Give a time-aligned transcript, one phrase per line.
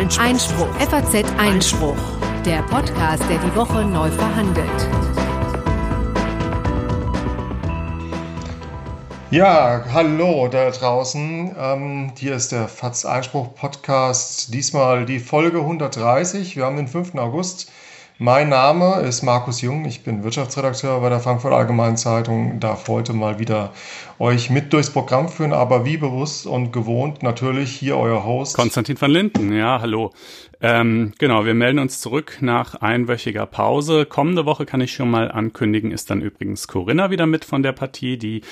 [0.00, 0.24] Einspruch.
[0.24, 0.74] Einspruch.
[0.76, 1.96] FAZ Einspruch.
[2.46, 4.88] Der Podcast, der die Woche neu verhandelt.
[9.30, 11.54] Ja, hallo da draußen.
[11.54, 14.54] Ähm, hier ist der FAZ Einspruch Podcast.
[14.54, 16.56] Diesmal die Folge 130.
[16.56, 17.16] Wir haben den 5.
[17.16, 17.70] August.
[18.22, 23.14] Mein Name ist Markus Jung, ich bin Wirtschaftsredakteur bei der Frankfurter Allgemeinen Zeitung, darf heute
[23.14, 23.72] mal wieder
[24.20, 28.54] euch mit durchs Programm führen, aber wie bewusst und gewohnt natürlich hier euer Host.
[28.54, 30.12] Konstantin van Linden, ja, hallo.
[30.62, 34.04] Ähm, genau, wir melden uns zurück nach einwöchiger Pause.
[34.04, 37.72] Kommende Woche kann ich schon mal ankündigen, ist dann übrigens Corinna wieder mit von der
[37.72, 38.18] Partie.
[38.18, 38.42] Die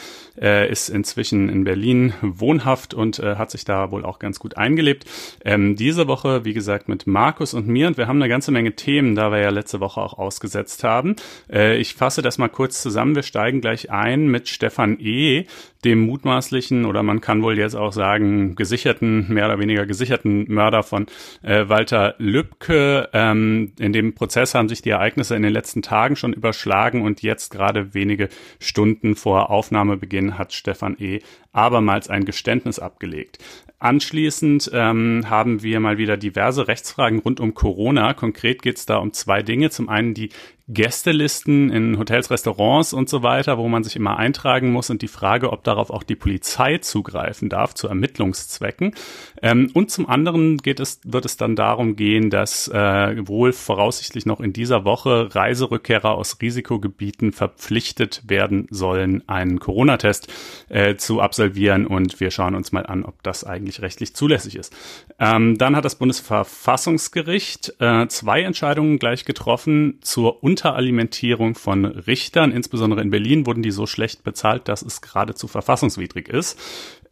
[0.41, 4.57] äh, ist inzwischen in Berlin wohnhaft und äh, hat sich da wohl auch ganz gut
[4.57, 5.05] eingelebt.
[5.45, 8.75] Ähm, diese Woche, wie gesagt, mit Markus und mir und wir haben eine ganze Menge
[8.75, 11.17] Themen, da wir ja letzte Woche auch ausgesetzt haben.
[11.53, 13.17] Äh, ich fasse das mal kurz zusammen.
[13.17, 15.45] Wir steigen gleich ein mit Stefan E.,
[15.85, 20.83] dem mutmaßlichen oder man kann wohl jetzt auch sagen gesicherten, mehr oder weniger gesicherten Mörder
[20.83, 21.07] von
[21.43, 23.09] äh, Walter Lübcke.
[23.13, 27.23] Ähm, in dem Prozess haben sich die Ereignisse in den letzten Tagen schon überschlagen und
[27.23, 31.21] jetzt gerade wenige Stunden vor Aufnahmebeginn hat Stefan E.
[31.53, 33.39] abermals ein Geständnis abgelegt.
[33.81, 38.13] Anschließend ähm, haben wir mal wieder diverse Rechtsfragen rund um Corona.
[38.13, 39.71] Konkret geht es da um zwei Dinge.
[39.71, 40.31] Zum einen die
[40.69, 45.09] Gästelisten in Hotels, Restaurants und so weiter, wo man sich immer eintragen muss und die
[45.09, 48.95] Frage, ob darauf auch die Polizei zugreifen darf zu Ermittlungszwecken.
[49.41, 54.27] Ähm, und zum anderen geht es, wird es dann darum gehen, dass äh, wohl voraussichtlich
[54.27, 60.29] noch in dieser Woche Reiserückkehrer aus Risikogebieten verpflichtet werden sollen, einen Corona-Test
[60.69, 64.75] äh, zu absolvieren und wir schauen uns mal an, ob das eigentlich rechtlich zulässig ist.
[65.21, 72.53] Ähm, dann hat das Bundesverfassungsgericht äh, zwei Entscheidungen gleich getroffen zur Unteralimentierung von Richtern.
[72.53, 76.59] Insbesondere in Berlin wurden die so schlecht bezahlt, dass es geradezu verfassungswidrig ist.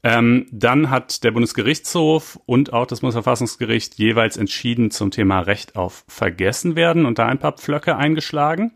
[0.05, 6.05] Ähm, dann hat der Bundesgerichtshof und auch das Bundesverfassungsgericht jeweils entschieden zum Thema Recht auf
[6.07, 8.70] Vergessen werden und da ein paar Pflöcke eingeschlagen.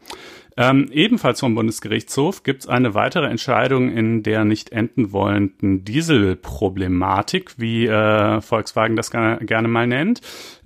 [0.56, 7.54] Ähm, ebenfalls vom Bundesgerichtshof gibt es eine weitere Entscheidung in der nicht enden wollenden Dieselproblematik,
[7.58, 10.20] wie äh, Volkswagen das gerne mal nennt.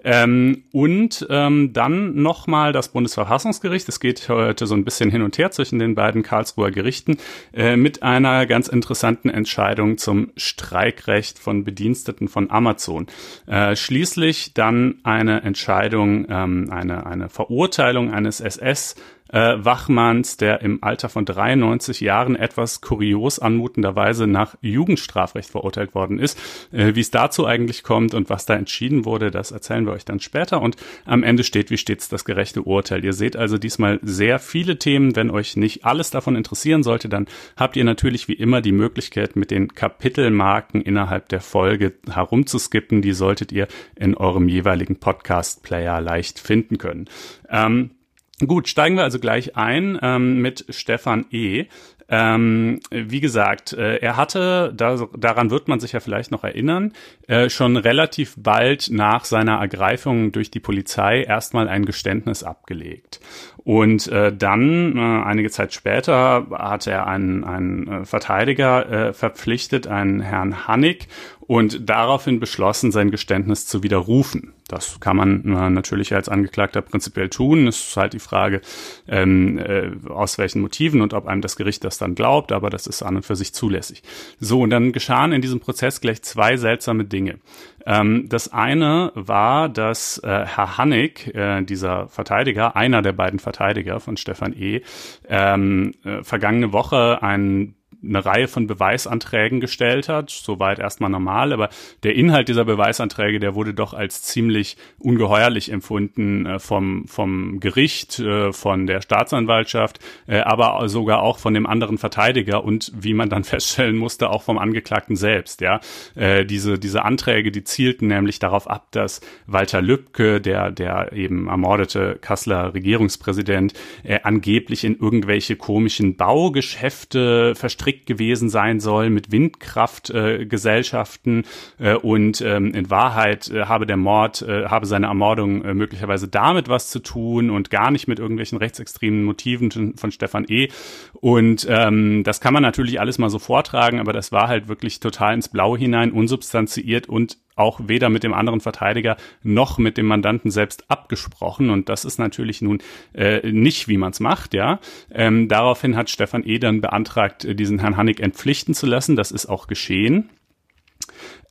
[0.05, 3.89] Ähm, und ähm, dann nochmal das Bundesverfassungsgericht.
[3.89, 7.17] Es geht heute so ein bisschen hin und her zwischen den beiden Karlsruher Gerichten
[7.55, 13.06] äh, mit einer ganz interessanten Entscheidung zum Streikrecht von Bediensteten von Amazon.
[13.47, 18.97] Äh, schließlich dann eine Entscheidung, ähm, eine, eine Verurteilung eines SS
[19.31, 26.19] äh, Wachmanns, der im Alter von 93 Jahren etwas kurios anmutenderweise nach Jugendstrafrecht verurteilt worden
[26.19, 26.39] ist.
[26.73, 30.05] Äh, Wie es dazu eigentlich kommt und was da entschieden wurde, das erzählen wir euch
[30.05, 30.61] dann später.
[30.61, 33.05] Und am Ende steht wie stets das gerechte Urteil.
[33.05, 35.17] Ihr seht also diesmal sehr viele Themen.
[35.17, 39.37] Wenn euch nicht alles davon interessieren sollte, dann habt ihr natürlich wie immer die Möglichkeit,
[39.37, 43.03] mit den Kapitelmarken innerhalb der Folge herumzuskippen.
[43.03, 47.06] Die solltet ihr in eurem jeweiligen Podcast-Player leicht finden können.
[47.49, 47.91] Ähm,
[48.41, 51.67] Gut, steigen wir also gleich ein ähm, mit Stefan E.
[52.09, 56.93] Ähm, wie gesagt, äh, er hatte, da, daran wird man sich ja vielleicht noch erinnern,
[57.28, 63.21] äh, schon relativ bald nach seiner Ergreifung durch die Polizei erstmal ein Geständnis abgelegt.
[63.56, 69.87] Und äh, dann, äh, einige Zeit später, hat er einen, einen äh, Verteidiger äh, verpflichtet,
[69.87, 71.09] einen Herrn Hannig,
[71.47, 74.55] und daraufhin beschlossen, sein Geständnis zu widerrufen.
[74.69, 77.66] Das kann man äh, natürlich als Angeklagter prinzipiell tun.
[77.66, 78.62] Es ist halt die Frage,
[79.06, 82.87] ähm, äh, aus welchen Motiven und ob einem das Gericht das dann glaubt, aber das
[82.87, 84.03] ist an und für sich zulässig.
[84.41, 87.38] So, und dann geschahen in diesem Prozess gleich zwei seltsame Dinge.
[87.84, 94.00] Ähm, das eine war, dass äh, Herr Hannig, äh, dieser Verteidiger, einer der beiden Verteidiger
[94.00, 94.81] von Stefan E.,
[95.28, 97.76] ähm, äh, vergangene Woche einen
[98.06, 100.31] eine Reihe von Beweisanträgen gestellt hat.
[100.31, 101.69] Soweit erstmal normal, aber
[102.03, 108.19] der Inhalt dieser Beweisanträge, der wurde doch als ziemlich ungeheuerlich empfunden äh, vom, vom Gericht,
[108.19, 113.28] äh, von der Staatsanwaltschaft, äh, aber sogar auch von dem anderen Verteidiger und wie man
[113.28, 115.60] dann feststellen musste, auch vom Angeklagten selbst.
[115.60, 115.81] Ja,
[116.16, 122.19] diese, diese Anträge, die zielten nämlich darauf ab, dass Walter Lübcke, der, der eben ermordete
[122.20, 123.75] Kasseler Regierungspräsident,
[124.23, 131.44] angeblich in irgendwelche komischen Baugeschäfte verstrickt verstrickt gewesen sein soll mit Windkraftgesellschaften
[131.79, 136.69] äh, und ähm, in Wahrheit äh, habe der Mord, äh, habe seine Ermordung möglicherweise damit
[136.69, 140.69] was zu tun und gar nicht mit irgendwelchen rechtsextremen Motiven von, von Stefan E.
[141.12, 145.00] Und ähm, das kann man natürlich alles mal so vortragen, aber das war halt wirklich
[145.00, 150.06] total ins Blaue hinein, unsubstanziiert und auch weder mit dem anderen Verteidiger noch mit dem
[150.06, 151.71] Mandanten selbst abgesprochen.
[151.71, 152.79] Und das ist natürlich nun
[153.15, 154.81] äh, nicht, wie man es macht, ja.
[155.11, 156.59] Ähm, daraufhin hat Stefan E.
[156.59, 159.17] dann beantragt, äh, diesen Herrn Hannig entpflichten zu lassen.
[159.17, 160.31] Das ist auch geschehen.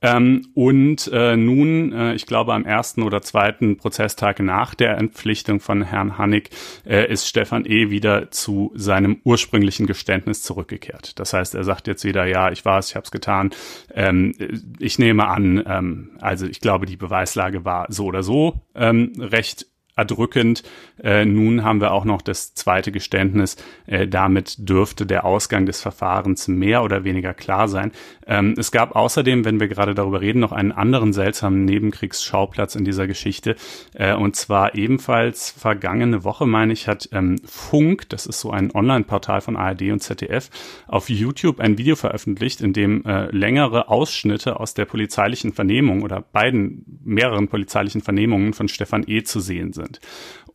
[0.03, 5.61] Ähm, und äh, nun, äh, ich glaube, am ersten oder zweiten Prozesstag nach der Entpflichtung
[5.61, 6.49] von Herrn Hannig
[6.85, 7.89] äh, ist Stefan E.
[7.89, 11.19] wieder zu seinem ursprünglichen Geständnis zurückgekehrt.
[11.19, 13.51] Das heißt, er sagt jetzt wieder, ja, ich war es, ich habe es getan.
[13.93, 14.33] Ähm,
[14.77, 19.67] ich nehme an, ähm, also ich glaube, die Beweislage war so oder so ähm, recht
[19.95, 20.63] erdrückend.
[21.03, 23.57] Äh, nun haben wir auch noch das zweite Geständnis.
[23.85, 27.91] Äh, damit dürfte der Ausgang des Verfahrens mehr oder weniger klar sein.
[28.25, 32.85] Ähm, es gab außerdem, wenn wir gerade darüber reden, noch einen anderen seltsamen Nebenkriegsschauplatz in
[32.85, 33.55] dieser Geschichte.
[33.93, 38.73] Äh, und zwar ebenfalls vergangene Woche, meine ich, hat ähm, Funk, das ist so ein
[38.73, 40.49] Online-Portal von ARD und ZDF,
[40.87, 46.21] auf YouTube ein Video veröffentlicht, in dem äh, längere Ausschnitte aus der polizeilichen Vernehmung oder
[46.21, 49.21] beiden mehreren polizeilichen Vernehmungen von Stefan E.
[49.21, 49.99] zu sehen sind sind.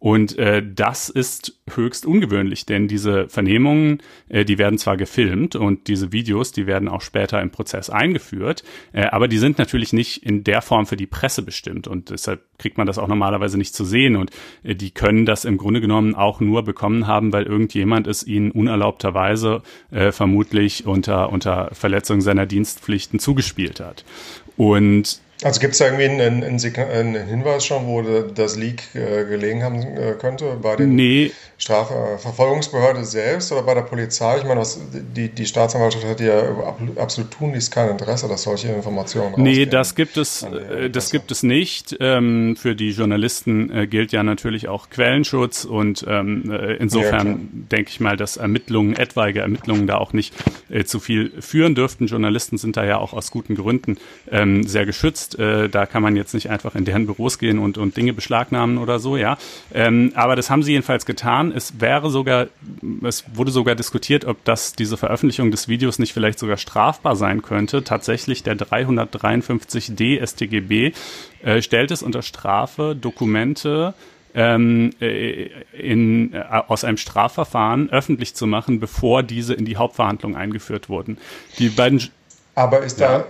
[0.01, 3.99] Und äh, das ist höchst ungewöhnlich, denn diese Vernehmungen,
[4.29, 8.63] äh, die werden zwar gefilmt und diese Videos, die werden auch später im Prozess eingeführt,
[8.93, 12.43] äh, aber die sind natürlich nicht in der Form für die Presse bestimmt und deshalb
[12.59, 14.31] kriegt man das auch normalerweise nicht zu sehen und
[14.63, 18.53] äh, die können das im Grunde genommen auch nur bekommen haben, weil irgendjemand es ihnen
[18.53, 24.05] unerlaubterweise äh, vermutlich unter unter Verletzung seiner Dienstpflichten zugespielt hat.
[24.57, 29.25] Und also gibt es da irgendwie einen, einen, einen, Hinweis schon, wo das Leak äh,
[29.25, 30.59] gelegen haben äh, könnte?
[30.61, 31.31] Bei den nee.
[31.59, 34.39] Strafverfolgungsbehörde selbst oder bei der Polizei?
[34.39, 36.43] Ich meine, was, die, die Staatsanwaltschaft hat ja
[36.97, 41.45] absolut tunlichst kein Interesse, dass solche Informationen Nee, das gibt es, äh, das gibt es
[41.45, 41.97] nicht.
[42.01, 47.37] Ähm, für die Journalisten äh, gilt ja natürlich auch Quellenschutz und ähm, äh, insofern ja,
[47.71, 50.35] denke ich mal, dass Ermittlungen, etwaige Ermittlungen da auch nicht
[50.69, 52.07] äh, zu viel führen dürften.
[52.07, 53.99] Journalisten sind da ja auch aus guten Gründen
[54.31, 55.39] ähm, sehr geschützt ist.
[55.39, 58.79] Äh, da kann man jetzt nicht einfach in deren Büros gehen und, und Dinge beschlagnahmen
[58.79, 59.39] oder so, ja.
[59.73, 61.53] Ähm, aber das haben sie jedenfalls getan.
[61.55, 62.49] Es wäre sogar,
[63.03, 67.43] es wurde sogar diskutiert, ob das diese Veröffentlichung des Videos nicht vielleicht sogar strafbar sein
[67.43, 67.85] könnte.
[67.85, 70.93] Tatsächlich der 353d StGB
[71.43, 73.95] äh, stellt es unter Strafe, Dokumente
[74.35, 80.37] ähm, äh, in, äh, aus einem Strafverfahren öffentlich zu machen, bevor diese in die Hauptverhandlung
[80.37, 81.19] eingeführt wurden.
[81.59, 82.03] Die beiden
[82.55, 83.25] aber ist da,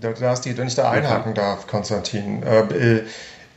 [0.00, 3.02] da ist die, wenn ich da einhaken darf, Konstantin, äh,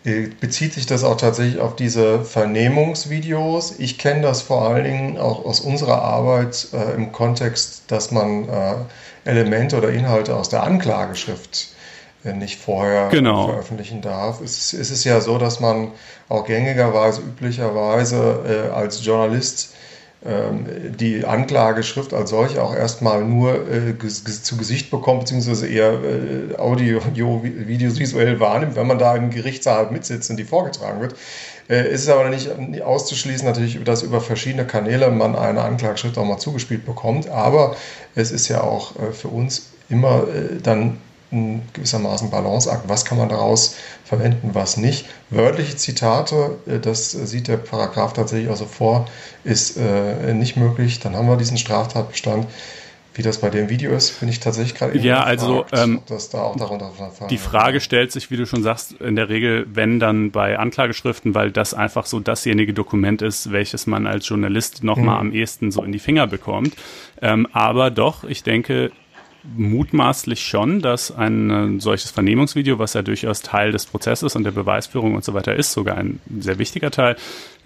[0.05, 3.79] äh, bezieht sich das auch tatsächlich auf diese Vernehmungsvideos?
[3.79, 8.47] Ich kenne das vor allen Dingen auch aus unserer Arbeit äh, im Kontext, dass man
[8.47, 8.75] äh,
[9.25, 11.69] Elemente oder Inhalte aus der Anklageschrift
[12.23, 13.47] äh, nicht vorher genau.
[13.47, 14.41] veröffentlichen darf.
[14.41, 15.91] Es, es ist ja so, dass man
[16.29, 19.75] auch gängigerweise, üblicherweise äh, als Journalist
[20.21, 26.99] die Anklageschrift als solche auch erstmal nur äh, zu Gesicht bekommt, beziehungsweise eher äh, Audio,
[27.41, 31.15] visuell wahrnimmt, wenn man da im Gerichtssaal mitsitzt und die vorgetragen wird.
[31.69, 36.25] Äh, ist aber nicht, nicht auszuschließen, natürlich, dass über verschiedene Kanäle man eine Anklageschrift auch
[36.25, 37.29] mal zugespielt bekommt.
[37.29, 37.75] Aber
[38.15, 40.97] es ist ja auch äh, für uns immer äh, dann
[41.31, 42.89] ein gewissermaßen Balanceakt.
[42.89, 43.75] Was kann man daraus
[44.09, 45.05] verwenden, was nicht?
[45.29, 49.07] Wörtliche Zitate, äh, das sieht der Paragraph tatsächlich also vor,
[49.43, 50.99] ist äh, nicht möglich.
[50.99, 52.47] Dann haben wir diesen Straftatbestand.
[53.15, 57.37] Wie das bei dem Video ist, bin ich tatsächlich gerade Ja, also ähm, da die
[57.37, 61.51] Frage stellt sich, wie du schon sagst, in der Regel, wenn dann bei Anklageschriften, weil
[61.51, 65.27] das einfach so dasjenige Dokument ist, welches man als Journalist nochmal hm.
[65.27, 66.75] am ehesten so in die Finger bekommt.
[67.21, 68.91] Ähm, aber doch, ich denke,
[69.43, 74.51] mutmaßlich schon, dass ein äh, solches Vernehmungsvideo, was ja durchaus Teil des Prozesses und der
[74.51, 77.15] Beweisführung und so weiter ist, sogar ein sehr wichtiger Teil,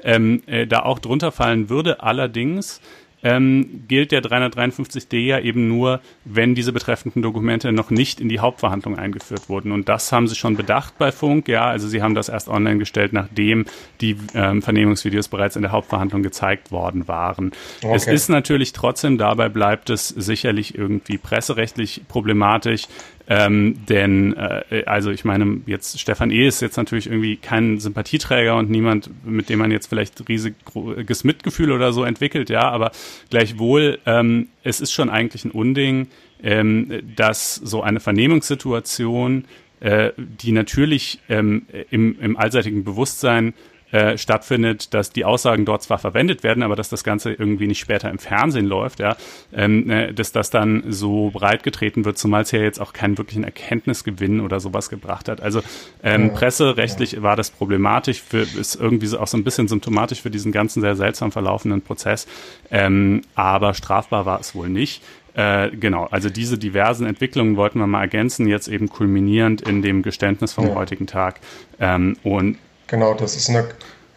[0.04, 2.04] ähm, äh, da auch drunter fallen würde.
[2.04, 2.80] Allerdings
[3.24, 8.40] ähm, gilt der 353d ja eben nur, wenn diese betreffenden Dokumente noch nicht in die
[8.40, 9.72] Hauptverhandlung eingeführt wurden.
[9.72, 11.66] Und das haben sie schon bedacht bei Funk, ja.
[11.66, 13.66] Also sie haben das erst online gestellt, nachdem
[14.02, 17.52] die ähm, Vernehmungsvideos bereits in der Hauptverhandlung gezeigt worden waren.
[17.82, 17.96] Okay.
[17.96, 22.88] Es ist natürlich trotzdem, dabei bleibt es sicherlich irgendwie presserechtlich problematisch,
[23.28, 26.48] ähm, denn, äh, also ich meine, jetzt Stefan E.
[26.48, 31.72] ist jetzt natürlich irgendwie kein Sympathieträger und niemand, mit dem man jetzt vielleicht riesiges Mitgefühl
[31.72, 32.92] oder so entwickelt, ja, aber
[33.30, 36.08] gleichwohl, ähm, es ist schon eigentlich ein Unding,
[36.44, 39.46] ähm, dass so eine Vernehmungssituation,
[39.80, 43.54] äh, die natürlich ähm, im, im allseitigen Bewusstsein
[43.94, 47.78] äh, stattfindet, dass die Aussagen dort zwar verwendet werden, aber dass das Ganze irgendwie nicht
[47.78, 49.16] später im Fernsehen läuft, ja,
[49.54, 53.20] ähm, äh, dass das dann so breit getreten wird, zumal es ja jetzt auch keinen
[53.20, 55.42] wirklichen Erkenntnisgewinn oder sowas gebracht hat.
[55.42, 55.62] Also
[56.02, 56.34] ähm, ja.
[56.34, 60.52] presserechtlich war das problematisch, für, ist irgendwie so auch so ein bisschen symptomatisch für diesen
[60.52, 62.28] ganzen sehr seltsam verlaufenden Prozess,
[62.72, 65.04] ähm, aber strafbar war es wohl nicht.
[65.36, 70.02] Äh, genau, also diese diversen Entwicklungen wollten wir mal ergänzen, jetzt eben kulminierend in dem
[70.02, 70.74] Geständnis vom ja.
[70.74, 71.42] heutigen Tag.
[71.80, 72.58] Ähm, und
[72.94, 73.66] Genau, das ist eine,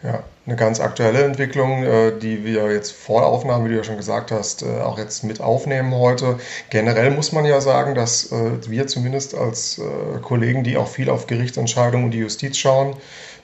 [0.03, 3.83] Ja, eine ganz aktuelle Entwicklung, äh, die wir jetzt vor der Aufnahme, wie du ja
[3.83, 6.37] schon gesagt hast, äh, auch jetzt mit aufnehmen heute.
[6.69, 9.81] Generell muss man ja sagen, dass äh, wir zumindest als
[10.21, 12.95] Kollegen, die auch viel auf Gerichtsentscheidungen und die Justiz schauen,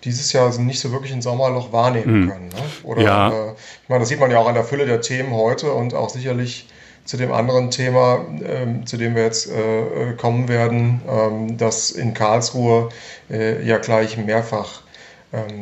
[0.03, 2.29] dieses Jahr nicht so wirklich ein Sommerloch wahrnehmen mhm.
[2.29, 2.49] können.
[2.49, 2.63] Ne?
[2.83, 3.29] Oder ja.
[3.81, 6.09] ich meine, das sieht man ja auch an der Fülle der Themen heute und auch
[6.09, 6.67] sicherlich
[7.05, 12.13] zu dem anderen Thema, ähm, zu dem wir jetzt äh, kommen werden, ähm, das in
[12.13, 12.89] Karlsruhe
[13.31, 14.82] äh, ja gleich mehrfach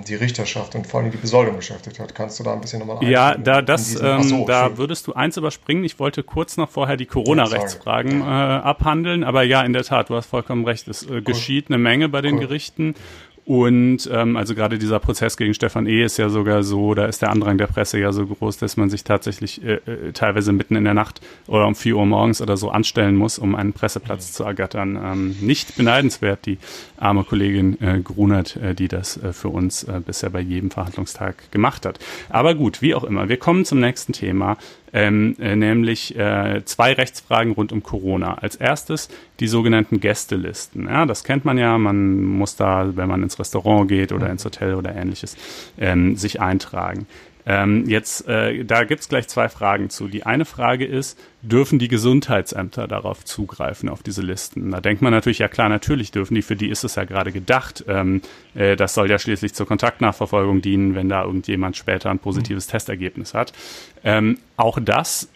[0.06, 2.14] die Richterschaft und vor allem die Besoldung beschäftigt hat.
[2.14, 5.38] Kannst du da ein bisschen nochmal Ja, da, das, ähm, so, da würdest du eins
[5.38, 5.86] überspringen.
[5.86, 10.16] Ich wollte kurz noch vorher die Corona-Rechtsfragen äh, abhandeln, aber ja, in der Tat, du
[10.16, 10.90] hast vollkommen recht.
[10.90, 12.42] Es äh, geschieht eine Menge bei den cool.
[12.42, 12.96] Gerichten.
[13.46, 16.04] Und ähm, also gerade dieser Prozess gegen Stefan E.
[16.04, 18.90] ist ja sogar so, da ist der Andrang der Presse ja so groß, dass man
[18.90, 22.56] sich tatsächlich äh, äh, teilweise mitten in der Nacht oder um vier Uhr morgens oder
[22.56, 24.34] so anstellen muss, um einen Presseplatz mhm.
[24.34, 25.00] zu ergattern.
[25.04, 26.60] Ähm, nicht beneidenswert, die
[26.98, 31.52] arme Kollegin äh, Grunert, äh, die das äh, für uns äh, bisher bei jedem Verhandlungstag
[31.52, 32.00] gemacht hat.
[32.30, 34.58] Aber gut, wie auch immer, wir kommen zum nächsten Thema
[34.94, 38.36] ähm, äh, nämlich äh, zwei Rechtsfragen rund um Corona.
[38.36, 40.88] Als erstes die sogenannten Gästelisten.
[40.88, 44.46] Ja, das kennt man ja, man muss da, wenn man ins Restaurant geht oder ins
[44.46, 45.38] Hotel oder ähnliches,
[45.80, 47.08] ähm, sich eintragen.
[47.46, 50.08] Ähm, jetzt, äh, da gibt's gleich zwei Fragen zu.
[50.08, 54.72] Die eine Frage ist, dürfen die Gesundheitsämter darauf zugreifen, auf diese Listen?
[54.72, 57.32] Da denkt man natürlich, ja klar, natürlich dürfen die, für die ist es ja gerade
[57.32, 57.84] gedacht.
[57.88, 58.22] Ähm,
[58.54, 62.72] äh, das soll ja schließlich zur Kontaktnachverfolgung dienen, wenn da irgendjemand später ein positives mhm.
[62.72, 63.54] Testergebnis hat.
[64.04, 65.30] Ähm, auch das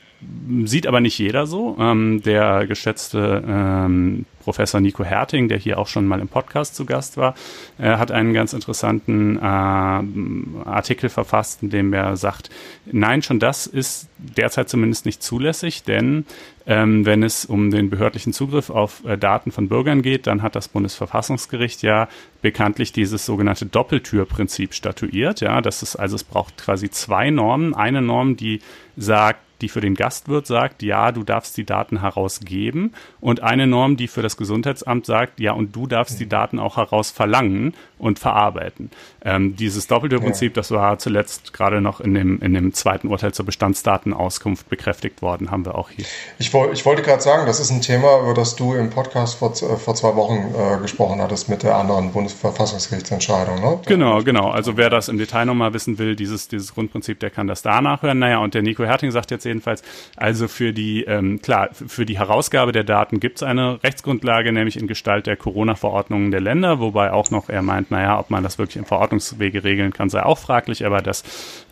[0.65, 1.75] sieht aber nicht jeder so.
[1.79, 6.86] Ähm, der geschätzte ähm, Professor Nico Herting, der hier auch schon mal im Podcast zu
[6.86, 7.34] Gast war,
[7.79, 12.51] äh, hat einen ganz interessanten äh, Artikel verfasst, in dem er sagt,
[12.86, 16.25] nein, schon das ist derzeit zumindest nicht zulässig, denn
[16.67, 20.55] ähm, wenn es um den behördlichen Zugriff auf äh, Daten von Bürgern geht, dann hat
[20.55, 22.07] das Bundesverfassungsgericht ja
[22.41, 25.41] bekanntlich dieses sogenannte Doppeltürprinzip statuiert.
[25.41, 27.74] Ja, das ist also es braucht quasi zwei Normen.
[27.74, 28.62] Eine Norm, die
[28.95, 33.98] sagt, die für den Gastwirt sagt, ja, du darfst die Daten herausgeben und eine Norm,
[33.98, 38.19] die für das Gesundheitsamt sagt, ja, und du darfst die Daten auch heraus verlangen und
[38.19, 38.91] verarbeiten.
[39.25, 43.34] Ähm, dieses doppelte Prinzip, das war zuletzt gerade noch in dem, in dem zweiten Urteil
[43.34, 46.05] zur Bestandsdatenauskunft bekräftigt worden, haben wir auch hier.
[46.38, 49.51] Ich, ich wollte gerade sagen, das ist ein Thema, über das du im Podcast vor,
[49.51, 53.62] äh, vor zwei Wochen äh, gesprochen hattest mit der anderen Bundesverfassungsgerichtsentscheidung.
[53.62, 53.79] Ne?
[53.88, 54.51] Genau, genau.
[54.51, 57.82] Also wer das im Detail nochmal wissen will, dieses, dieses Grundprinzip, der kann das da
[57.82, 58.20] nachhören.
[58.20, 59.82] Naja, und der Nico Herting sagt jetzt jedenfalls,
[60.15, 64.77] also für die, ähm, klar, für die Herausgabe der Daten gibt es eine Rechtsgrundlage, nämlich
[64.79, 68.60] in Gestalt der Corona-Verordnungen der Länder, wobei auch noch er meint, naja, ob man das
[68.60, 71.24] wirklich im Verordnungswege regeln kann, sei auch fraglich, aber das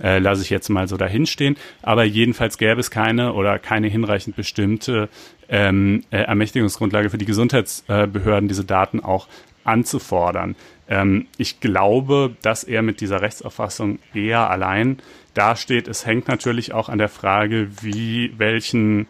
[0.01, 1.57] äh, lasse ich jetzt mal so dahinstehen.
[1.81, 5.09] Aber jedenfalls gäbe es keine oder keine hinreichend bestimmte
[5.49, 9.27] ähm, äh, Ermächtigungsgrundlage für die Gesundheitsbehörden, diese Daten auch
[9.63, 10.55] anzufordern.
[10.87, 14.97] Ähm, ich glaube, dass er mit dieser Rechtsauffassung eher allein
[15.33, 15.87] dasteht.
[15.87, 19.07] Es hängt natürlich auch an der Frage, wie welchen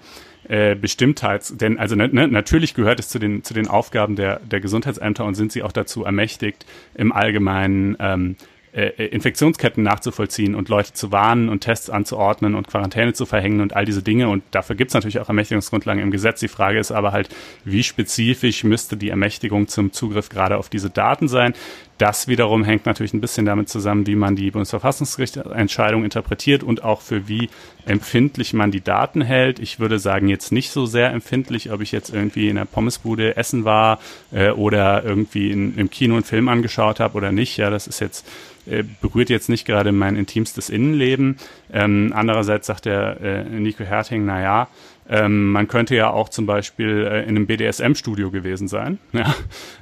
[0.47, 4.39] äh, Bestimmtheits, denn also ne, ne, natürlich gehört es zu den zu den Aufgaben der
[4.39, 8.35] der Gesundheitsämter und sind sie auch dazu ermächtigt im Allgemeinen ähm,
[8.73, 13.75] äh, Infektionsketten nachzuvollziehen und Leute zu warnen und Tests anzuordnen und Quarantäne zu verhängen und
[13.75, 14.29] all diese Dinge.
[14.29, 16.39] Und dafür gibt es natürlich auch Ermächtigungsgrundlagen im Gesetz.
[16.39, 17.29] Die Frage ist aber halt,
[17.65, 21.53] wie spezifisch müsste die Ermächtigung zum Zugriff gerade auf diese Daten sein?
[21.99, 27.01] Das wiederum hängt natürlich ein bisschen damit zusammen, wie man die Bundesverfassungsgerichtsentscheidung interpretiert und auch
[27.01, 27.49] für wie
[27.85, 29.59] empfindlich man die Daten hält.
[29.59, 33.37] Ich würde sagen, jetzt nicht so sehr empfindlich, ob ich jetzt irgendwie in der Pommesbude
[33.37, 33.99] essen war
[34.31, 37.57] äh, oder irgendwie in, im Kino einen Film angeschaut habe oder nicht.
[37.57, 38.25] Ja, das ist jetzt
[38.65, 41.37] äh, berührt jetzt nicht gerade mein intimstes Innenleben.
[41.71, 44.67] Ähm, andererseits sagt der äh, Nico Herting, na ja,
[45.09, 49.33] ähm, man könnte ja auch zum Beispiel äh, in einem BDSM-Studio gewesen sein ja?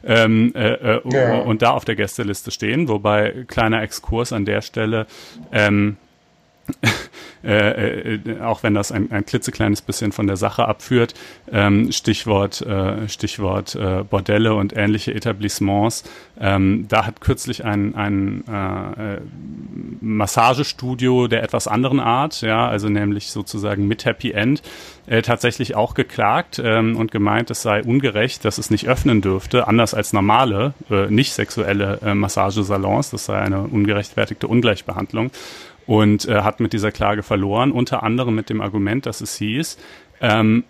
[0.04, 1.40] Ähm, äh, äh, ja.
[1.40, 5.08] und da auf der Gästeliste stehen, wobei kleiner Exkurs an der Stelle.
[5.51, 5.98] Ähm,
[7.44, 11.13] äh, äh, auch wenn das ein, ein klitzekleines bisschen von der Sache abführt.
[11.51, 16.03] Ähm, Stichwort, äh, Stichwort äh, Bordelle und ähnliche Etablissements.
[16.39, 19.22] Ähm, da hat kürzlich ein, ein äh, äh,
[20.01, 24.62] Massagestudio der etwas anderen Art, ja, also nämlich sozusagen mit Happy End,
[25.08, 29.68] äh, tatsächlich auch geklagt ähm, und gemeint, es sei ungerecht, dass es nicht öffnen dürfte,
[29.68, 33.10] anders als normale, äh, nicht sexuelle äh, Massagesalons.
[33.10, 35.32] Das sei eine ungerechtfertigte Ungleichbehandlung
[35.91, 39.77] und äh, hat mit dieser Klage verloren, unter anderem mit dem Argument, dass es hieß,
[40.21, 40.63] ähm,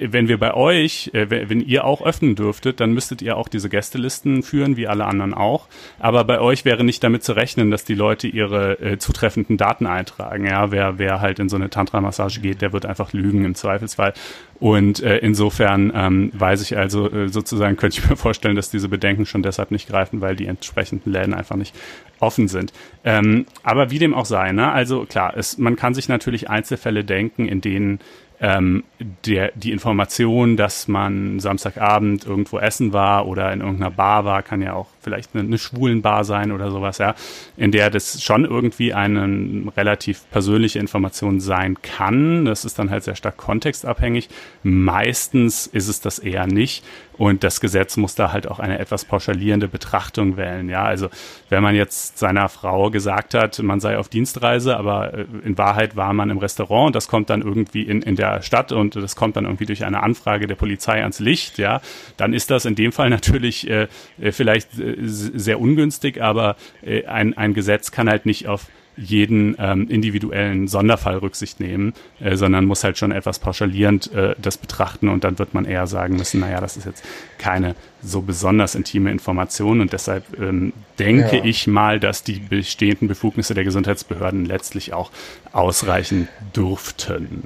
[0.00, 3.68] wenn wir bei euch, äh, wenn ihr auch öffnen dürftet, dann müsstet ihr auch diese
[3.68, 5.68] Gästelisten führen, wie alle anderen auch.
[5.98, 9.86] Aber bei euch wäre nicht damit zu rechnen, dass die Leute ihre äh, zutreffenden Daten
[9.86, 10.46] eintragen.
[10.46, 14.14] Ja, wer, wer halt in so eine Tantra-Massage geht, der wird einfach lügen im Zweifelsfall.
[14.58, 18.88] Und äh, insofern ähm, weiß ich also äh, sozusagen, könnte ich mir vorstellen, dass diese
[18.88, 21.74] Bedenken schon deshalb nicht greifen, weil die entsprechenden Läden einfach nicht
[22.18, 22.72] offen sind.
[23.04, 24.72] Ähm, aber wie dem auch sei, ne?
[24.72, 28.00] also klar, es, man kann sich natürlich Einzelfälle denken, in denen
[28.40, 28.84] ähm,
[29.24, 34.62] der, die Information, dass man Samstagabend irgendwo essen war oder in irgendeiner Bar war, kann
[34.62, 37.14] ja auch vielleicht eine, eine schwulen Bar sein oder sowas, ja,
[37.56, 42.44] in der das schon irgendwie eine relativ persönliche Information sein kann.
[42.44, 44.28] Das ist dann halt sehr stark kontextabhängig.
[44.64, 46.82] Meistens ist es das eher nicht.
[47.18, 50.68] Und das Gesetz muss da halt auch eine etwas pauschalierende Betrachtung wählen.
[50.68, 51.08] Ja, also
[51.48, 55.96] wenn man jetzt seiner Frau gesagt hat, man sei auf Dienstreise, aber äh, in Wahrheit
[55.96, 59.16] war man im Restaurant und das kommt dann irgendwie in, in der Stadt und das
[59.16, 61.80] kommt dann irgendwie durch eine Anfrage der Polizei ans Licht, ja,
[62.16, 63.88] dann ist das in dem Fall natürlich äh,
[64.20, 69.56] äh vielleicht äh, sehr ungünstig, aber äh, ein, ein Gesetz kann halt nicht auf jeden
[69.58, 75.08] ähm, individuellen Sonderfall Rücksicht nehmen, äh, sondern muss halt schon etwas pauschalierend äh, das betrachten
[75.08, 77.04] und dann wird man eher sagen müssen, naja, das ist jetzt
[77.38, 81.44] keine so besonders intime Information und deshalb ähm, denke ja.
[81.44, 85.10] ich mal, dass die bestehenden Befugnisse der Gesundheitsbehörden letztlich auch
[85.52, 87.44] ausreichen dürften.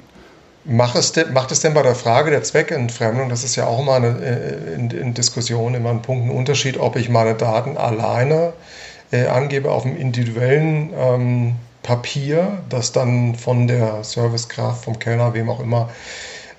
[0.63, 3.79] Macht es, denn, macht es denn bei der Frage der Zweckentfremdung, das ist ja auch
[3.79, 7.77] immer eine, äh, in, in Diskussion immer ein Punkt, ein Unterschied, ob ich meine Daten
[7.77, 8.53] alleine
[9.11, 15.49] äh, angebe auf dem individuellen ähm, Papier, das dann von der Servicekraft, vom Kellner, wem
[15.49, 15.89] auch immer,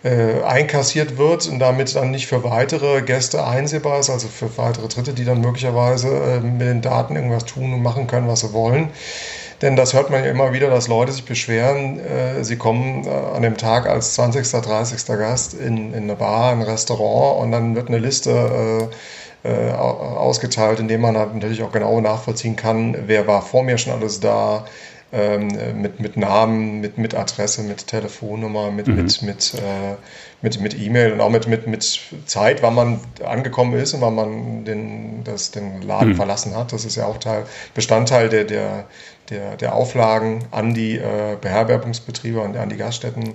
[0.02, 4.88] äh, einkassiert wird und damit dann nicht für weitere Gäste einsehbar ist, also für weitere
[4.88, 8.52] Dritte, die dann möglicherweise äh, mit den Daten irgendwas tun und machen können, was sie
[8.52, 8.88] wollen.
[9.62, 13.10] Denn das hört man ja immer wieder, dass Leute sich beschweren, äh, sie kommen äh,
[13.10, 15.06] an dem Tag als 20., 30.
[15.06, 18.90] Gast in, in eine Bar, ein Restaurant und dann wird eine Liste
[19.44, 23.62] äh, äh, ausgeteilt, in dem man halt natürlich auch genau nachvollziehen kann, wer war vor
[23.62, 24.64] mir schon alles da,
[25.14, 25.48] ähm,
[25.80, 28.94] mit, mit Namen, mit, mit Adresse, mit Telefonnummer, mit, mhm.
[28.94, 29.96] mit, mit, äh,
[30.40, 34.14] mit, mit E-Mail und auch mit, mit, mit Zeit, wann man angekommen ist und wann
[34.14, 36.16] man den, das, den Laden mhm.
[36.16, 36.72] verlassen hat.
[36.72, 38.86] Das ist ja auch Teil, Bestandteil der, der,
[39.32, 43.34] der, der Auflagen an die äh, Beherbergungsbetriebe und an die Gaststätten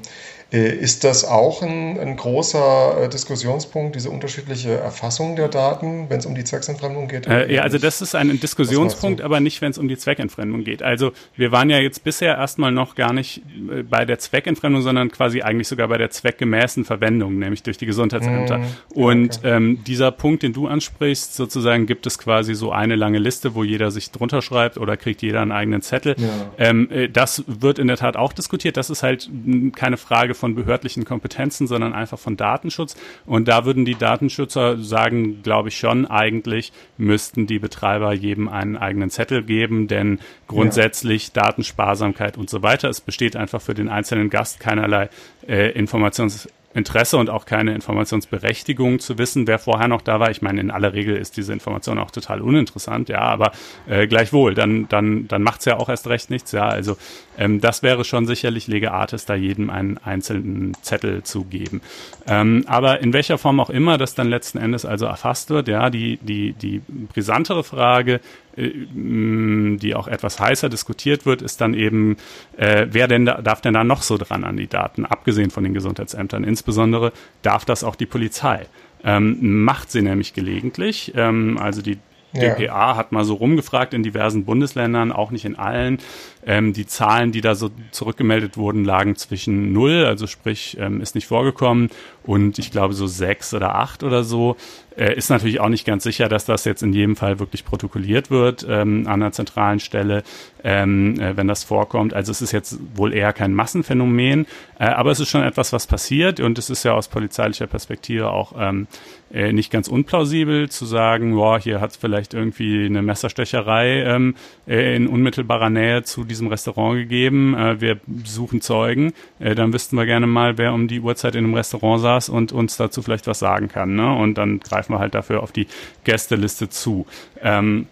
[0.52, 6.26] ist das auch ein, ein großer äh, Diskussionspunkt, diese unterschiedliche Erfassung der Daten, wenn es
[6.26, 7.28] um die Zweckentfremdung geht?
[7.28, 10.84] Äh, ja, also das ist ein Diskussionspunkt, aber nicht, wenn es um die Zweckentfremdung geht.
[10.84, 15.12] Also wir waren ja jetzt bisher erstmal noch gar nicht äh, bei der Zweckentfremdung, sondern
[15.12, 18.60] quasi eigentlich sogar bei der zweckgemäßen Verwendung, nämlich durch die Gesundheitsämter.
[18.60, 19.56] Mm, Und okay.
[19.56, 23.66] ähm, dieser Punkt, den du ansprichst, sozusagen gibt es quasi so eine lange Liste, wo
[23.66, 26.16] jeder sich drunter schreibt oder kriegt jeder einen eigenen Zettel.
[26.18, 26.28] Ja.
[26.58, 28.78] Ähm, das wird in der Tat auch diskutiert.
[28.78, 29.30] Das ist halt
[29.76, 32.96] keine Frage von behördlichen Kompetenzen, sondern einfach von Datenschutz.
[33.26, 38.78] Und da würden die Datenschützer sagen, glaube ich schon, eigentlich müssten die Betreiber jedem einen
[38.78, 41.44] eigenen Zettel geben, denn grundsätzlich ja.
[41.44, 42.90] Datensparsamkeit und so weiter.
[42.90, 45.10] Es besteht einfach für den einzelnen Gast keinerlei
[45.48, 50.30] äh, Informations Interesse und auch keine Informationsberechtigung zu wissen, wer vorher noch da war.
[50.30, 53.52] Ich meine, in aller Regel ist diese Information auch total uninteressant, ja, aber
[53.88, 56.68] äh, gleichwohl, dann, dann, dann macht's ja auch erst recht nichts, ja.
[56.68, 56.98] Also
[57.38, 61.82] ähm, das wäre schon sicherlich Lege Artis, da jedem einen einzelnen Zettel zu geben.
[62.28, 65.90] Ähm, aber in welcher Form auch immer das dann letzten Endes also erfasst wird, ja,
[65.90, 66.82] die, die, die
[67.14, 68.20] brisantere Frage,
[68.58, 72.18] die auch etwas heißer diskutiert wird, ist dann eben,
[72.58, 75.64] äh, wer denn da, darf denn da noch so dran an die Daten, abgesehen von
[75.64, 76.44] den Gesundheitsämtern.
[76.44, 78.66] Insbesondere darf das auch die Polizei.
[79.04, 81.14] Ähm, macht sie nämlich gelegentlich.
[81.16, 82.00] Ähm, also die
[82.34, 86.00] DPA hat mal so rumgefragt in diversen Bundesländern, auch nicht in allen.
[86.46, 91.16] Ähm, die Zahlen, die da so zurückgemeldet wurden, lagen zwischen null, also sprich, ähm, ist
[91.16, 91.90] nicht vorgekommen,
[92.24, 94.58] und ich glaube so sechs oder acht oder so.
[94.98, 98.30] Äh, ist natürlich auch nicht ganz sicher, dass das jetzt in jedem Fall wirklich protokolliert
[98.32, 100.24] wird ähm, an einer zentralen Stelle,
[100.64, 102.14] ähm, äh, wenn das vorkommt.
[102.14, 104.46] Also es ist jetzt wohl eher kein Massenphänomen,
[104.80, 108.32] äh, aber es ist schon etwas, was passiert und es ist ja aus polizeilicher Perspektive
[108.32, 108.88] auch ähm,
[109.34, 114.36] äh, nicht ganz unplausibel zu sagen, boah, hier hat es vielleicht irgendwie eine Messerstecherei ähm,
[114.68, 117.56] äh, in unmittelbarer Nähe zu diesem Restaurant gegeben.
[117.56, 119.14] Äh, wir suchen Zeugen.
[119.40, 122.52] Äh, dann wüssten wir gerne mal, wer um die Uhrzeit in einem Restaurant saß und
[122.52, 123.96] uns dazu vielleicht was sagen kann.
[123.96, 124.16] Ne?
[124.16, 125.68] Und dann greifen wir halt dafür auf die
[126.04, 127.06] Gästeliste zu.
[127.42, 127.88] Ähm,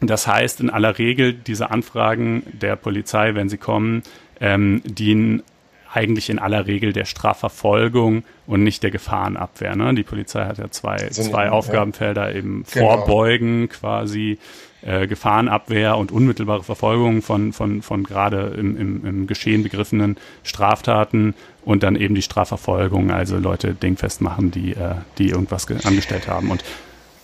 [0.00, 4.02] das heißt, in aller Regel diese Anfragen der Polizei, wenn sie kommen,
[4.40, 5.42] ähm, dienen
[5.92, 9.76] eigentlich in aller Regel der Strafverfolgung und nicht der Gefahrenabwehr.
[9.76, 9.94] Ne?
[9.94, 12.96] Die Polizei hat ja zwei, zwei Aufgabenfelder, eben genau.
[12.96, 14.38] vorbeugen quasi
[14.82, 21.34] äh, Gefahrenabwehr und unmittelbare Verfolgung von, von, von gerade im, im, im Geschehen begriffenen Straftaten
[21.64, 26.50] und dann eben die Strafverfolgung, also Leute dingfest machen, die, äh, die irgendwas angestellt haben.
[26.50, 26.64] Und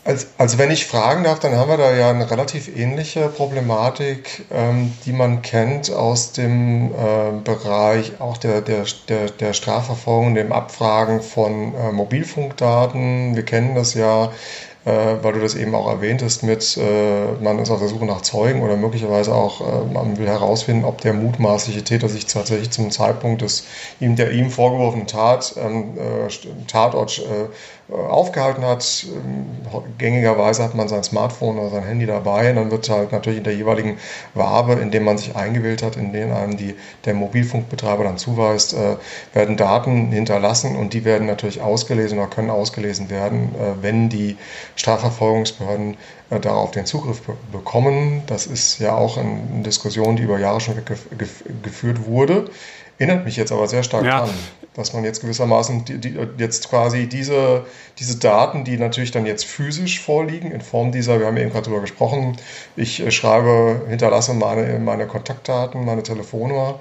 [0.05, 4.45] also, also wenn ich fragen darf, dann haben wir da ja eine relativ ähnliche Problematik,
[4.53, 10.53] ähm, die man kennt aus dem äh, Bereich auch der, der, der, der Strafverfolgung, dem
[10.53, 13.35] Abfragen von äh, Mobilfunkdaten.
[13.35, 14.31] Wir kennen das ja
[14.85, 18.21] äh, weil du das eben auch erwähntest mit, äh, man ist auf der Suche nach
[18.21, 22.91] Zeugen oder möglicherweise auch, äh, man will herausfinden, ob der mutmaßliche Täter sich tatsächlich zum
[22.91, 23.65] Zeitpunkt des
[24.01, 26.29] ihm, der ihm vorgeworfenen Tat, ähm, äh,
[26.67, 27.23] Tatort
[27.89, 29.07] aufgehalten hat.
[29.15, 29.47] Ähm,
[29.99, 32.51] gängigerweise hat man sein Smartphone oder sein Handy dabei.
[32.51, 33.99] Und dann wird halt natürlich in der jeweiligen
[34.35, 38.75] Wabe, in dem man sich eingewählt hat, in denen einem die, der Mobilfunkbetreiber dann zuweist,
[38.75, 38.97] äh,
[39.35, 44.37] werden Daten hinterlassen und die werden natürlich ausgelesen oder können ausgelesen werden, äh, wenn die
[44.77, 45.97] Strafverfolgungsbehörden
[46.31, 48.23] äh, darauf den Zugriff be bekommen.
[48.27, 52.51] Das ist ja auch eine Diskussion, die über Jahre schon gef geführt wurde.
[52.99, 54.21] Erinnert mich jetzt aber sehr stark ja.
[54.21, 54.31] dran,
[54.75, 57.65] dass man jetzt gewissermaßen die, die, jetzt quasi diese,
[57.99, 61.65] diese Daten, die natürlich dann jetzt physisch vorliegen, in Form dieser, wir haben eben gerade
[61.65, 62.37] darüber gesprochen,
[62.77, 66.81] ich äh, schreibe, hinterlasse meine, meine Kontaktdaten, meine Telefonnummer,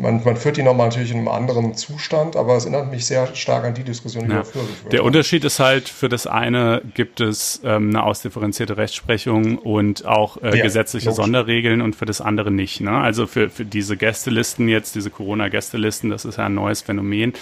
[0.00, 3.34] man, man führt die nochmal natürlich in einem anderen Zustand, aber es erinnert mich sehr
[3.34, 4.36] stark an die Diskussion, die ja.
[4.38, 8.76] wir früher geführt Der Unterschied ist halt, für das eine gibt es ähm, eine ausdifferenzierte
[8.76, 11.24] Rechtsprechung und auch äh, ja, gesetzliche logisch.
[11.24, 12.80] Sonderregeln und für das andere nicht.
[12.80, 12.92] Ne?
[12.92, 17.32] Also für, für diese Gästelisten jetzt, diese Corona-Gästelisten, das ist ja ein neues Phänomen.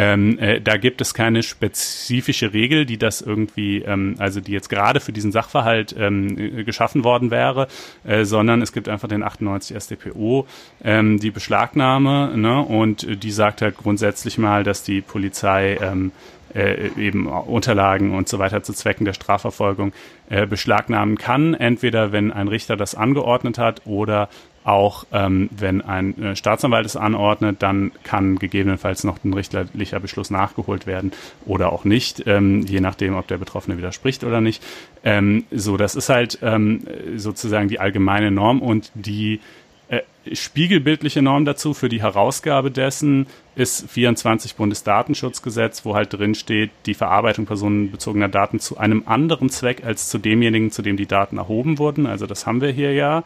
[0.00, 4.68] Ähm, äh, da gibt es keine spezifische Regel, die das irgendwie, ähm, also die jetzt
[4.68, 7.66] gerade für diesen Sachverhalt ähm, äh, geschaffen worden wäre,
[8.04, 10.46] äh, sondern es gibt einfach den 98 StPO,
[10.84, 16.12] ähm, die Beschlagnahme, ne, und die sagt halt grundsätzlich mal, dass die Polizei ähm,
[16.54, 19.92] äh, eben Unterlagen und so weiter zu Zwecken der Strafverfolgung
[20.30, 24.28] äh, beschlagnahmen kann, entweder wenn ein Richter das angeordnet hat oder
[24.68, 30.30] auch ähm, wenn ein äh, Staatsanwalt es anordnet, dann kann gegebenenfalls noch ein richterlicher Beschluss
[30.30, 31.12] nachgeholt werden
[31.46, 34.62] oder auch nicht, ähm, je nachdem, ob der Betroffene widerspricht oder nicht.
[35.04, 36.82] Ähm, so, das ist halt ähm,
[37.16, 39.40] sozusagen die allgemeine Norm und die
[39.88, 40.02] äh,
[40.32, 43.26] spiegelbildliche Norm dazu für die Herausgabe dessen
[43.56, 49.82] ist 24 Bundesdatenschutzgesetz, wo halt drin steht, die Verarbeitung personenbezogener Daten zu einem anderen Zweck
[49.84, 52.06] als zu demjenigen, zu dem die Daten erhoben wurden.
[52.06, 53.24] Also das haben wir hier ja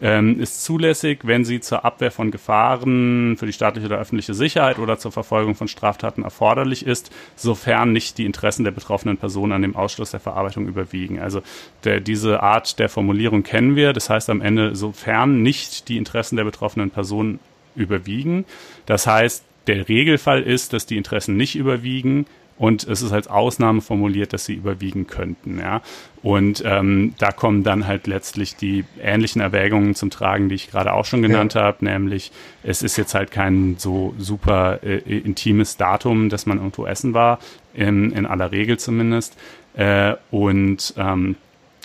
[0.00, 4.78] ähm, ist zulässig, wenn sie zur Abwehr von Gefahren für die staatliche oder öffentliche Sicherheit
[4.78, 9.62] oder zur Verfolgung von Straftaten erforderlich ist, sofern nicht die Interessen der betroffenen Person an
[9.62, 11.18] dem Ausschluss der Verarbeitung überwiegen.
[11.18, 11.42] Also
[11.84, 13.92] der, diese Art der Formulierung kennen wir.
[13.92, 17.40] Das heißt am Ende, sofern nicht die Interessen der betroffenen Person
[17.74, 18.44] überwiegen.
[18.86, 22.26] Das heißt, der Regelfall ist, dass die Interessen nicht überwiegen,
[22.58, 25.58] und es ist als Ausnahme formuliert, dass sie überwiegen könnten.
[25.58, 25.80] Ja?
[26.22, 30.92] Und ähm, da kommen dann halt letztlich die ähnlichen Erwägungen zum Tragen, die ich gerade
[30.92, 31.62] auch schon genannt ja.
[31.62, 32.32] habe, nämlich
[32.64, 37.38] es ist jetzt halt kein so super äh, intimes Datum, dass man irgendwo essen war,
[37.74, 39.36] in, in aller Regel zumindest.
[39.74, 41.36] Äh, und ähm,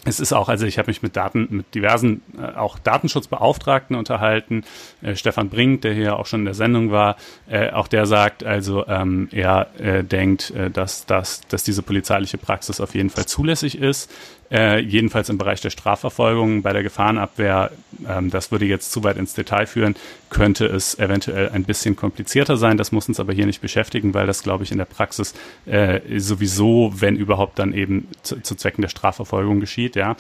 [0.06, 4.64] es ist auch, also ich habe mich mit Daten, mit diversen äh, auch Datenschutzbeauftragten unterhalten.
[5.02, 7.16] Äh, Stefan Brink, der hier auch schon in der Sendung war,
[7.48, 12.38] äh, auch der sagt, also ähm, er äh, denkt, äh, dass, dass, dass diese polizeiliche
[12.38, 14.12] Praxis auf jeden Fall zulässig ist.
[14.54, 17.72] Äh, jedenfalls im Bereich der Strafverfolgung, bei der Gefahrenabwehr,
[18.08, 19.96] ähm, das würde jetzt zu weit ins Detail führen,
[20.30, 22.78] könnte es eventuell ein bisschen komplizierter sein.
[22.78, 25.34] Das muss uns aber hier nicht beschäftigen, weil das, glaube ich, in der Praxis
[25.66, 29.96] äh, sowieso, wenn überhaupt, dann eben zu, zu Zwecken der Strafverfolgung geschieht.
[29.96, 30.16] Ja,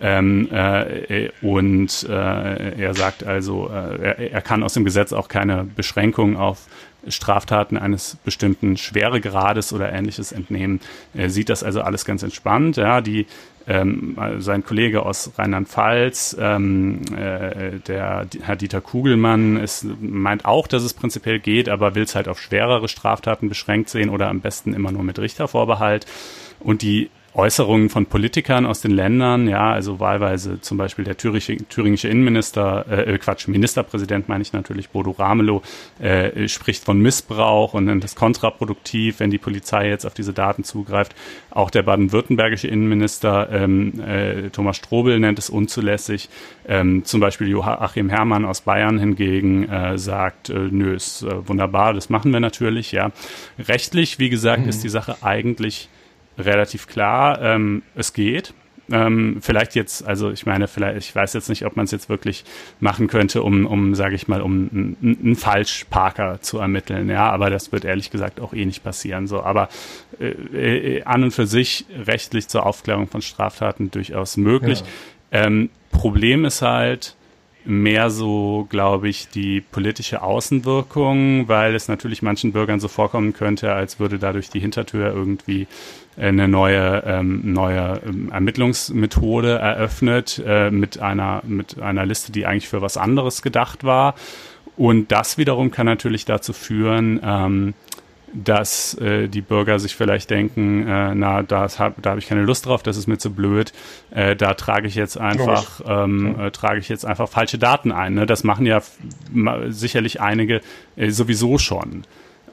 [0.00, 5.28] ähm, äh, und äh, er sagt also, äh, er, er kann aus dem Gesetz auch
[5.28, 6.66] keine Beschränkung auf
[7.10, 10.80] Straftaten eines bestimmten Schweregrades oder ähnliches entnehmen.
[11.14, 12.76] Er sieht das also alles ganz entspannt.
[12.76, 13.26] Ja, die
[13.68, 20.82] ähm, sein Kollege aus Rheinland-Pfalz, ähm, äh, der Herr Dieter Kugelmann, ist, meint auch, dass
[20.82, 24.72] es prinzipiell geht, aber will es halt auf schwerere Straftaten beschränkt sehen oder am besten
[24.72, 26.06] immer nur mit Richtervorbehalt.
[26.60, 32.08] Und die Äußerungen von Politikern aus den Ländern, ja, also wahlweise zum Beispiel der thüringische,
[32.08, 35.62] Innenminister, äh, äh, Quatsch, Ministerpräsident meine ich natürlich, Bodo Ramelow,
[36.00, 40.64] äh, spricht von Missbrauch und nennt das kontraproduktiv, wenn die Polizei jetzt auf diese Daten
[40.64, 41.14] zugreift.
[41.50, 46.30] Auch der baden-württembergische Innenminister ähm, äh, Thomas Strobel nennt es unzulässig.
[46.66, 51.92] Ähm, zum Beispiel Joachim Herrmann aus Bayern hingegen äh, sagt, äh, nö, ist äh, wunderbar,
[51.92, 53.12] das machen wir natürlich, ja.
[53.58, 54.68] Rechtlich, wie gesagt, mhm.
[54.70, 55.88] ist die Sache eigentlich
[56.38, 58.54] relativ klar, ähm, es geht.
[58.90, 62.08] Ähm, vielleicht jetzt, also ich meine, vielleicht, ich weiß jetzt nicht, ob man es jetzt
[62.08, 62.44] wirklich
[62.80, 67.70] machen könnte, um, um sage ich mal, um einen Falschparker zu ermitteln, ja, aber das
[67.70, 69.26] wird ehrlich gesagt auch eh nicht passieren.
[69.26, 69.68] So, aber
[70.18, 74.80] äh, äh, an und für sich rechtlich zur Aufklärung von Straftaten durchaus möglich.
[75.32, 75.44] Ja.
[75.44, 77.14] Ähm, Problem ist halt,
[77.68, 83.74] mehr so, glaube ich, die politische Außenwirkung, weil es natürlich manchen Bürgern so vorkommen könnte,
[83.74, 85.66] als würde dadurch die Hintertür irgendwie
[86.16, 92.68] eine neue, ähm, neue ähm, Ermittlungsmethode eröffnet äh, mit einer mit einer Liste, die eigentlich
[92.68, 94.14] für was anderes gedacht war.
[94.78, 97.74] Und das wiederum kann natürlich dazu führen, ähm,
[98.32, 102.42] dass äh, die Bürger sich vielleicht denken, äh, na, das hab, da habe ich keine
[102.42, 103.72] Lust drauf, das ist mir zu blöd,
[104.10, 108.14] äh, da trage ich jetzt einfach, ähm, äh, trage ich jetzt einfach falsche Daten ein.
[108.14, 108.26] Ne?
[108.26, 108.80] Das machen ja
[109.68, 110.60] sicherlich einige
[110.96, 112.04] äh, sowieso schon.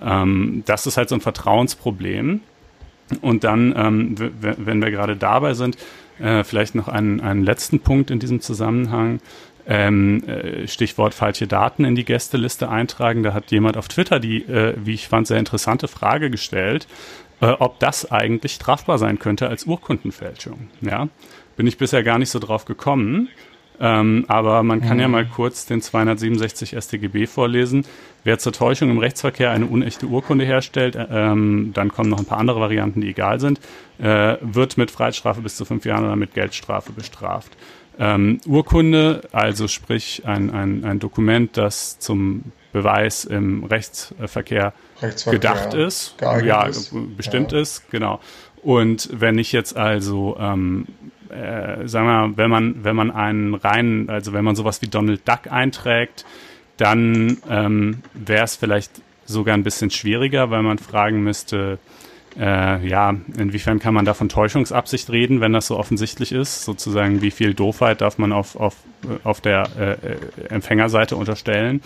[0.01, 2.41] Ähm, das ist halt so ein Vertrauensproblem.
[3.21, 5.77] Und dann, ähm, wenn wir gerade dabei sind,
[6.19, 9.19] äh, vielleicht noch einen, einen letzten Punkt in diesem Zusammenhang
[9.67, 13.23] ähm, äh, Stichwort falsche Daten in die Gästeliste eintragen.
[13.23, 16.87] Da hat jemand auf Twitter die, äh, wie ich fand, sehr interessante Frage gestellt,
[17.41, 20.69] äh, ob das eigentlich strafbar sein könnte als Urkundenfälschung.
[20.81, 21.07] Ja,
[21.55, 23.29] bin ich bisher gar nicht so drauf gekommen.
[23.79, 25.01] Ähm, aber man kann mhm.
[25.01, 27.85] ja mal kurz den 267 StGB vorlesen.
[28.23, 32.25] Wer zur Täuschung im Rechtsverkehr eine unechte Urkunde herstellt, äh, ähm, dann kommen noch ein
[32.25, 33.59] paar andere Varianten, die egal sind,
[33.97, 37.51] äh, wird mit Freiheitsstrafe bis zu fünf Jahren oder mit Geldstrafe bestraft.
[37.97, 45.73] Ähm, Urkunde, also sprich ein, ein, ein Dokument, das zum Beweis im Rechtsverkehr, Rechtsverkehr gedacht
[45.73, 46.93] ist, ja, ist.
[47.15, 47.59] bestimmt ja.
[47.59, 48.19] ist, genau.
[48.61, 50.87] Und wenn ich jetzt also, ähm,
[51.29, 54.87] äh, sagen wir mal, wenn man, wenn man einen reinen, also wenn man sowas wie
[54.87, 56.25] Donald Duck einträgt,
[56.77, 58.91] dann ähm, wäre es vielleicht
[59.25, 61.79] sogar ein bisschen schwieriger, weil man fragen müsste,
[62.37, 66.63] äh, ja, inwiefern kann man da von Täuschungsabsicht reden, wenn das so offensichtlich ist?
[66.63, 68.75] Sozusagen, wie viel Doofheit darf man auf, auf,
[69.23, 71.81] auf der äh, Empfängerseite unterstellen?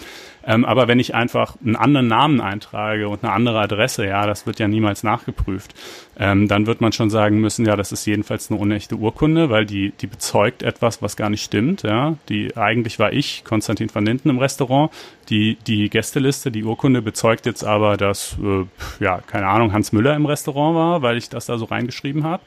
[0.45, 4.47] Ähm, aber wenn ich einfach einen anderen Namen eintrage und eine andere Adresse, ja, das
[4.47, 5.75] wird ja niemals nachgeprüft,
[6.17, 9.65] ähm, dann wird man schon sagen müssen, ja, das ist jedenfalls eine unechte Urkunde, weil
[9.65, 12.15] die, die bezeugt etwas, was gar nicht stimmt, ja.
[12.29, 14.91] Die, eigentlich war ich, Konstantin van Linden, im Restaurant.
[15.29, 18.65] Die, die Gästeliste, die Urkunde bezeugt jetzt aber, dass, äh,
[19.03, 22.41] ja, keine Ahnung, Hans Müller im Restaurant war, weil ich das da so reingeschrieben habe.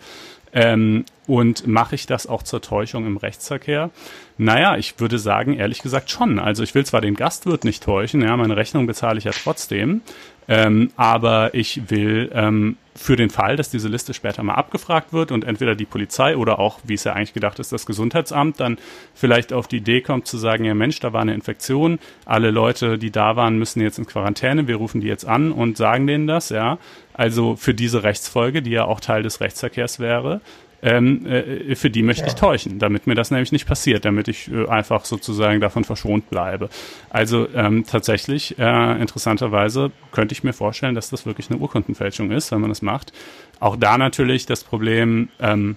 [0.53, 3.91] Ähm, und mache ich das auch zur Täuschung im Rechtsverkehr?
[4.38, 6.38] Naja, ich würde sagen, ehrlich gesagt schon.
[6.38, 10.03] Also ich will zwar den Gastwirt nicht täuschen, ja, meine Rechnung bezahle ich ja trotzdem,
[10.49, 15.33] ähm, aber ich will ähm, für den Fall, dass diese Liste später mal abgefragt wird
[15.33, 18.79] und entweder die Polizei oder auch, wie es ja eigentlich gedacht ist, das Gesundheitsamt dann
[19.15, 22.99] vielleicht auf die Idee kommt zu sagen, ja Mensch, da war eine Infektion, alle Leute,
[22.99, 26.27] die da waren, müssen jetzt in Quarantäne, wir rufen die jetzt an und sagen denen
[26.27, 26.79] das, ja.
[27.14, 30.40] Also für diese Rechtsfolge, die ja auch Teil des Rechtsverkehrs wäre,
[30.83, 32.29] ähm, äh, für die möchte ja.
[32.29, 36.29] ich täuschen, damit mir das nämlich nicht passiert, damit ich äh, einfach sozusagen davon verschont
[36.29, 36.68] bleibe.
[37.09, 42.51] Also ähm, tatsächlich, äh, interessanterweise, könnte ich mir vorstellen, dass das wirklich eine Urkundenfälschung ist,
[42.51, 43.12] wenn man das macht.
[43.61, 45.77] Auch da natürlich das Problem, ähm,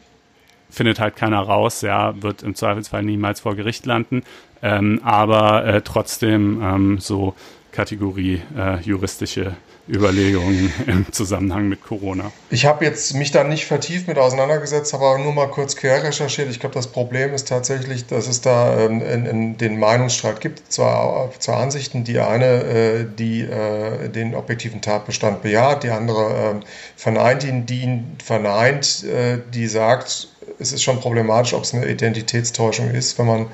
[0.71, 4.23] findet halt keiner raus, ja, wird im Zweifelsfall niemals vor Gericht landen,
[4.63, 7.35] ähm, aber äh, trotzdem ähm, so
[7.71, 9.55] Kategorie äh, juristische
[9.87, 12.31] Überlegungen im Zusammenhang mit Corona.
[12.49, 16.49] Ich habe jetzt mich da nicht vertieft mit auseinandergesetzt, aber nur mal kurz quer recherchiert.
[16.49, 20.71] Ich glaube, das Problem ist tatsächlich, dass es da ähm, in, in den Meinungsstreit gibt,
[20.71, 22.03] zwei, zwei Ansichten.
[22.03, 27.81] Die eine, äh, die äh, den objektiven Tatbestand bejaht, die andere äh, verneint ihn, die
[27.81, 33.27] ihn verneint, äh, die sagt, es ist schon problematisch, ob es eine Identitätstäuschung ist, wenn
[33.27, 33.47] man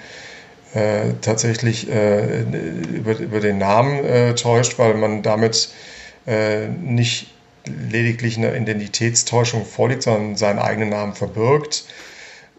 [0.74, 5.70] äh, tatsächlich äh, über, über den Namen täuscht, weil man damit
[6.28, 7.28] äh, nicht
[7.66, 11.86] lediglich eine Identitätstäuschung vorliegt, sondern seinen eigenen Namen verbirgt.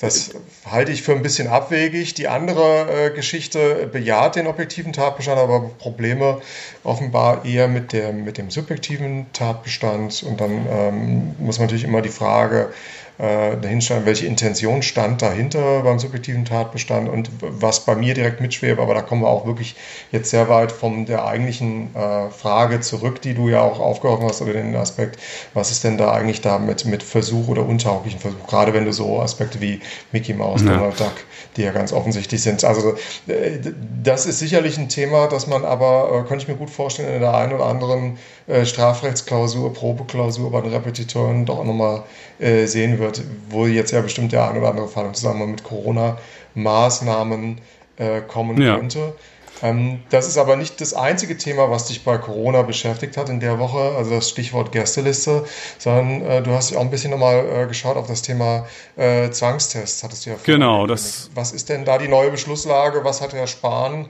[0.02, 0.32] Das
[0.68, 2.14] halte ich für ein bisschen abwegig.
[2.14, 6.40] Die andere äh, Geschichte bejaht den objektiven Tatbestand, aber Probleme
[6.82, 10.24] offenbar eher mit, der, mit dem subjektiven Tatbestand.
[10.24, 12.72] Und dann ähm, muss man natürlich immer die Frage
[13.22, 18.94] äh, welche Intention stand dahinter beim subjektiven Tatbestand und was bei mir direkt mitschwebt, aber
[18.94, 19.76] da kommen wir auch wirklich
[20.10, 24.42] jetzt sehr weit von der eigentlichen äh, Frage zurück, die du ja auch aufgeworfen hast,
[24.42, 25.20] oder den Aspekt,
[25.54, 28.92] was ist denn da eigentlich da mit, mit Versuch oder untauglichen Versuch, gerade wenn du
[28.92, 29.80] so Aspekte wie
[30.10, 30.74] Mickey Mouse, ja.
[30.74, 31.14] Donald Duck,
[31.56, 32.64] die ja ganz offensichtlich sind.
[32.64, 32.94] Also
[33.28, 33.58] äh,
[34.02, 37.20] das ist sicherlich ein Thema, das man aber, äh, könnte ich mir gut vorstellen, in
[37.20, 42.02] der einen oder anderen äh, Strafrechtsklausur, Probeklausur bei den Repetitoren doch nochmal
[42.40, 43.11] äh, sehen wird,
[43.48, 47.60] wo jetzt ja bestimmt der ein oder andere Fall im Zusammenhang mit Corona-Maßnahmen
[47.96, 48.76] äh, kommen ja.
[48.76, 49.14] könnte.
[49.62, 53.38] Ähm, das ist aber nicht das einzige Thema, was dich bei Corona beschäftigt hat in
[53.38, 55.44] der Woche, also das Stichwort Gästeliste,
[55.78, 60.02] sondern äh, du hast auch ein bisschen nochmal äh, geschaut auf das Thema äh, Zwangstests,
[60.02, 61.30] hattest du ja Genau, das.
[61.34, 63.04] Was ist denn da die neue Beschlusslage?
[63.04, 64.08] Was hat Herr Spahn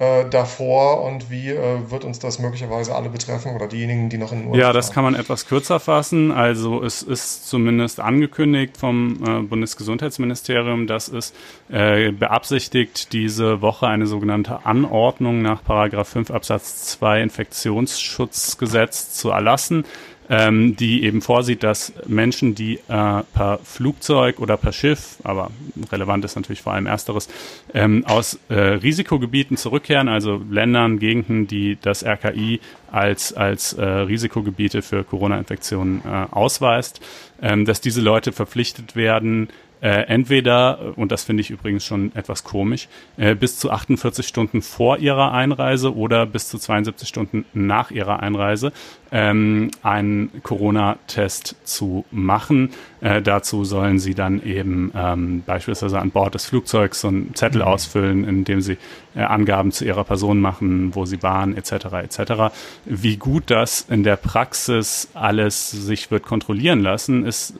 [0.00, 4.32] äh, davor und wie äh, wird uns das möglicherweise alle betreffen oder diejenigen, die noch
[4.32, 4.94] in Urlaub Ja, das fahren?
[4.94, 6.32] kann man etwas kürzer fassen.
[6.32, 11.34] Also es ist zumindest angekündigt vom äh, Bundesgesundheitsministerium, dass es
[11.68, 19.84] äh, beabsichtigt, diese Woche eine sogenannte Anordnung nach Paragraph 5 Absatz 2 Infektionsschutzgesetz zu erlassen
[20.30, 25.50] ähm, die eben vorsieht, dass Menschen, die äh, per Flugzeug oder per Schiff, aber
[25.90, 27.28] relevant ist natürlich vor allem ersteres,
[27.74, 32.60] ähm, aus äh, Risikogebieten zurückkehren, also Ländern, Gegenden, die das RKI
[32.92, 37.00] als, als äh, Risikogebiete für Corona-Infektionen äh, ausweist,
[37.42, 39.48] ähm, dass diese Leute verpflichtet werden,
[39.80, 44.60] äh, entweder, und das finde ich übrigens schon etwas komisch, äh, bis zu 48 Stunden
[44.60, 48.72] vor ihrer Einreise oder bis zu 72 Stunden nach ihrer Einreise
[49.10, 52.70] ähm, einen Corona-Test zu machen.
[53.00, 57.62] Äh, dazu sollen sie dann eben ähm, beispielsweise an Bord des Flugzeugs so einen Zettel
[57.62, 57.68] mhm.
[57.68, 58.76] ausfüllen, in dem sie
[59.14, 61.72] äh, Angaben zu ihrer Person machen, wo sie waren, etc.
[62.02, 62.54] etc.
[62.84, 67.54] Wie gut das in der Praxis alles sich wird kontrollieren lassen, ist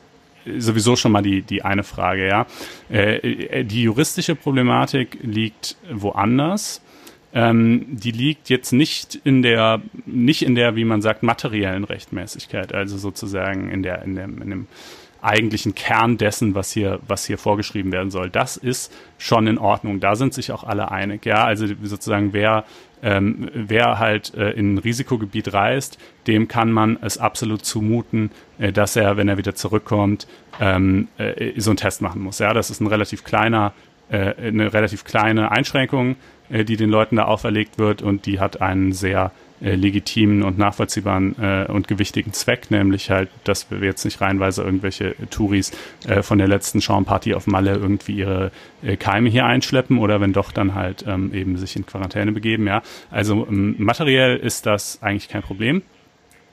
[0.57, 2.45] sowieso schon mal die, die eine Frage, ja.
[2.89, 6.81] Äh, äh, die juristische Problematik liegt woanders.
[7.33, 12.73] Ähm, die liegt jetzt nicht in der, nicht in der, wie man sagt, materiellen Rechtmäßigkeit,
[12.73, 14.67] also sozusagen in der, in dem, in dem
[15.21, 18.29] eigentlichen Kern dessen, was hier, was hier vorgeschrieben werden soll.
[18.29, 19.99] Das ist schon in Ordnung.
[19.99, 21.25] Da sind sich auch alle einig.
[21.25, 22.65] Ja, also sozusagen wer
[23.03, 28.71] ähm, wer halt äh, in ein Risikogebiet reist, dem kann man es absolut zumuten, äh,
[28.71, 30.27] dass er, wenn er wieder zurückkommt,
[30.59, 32.39] ähm, äh, so einen Test machen muss.
[32.39, 33.73] Ja, das ist ein relativ kleiner,
[34.09, 36.15] äh, eine relativ kleine Einschränkung,
[36.49, 40.57] äh, die den Leuten da auferlegt wird und die hat einen sehr äh, legitimen und
[40.57, 45.71] nachvollziehbaren äh, und gewichtigen Zweck, nämlich halt, dass wir jetzt nicht reinweise irgendwelche Touris
[46.07, 50.33] äh, von der letzten Schaumparty auf Malle irgendwie ihre äh, Keime hier einschleppen oder wenn
[50.33, 52.81] doch, dann halt ähm, eben sich in Quarantäne begeben, ja.
[53.09, 55.83] Also ähm, materiell ist das eigentlich kein Problem.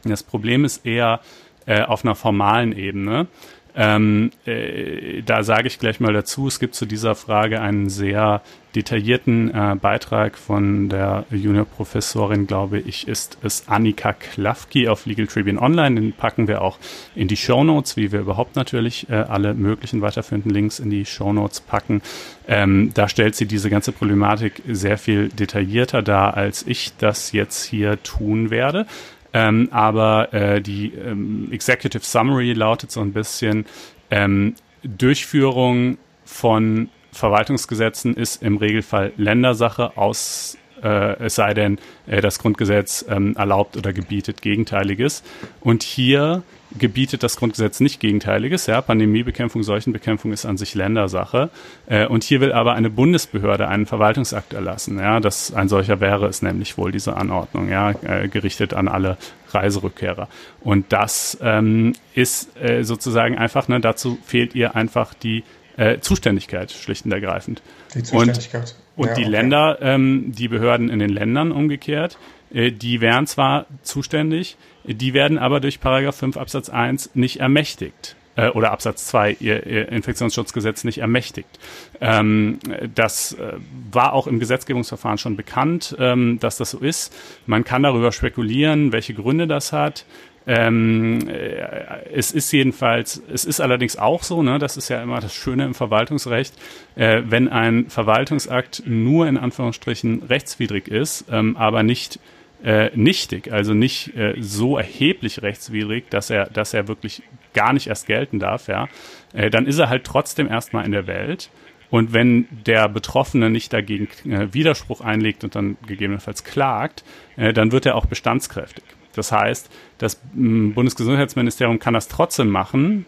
[0.04, 1.20] Das Problem ist eher
[1.66, 3.26] äh, auf einer formalen Ebene.
[3.74, 8.42] Ähm, äh, da sage ich gleich mal dazu, es gibt zu dieser Frage einen sehr
[8.74, 15.60] detaillierten äh, Beitrag von der Juniorprofessorin, glaube ich, ist es Annika Klafki auf Legal Tribune
[15.60, 16.00] Online.
[16.00, 16.78] Den packen wir auch
[17.14, 21.06] in die Show Notes, wie wir überhaupt natürlich äh, alle möglichen weiterführenden Links in die
[21.06, 22.02] Show Notes packen.
[22.46, 27.64] Ähm, da stellt sie diese ganze Problematik sehr viel detaillierter dar, als ich das jetzt
[27.64, 28.86] hier tun werde.
[29.32, 33.66] Ähm, aber äh, die ähm, Executive Summary lautet so ein bisschen,
[34.10, 42.38] ähm, Durchführung von Verwaltungsgesetzen ist im Regelfall Ländersache, aus, äh, es sei denn, äh, das
[42.38, 45.22] Grundgesetz ähm, erlaubt oder gebietet Gegenteiliges.
[45.60, 46.42] Und hier
[46.76, 48.66] gebietet das Grundgesetz nicht Gegenteiliges.
[48.66, 51.50] Ja, Pandemiebekämpfung, Seuchenbekämpfung ist an sich Ländersache.
[51.86, 54.98] Äh, und hier will aber eine Bundesbehörde einen Verwaltungsakt erlassen.
[54.98, 59.16] Ja, das ein solcher wäre es nämlich wohl diese Anordnung, ja, äh, gerichtet an alle
[59.50, 60.28] Reiserückkehrer.
[60.60, 65.44] Und das ähm, ist äh, sozusagen einfach, ne, dazu fehlt ihr einfach die
[65.76, 67.62] äh, Zuständigkeit, schlicht und ergreifend.
[67.94, 68.62] Die Zuständigkeit.
[68.62, 69.30] Und, und ja, die okay.
[69.30, 72.18] Länder, ähm, die Behörden in den Ländern umgekehrt,
[72.52, 78.16] äh, die wären zwar zuständig, die werden aber durch Paragraph 5 Absatz 1 nicht ermächtigt
[78.34, 81.58] äh, oder Absatz 2 ihr, ihr Infektionsschutzgesetz nicht ermächtigt.
[82.00, 82.58] Ähm,
[82.94, 83.54] das äh,
[83.92, 87.14] war auch im Gesetzgebungsverfahren schon bekannt, ähm, dass das so ist.
[87.46, 90.06] Man kann darüber spekulieren, welche Gründe das hat.
[90.48, 95.20] Ähm, äh, es ist jedenfalls, es ist allerdings auch so, ne, das ist ja immer
[95.20, 96.54] das Schöne im Verwaltungsrecht,
[96.96, 102.18] äh, wenn ein Verwaltungsakt nur in Anführungsstrichen rechtswidrig ist, ähm, aber nicht
[102.64, 107.88] äh, nichtig, also nicht äh, so erheblich rechtswidrig, dass er, dass er wirklich gar nicht
[107.88, 108.88] erst gelten darf, ja,
[109.34, 111.50] äh, dann ist er halt trotzdem erstmal in der Welt.
[111.90, 117.04] Und wenn der Betroffene nicht dagegen äh, Widerspruch einlegt und dann gegebenenfalls klagt,
[117.36, 118.84] dann wird er auch bestandskräftig.
[119.14, 119.68] Das heißt,
[119.98, 123.06] das mm, Bundesgesundheitsministerium kann das trotzdem machen,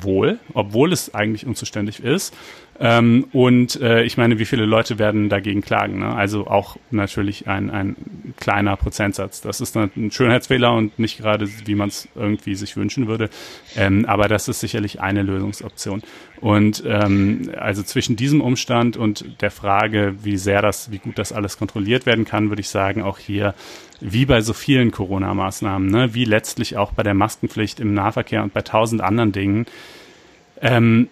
[0.00, 2.34] wohl, obwohl es eigentlich unzuständig ist.
[2.80, 5.98] Ähm, und äh, ich meine, wie viele Leute werden dagegen klagen?
[5.98, 6.14] Ne?
[6.14, 7.96] Also auch natürlich ein, ein
[8.36, 9.40] kleiner Prozentsatz.
[9.40, 13.30] Das ist ein Schönheitsfehler und nicht gerade, wie man es irgendwie sich wünschen würde.
[13.76, 16.02] Ähm, aber das ist sicherlich eine Lösungsoption.
[16.40, 21.32] Und ähm, also zwischen diesem Umstand und der Frage, wie sehr das, wie gut das
[21.32, 23.54] alles kontrolliert werden kann, würde ich sagen, auch hier
[24.00, 28.54] wie bei so vielen Corona-Maßnahmen, ne, wie letztlich auch bei der Maskenpflicht im Nahverkehr und
[28.54, 29.66] bei tausend anderen Dingen.
[30.60, 31.08] Ähm,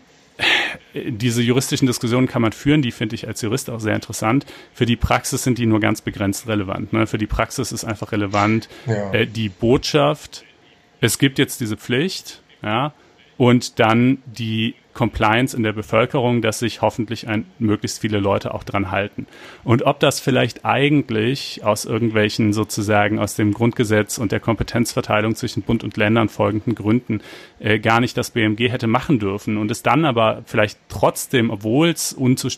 [0.94, 4.46] diese juristischen Diskussionen kann man führen, die finde ich als Jurist auch sehr interessant.
[4.72, 6.92] Für die Praxis sind die nur ganz begrenzt relevant.
[6.92, 7.06] Ne?
[7.06, 9.12] Für die Praxis ist einfach relevant ja.
[9.12, 10.44] äh, die Botschaft,
[11.00, 12.92] es gibt jetzt diese Pflicht, ja,
[13.36, 18.64] und dann die Compliance in der Bevölkerung, dass sich hoffentlich ein, möglichst viele Leute auch
[18.64, 19.26] dran halten.
[19.62, 25.62] Und ob das vielleicht eigentlich aus irgendwelchen sozusagen aus dem Grundgesetz und der Kompetenzverteilung zwischen
[25.62, 27.20] Bund und Ländern folgenden Gründen
[27.60, 31.90] äh, gar nicht das BMG hätte machen dürfen und es dann aber vielleicht trotzdem, obwohl
[31.90, 32.16] es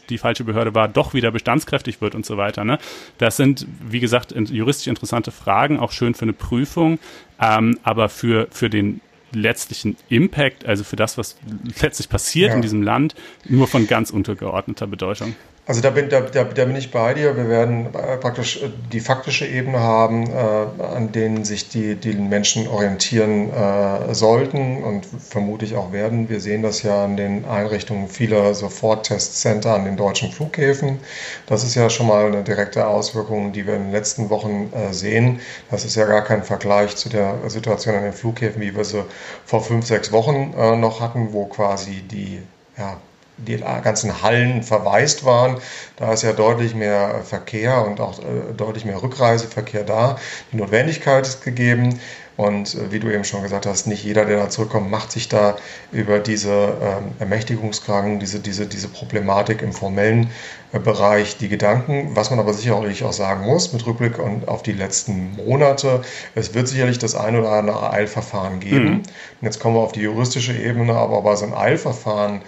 [0.08, 2.62] die falsche Behörde war, doch wieder bestandskräftig wird und so weiter.
[2.62, 2.78] Ne?
[3.18, 7.00] Das sind, wie gesagt, juristisch interessante Fragen, auch schön für eine Prüfung,
[7.40, 9.00] ähm, aber für, für den
[9.32, 11.36] letztlichen Impact, also für das, was
[11.80, 12.56] letztlich passiert ja.
[12.56, 13.14] in diesem Land,
[13.44, 15.34] nur von ganz untergeordneter Bedeutung.
[15.68, 17.36] Also da bin, da, da, da bin ich bei dir.
[17.36, 22.14] Wir werden äh, praktisch äh, die faktische Ebene haben, äh, an denen sich die, die
[22.14, 26.30] Menschen orientieren äh, sollten und vermutlich auch werden.
[26.30, 31.00] Wir sehen das ja an den Einrichtungen vieler Soforttestcenter an den deutschen Flughäfen.
[31.44, 34.94] Das ist ja schon mal eine direkte Auswirkung, die wir in den letzten Wochen äh,
[34.94, 35.40] sehen.
[35.70, 39.04] Das ist ja gar kein Vergleich zu der Situation an den Flughäfen, wie wir sie
[39.44, 42.40] vor fünf, sechs Wochen äh, noch hatten, wo quasi die
[42.78, 42.96] ja,
[43.38, 45.58] die ganzen Hallen verwaist waren.
[45.96, 50.18] Da ist ja deutlich mehr Verkehr und auch äh, deutlich mehr Rückreiseverkehr da.
[50.52, 51.98] Die Notwendigkeit ist gegeben.
[52.38, 55.28] Und äh, wie du eben schon gesagt hast, nicht jeder, der da zurückkommt, macht sich
[55.28, 55.56] da
[55.90, 60.30] über diese ähm, Ermächtigungskragen, diese, diese, diese Problematik im formellen
[60.72, 62.14] äh, Bereich die Gedanken.
[62.14, 66.02] Was man aber sicherlich auch sagen muss, mit Rückblick auf die letzten Monate,
[66.36, 68.84] es wird sicherlich das ein oder andere Eilverfahren geben.
[68.84, 68.96] Mhm.
[68.98, 72.42] Und jetzt kommen wir auf die juristische Ebene, aber bei so einem Eilverfahren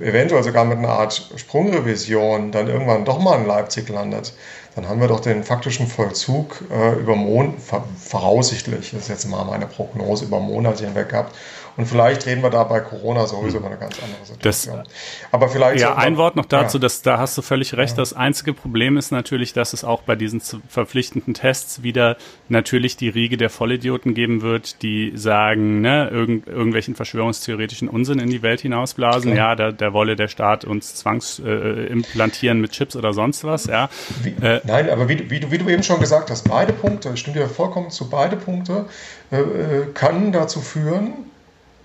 [0.00, 4.32] eventuell sogar mit einer Art Sprungrevision dann irgendwann doch mal in Leipzig landet,
[4.74, 9.44] dann haben wir doch den faktischen Vollzug äh, über Mon voraussichtlich, das ist jetzt mal
[9.44, 11.34] meine Prognose, über Monate hinweg gehabt.
[11.76, 14.78] Und vielleicht reden wir da bei Corona sowieso über eine ganz andere Situation.
[14.84, 14.92] Das,
[15.32, 15.80] Aber vielleicht.
[15.80, 16.82] Ja, ein Wort noch dazu, ja.
[16.82, 17.92] dass, da hast du völlig recht.
[17.92, 17.96] Ja.
[17.96, 22.16] Das einzige Problem ist natürlich, dass es auch bei diesen verpflichtenden Tests wieder
[22.48, 28.30] natürlich die Riege der Vollidioten geben wird, die sagen, ne, irgend, irgendwelchen verschwörungstheoretischen Unsinn in
[28.30, 29.32] die Welt hinausblasen.
[29.32, 29.50] Klar.
[29.50, 33.66] Ja, da, da wolle der Staat uns zwangsimplantieren äh, mit Chips oder sonst was.
[33.66, 33.88] Ja.
[34.22, 37.10] Wie, äh, nein, aber wie, wie, du, wie du eben schon gesagt hast, beide Punkte,
[37.12, 38.86] ich stimme dir vollkommen zu, beide Punkte
[39.32, 41.30] äh, äh können dazu führen,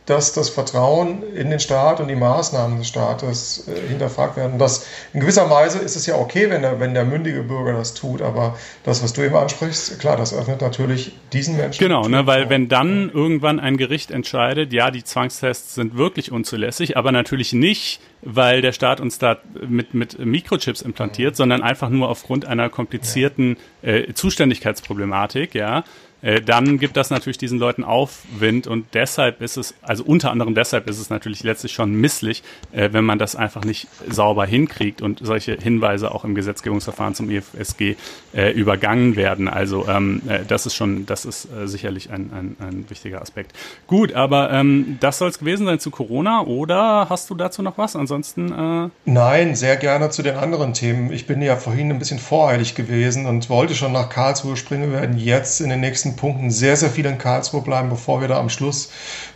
[0.09, 4.57] dass das Vertrauen in den Staat und die Maßnahmen des Staates äh, hinterfragt werden.
[4.57, 7.93] Das, in gewisser Weise ist es ja okay, wenn der, wenn der mündige Bürger das
[7.93, 11.79] tut, aber das, was du eben ansprichst, klar, das öffnet natürlich diesen Menschen.
[11.79, 16.97] Genau, ne, weil wenn dann irgendwann ein Gericht entscheidet, ja, die Zwangstests sind wirklich unzulässig,
[16.97, 19.37] aber natürlich nicht, weil der Staat uns da
[19.67, 21.37] mit, mit Mikrochips implantiert, mhm.
[21.37, 25.83] sondern einfach nur aufgrund einer komplizierten äh, Zuständigkeitsproblematik, ja,
[26.21, 30.55] äh, dann gibt das natürlich diesen Leuten Aufwind und deshalb ist es, also unter anderem
[30.55, 35.01] deshalb ist es natürlich letztlich schon misslich, äh, wenn man das einfach nicht sauber hinkriegt
[35.01, 37.95] und solche Hinweise auch im Gesetzgebungsverfahren zum EFSG
[38.33, 39.47] äh, übergangen werden.
[39.47, 43.53] Also ähm, äh, das ist schon, das ist äh, sicherlich ein, ein, ein wichtiger Aspekt.
[43.87, 47.77] Gut, aber ähm, das soll es gewesen sein zu Corona oder hast du dazu noch
[47.77, 47.95] was?
[47.95, 51.11] Ansonsten Nein, sehr gerne zu den anderen Themen.
[51.11, 54.91] Ich bin ja vorhin ein bisschen voreilig gewesen und wollte schon nach Karlsruhe springen.
[54.91, 58.21] Wir werden jetzt in den nächsten nächsten Punkten sehr, sehr viel in Karlsruhe bleiben, bevor
[58.21, 58.89] wir da am Schluss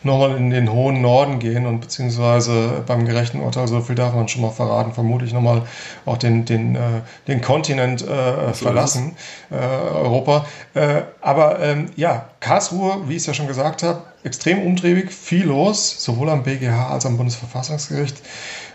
[0.04, 4.28] nochmal in den hohen Norden gehen und beziehungsweise beim gerechten Urteil, so viel darf man
[4.28, 5.64] schon mal verraten, vermutlich nochmal
[6.06, 9.16] auch den, den, äh, den Kontinent äh, verlassen,
[9.52, 10.46] äh, Europa.
[10.74, 15.46] Äh, aber ähm, ja, Karlsruhe, wie ich es ja schon gesagt habe, extrem umtriebig, viel
[15.46, 18.22] los, sowohl am BGH als auch am Bundesverfassungsgericht.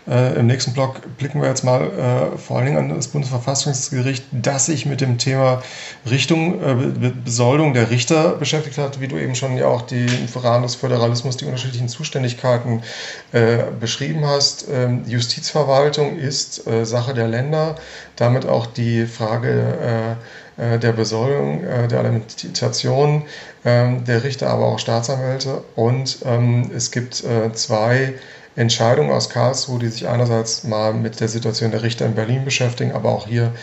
[0.09, 1.83] Äh, Im nächsten Block blicken wir jetzt mal
[2.33, 5.61] äh, vor allen Dingen an das Bundesverfassungsgericht, das sich mit dem Thema
[6.09, 10.41] Richtung äh, Besoldung der Richter beschäftigt hat, wie du eben schon ja auch die, im
[10.41, 12.81] Rahmen des Föderalismus die unterschiedlichen Zuständigkeiten
[13.33, 14.65] äh, beschrieben hast.
[14.71, 17.75] Ähm, Justizverwaltung ist äh, Sache der Länder,
[18.15, 20.17] damit auch die Frage
[20.57, 23.23] äh, der Besoldung, der Alimentation
[23.63, 25.63] ähm, der Richter, aber auch Staatsanwälte.
[25.77, 28.15] Und ähm, es gibt zwei
[28.59, 32.91] Entscheidungen aus Karlsruhe, die sich einerseits mal mit der Situation der Richter in Berlin beschäftigen,
[32.91, 33.53] aber auch hier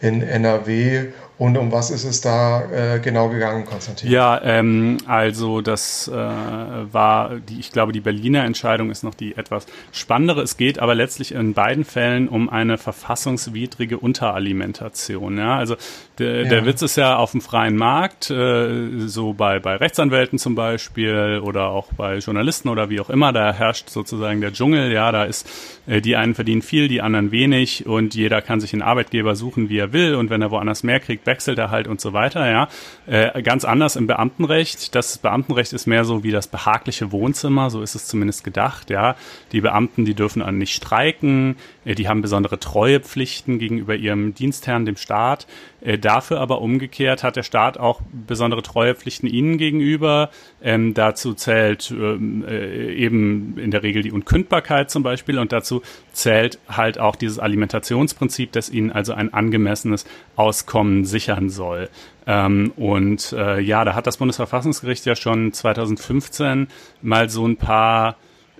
[0.00, 1.06] in NRW
[1.40, 4.10] und um was ist es da äh, genau gegangen, Konstantin?
[4.10, 9.38] Ja, ähm, also das äh, war, die, ich glaube, die Berliner Entscheidung ist noch die
[9.38, 10.42] etwas spannendere.
[10.42, 15.38] Es geht aber letztlich in beiden Fällen um eine verfassungswidrige Unteralimentation.
[15.38, 15.56] Ja?
[15.56, 15.76] Also
[16.18, 16.48] der, ja.
[16.50, 21.40] der Witz ist ja auf dem freien Markt, äh, so bei, bei Rechtsanwälten zum Beispiel
[21.42, 24.92] oder auch bei Journalisten oder wie auch immer, da herrscht sozusagen der Dschungel.
[24.92, 25.48] Ja, da ist,
[25.86, 29.70] äh, die einen verdienen viel, die anderen wenig und jeder kann sich einen Arbeitgeber suchen,
[29.70, 32.50] wie er will und wenn er woanders mehr kriegt, wechselt er halt und so weiter,
[32.50, 32.68] ja.
[33.06, 34.94] Äh, ganz anders im Beamtenrecht.
[34.96, 39.14] Das Beamtenrecht ist mehr so wie das behagliche Wohnzimmer, so ist es zumindest gedacht, ja.
[39.52, 44.96] Die Beamten, die dürfen nicht streiken, äh, die haben besondere Treuepflichten gegenüber ihrem Dienstherrn, dem
[44.96, 45.46] Staat.
[45.80, 50.30] Äh, dafür aber umgekehrt hat der Staat auch besondere Treuepflichten ihnen gegenüber.
[50.62, 55.82] Ähm, dazu zählt ähm, äh, eben in der Regel die Unkündbarkeit zum Beispiel und dazu
[56.12, 60.04] zählt halt auch dieses Alimentationsprinzip, das ihnen also ein angemessenes
[60.36, 61.88] Auskommen sichern soll.
[62.26, 66.68] Ähm, und äh, ja, da hat das Bundesverfassungsgericht ja schon 2015
[67.02, 68.16] mal so ein paar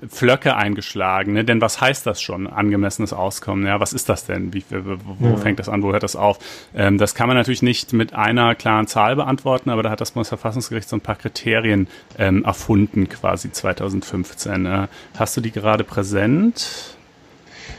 [0.08, 1.34] Flöcke eingeschlagen.
[1.34, 1.44] Ne?
[1.44, 3.66] Denn was heißt das schon, angemessenes Auskommen?
[3.66, 4.52] Ja, was ist das denn?
[4.52, 5.36] Wie, wo ja.
[5.36, 5.82] fängt das an?
[5.82, 6.38] Wo hört das auf?
[6.74, 10.12] Ähm, das kann man natürlich nicht mit einer klaren Zahl beantworten, aber da hat das
[10.12, 11.88] Bundesverfassungsgericht so ein paar Kriterien
[12.18, 14.66] ähm, erfunden, quasi 2015.
[14.66, 14.88] Äh,
[15.18, 16.96] hast du die gerade präsent?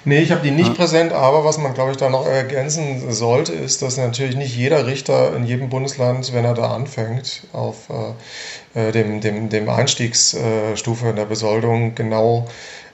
[0.04, 0.74] Nee, ich habe die nicht ja.
[0.74, 4.88] präsent, aber was man, glaube ich, da noch ergänzen sollte, ist, dass natürlich nicht jeder
[4.88, 7.90] Richter in jedem Bundesland, wenn er da anfängt, auf
[8.74, 12.48] äh, äh dem, dem, dem Einstiegsstufe in der Besoldung genau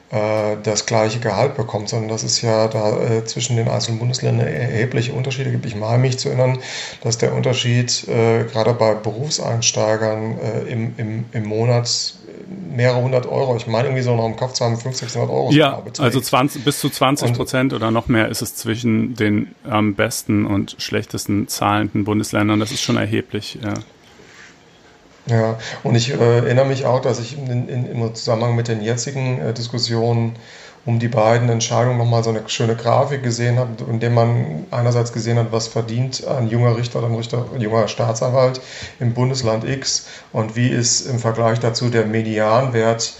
[0.09, 4.47] äh, das gleiche Gehalt bekommt, sondern dass es ja da äh, zwischen den einzelnen Bundesländern
[4.47, 5.65] erhebliche Unterschiede gibt.
[5.65, 6.59] Ich meine mich zu erinnern,
[7.03, 12.15] dass der Unterschied äh, gerade bei Berufseinsteigern äh, im, im, im Monat
[12.47, 13.55] mehrere hundert Euro.
[13.55, 15.51] Ich meine irgendwie so noch im Kopf zu haben, 500, 600 Euro.
[15.51, 19.95] Ja, also 20, bis zu 20 Prozent oder noch mehr ist es zwischen den am
[19.95, 22.59] besten und schlechtesten zahlenden Bundesländern.
[22.59, 23.59] Das ist schon erheblich.
[23.63, 23.73] Ja.
[25.29, 28.81] Ja, und ich äh, erinnere mich auch, dass ich in, in, im Zusammenhang mit den
[28.81, 30.38] jetzigen äh, Diskussionen
[30.88, 35.11] um die beiden Entscheidungen nochmal so eine schöne Grafik gesehen habe, in der man einerseits
[35.11, 38.61] gesehen hat, was verdient ein junger Richter oder ein, Richter, ein junger Staatsanwalt
[39.01, 43.15] im Bundesland X und wie ist im Vergleich dazu der Medianwert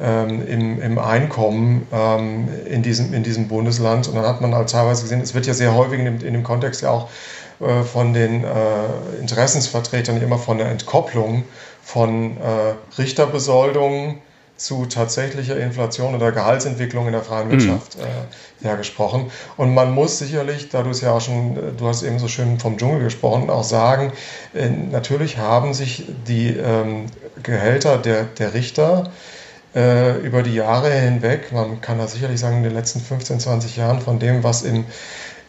[0.00, 4.08] ähm, im, im, Einkommen ähm, in, diesem, in diesem Bundesland.
[4.08, 6.32] Und dann hat man halt teilweise gesehen, es wird ja sehr häufig in dem, in
[6.32, 7.08] dem Kontext ja auch
[7.60, 11.44] äh, von den äh, Interessensvertretern immer von der Entkopplung
[11.82, 14.16] von äh, Richterbesoldungen
[14.62, 17.52] zu tatsächlicher Inflation oder Gehaltsentwicklung in der freien mhm.
[17.52, 18.02] Wirtschaft mhm.
[18.02, 19.30] äh, ja gesprochen.
[19.56, 22.28] Und man muss sicherlich, da du es ja auch schon, äh, du hast eben so
[22.28, 24.12] schön vom Dschungel gesprochen, auch sagen,
[24.54, 27.06] äh, natürlich haben sich die ähm,
[27.42, 29.10] Gehälter der, der Richter
[29.74, 33.76] äh, über die Jahre hinweg, man kann da sicherlich sagen, in den letzten 15, 20
[33.76, 34.84] Jahren von dem, was im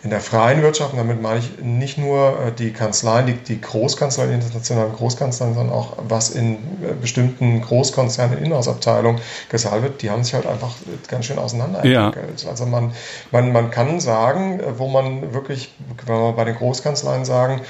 [0.04, 3.62] in der freien Wirtschaft, und damit meine ich nicht nur äh, die Kanzleien, die, die
[3.62, 10.02] Großkanzleien, die internationalen Großkanzleien, sondern auch was in äh, bestimmten Großkonzernen, in Inhouse-Abteilungen gezahlt wird,
[10.02, 10.72] die haben sich halt einfach
[11.08, 12.42] ganz schön auseinanderentwickelt.
[12.44, 12.50] Ja.
[12.50, 12.92] Also man,
[13.32, 15.74] man, man kann sagen, äh, wo man wirklich,
[16.06, 17.62] wenn wir bei den Großkanzleien sagen,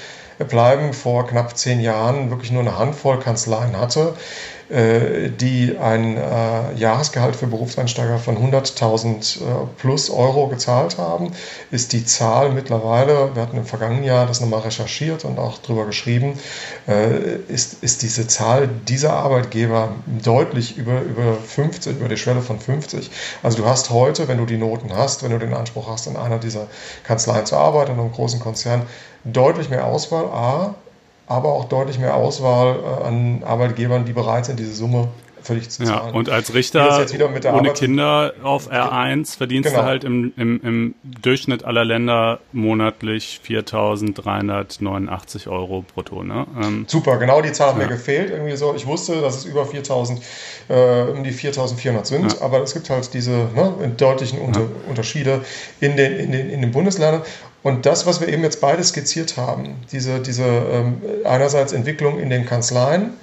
[0.48, 4.14] bleiben vor knapp zehn Jahren wirklich nur eine Handvoll Kanzleien hatte,
[4.70, 9.44] die ein äh, Jahresgehalt für Berufseinsteiger von 100.000 äh,
[9.78, 11.32] plus Euro gezahlt haben,
[11.70, 15.86] ist die Zahl mittlerweile, wir hatten im vergangenen Jahr das nochmal recherchiert und auch drüber
[15.86, 16.38] geschrieben,
[17.48, 23.10] ist, ist diese Zahl dieser Arbeitgeber deutlich über, über 50, über die Schwelle von 50.
[23.42, 26.16] Also du hast heute, wenn du die Noten hast, wenn du den Anspruch hast, in
[26.16, 26.66] einer dieser
[27.04, 28.82] Kanzleien zu arbeiten, in einem großen Konzern,
[29.24, 30.74] deutlich mehr Auswahl, A,
[31.26, 35.08] aber auch deutlich mehr Auswahl äh, an Arbeitgebern, die bereit sind, diese Summe
[35.44, 36.08] völlig zu zahlen.
[36.08, 39.82] Ja, und als Richter ohne Arbeit Kinder auf R1 verdienst genau.
[39.82, 46.22] du halt im, im, im Durchschnitt aller Länder monatlich 4.389 Euro brutto.
[46.22, 46.46] Ne?
[46.62, 47.84] Ähm, Super, genau die Zahl hat ja.
[47.84, 48.30] mir gefehlt.
[48.30, 48.74] Irgendwie so.
[48.74, 50.20] Ich wusste, dass es über 4.000,
[50.68, 52.40] äh, um die 4.400 sind, ja.
[52.40, 55.44] aber es gibt halt diese ne, deutlichen Unter Unterschiede
[55.80, 57.22] in den, in, den, in den Bundesländern.
[57.62, 62.28] Und das, was wir eben jetzt beide skizziert haben, diese, diese ähm, einerseits Entwicklung in
[62.28, 63.14] den Kanzleien,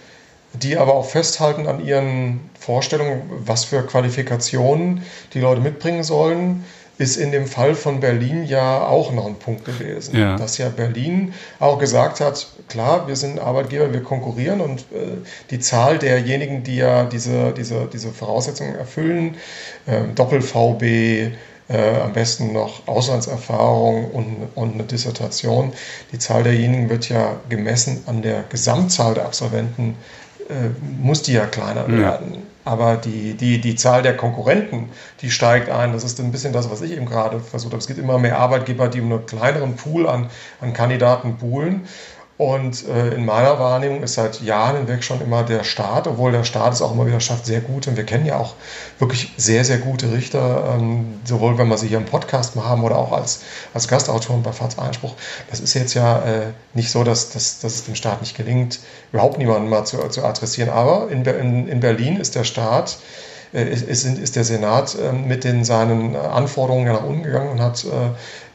[0.54, 6.66] die aber auch festhalten an ihren Vorstellungen, was für Qualifikationen die Leute mitbringen sollen,
[6.98, 10.16] ist in dem Fall von Berlin ja auch noch ein Punkt gewesen.
[10.16, 10.36] Ja.
[10.36, 15.18] Dass ja Berlin auch gesagt hat, klar, wir sind Arbeitgeber, wir konkurrieren und äh,
[15.50, 19.38] die Zahl derjenigen, die ja diese, diese, diese Voraussetzungen erfüllen,
[19.88, 21.32] äh, Doppel-VB,
[21.72, 25.74] äh, am besten noch Auslandserfahrung und, und eine Dissertation.
[26.12, 29.96] Die Zahl derjenigen wird ja gemessen an der Gesamtzahl der Absolventen,
[31.02, 31.98] muss die ja kleiner ja.
[31.98, 32.52] werden.
[32.64, 34.90] Aber die, die, die Zahl der Konkurrenten,
[35.22, 35.94] die steigt ein.
[35.94, 37.80] Das ist ein bisschen das, was ich eben gerade versucht habe.
[37.80, 40.30] Es gibt immer mehr Arbeitgeber, die um einen kleineren Pool an,
[40.60, 41.88] an Kandidaten poolen.
[42.42, 46.44] Und äh, in meiner Wahrnehmung ist seit Jahren hinweg schon immer der Staat, obwohl der
[46.44, 47.86] Staat es auch immer wieder schafft, sehr gut.
[47.86, 48.56] Und wir kennen ja auch
[48.98, 52.84] wirklich sehr, sehr gute Richter, ähm, sowohl wenn wir sie hier im Podcast mal haben
[52.84, 53.42] oder auch als,
[53.76, 55.14] als Gastautoren bei Fats Einspruch.
[55.52, 58.80] Das ist jetzt ja äh, nicht so, dass, dass, dass es dem Staat nicht gelingt,
[59.12, 60.72] überhaupt niemanden mal zu, zu adressieren.
[60.72, 62.98] Aber in, in, in Berlin ist der Staat
[63.54, 67.86] ist, ist, der Senat ähm, mit den seinen Anforderungen nach unten gegangen und hat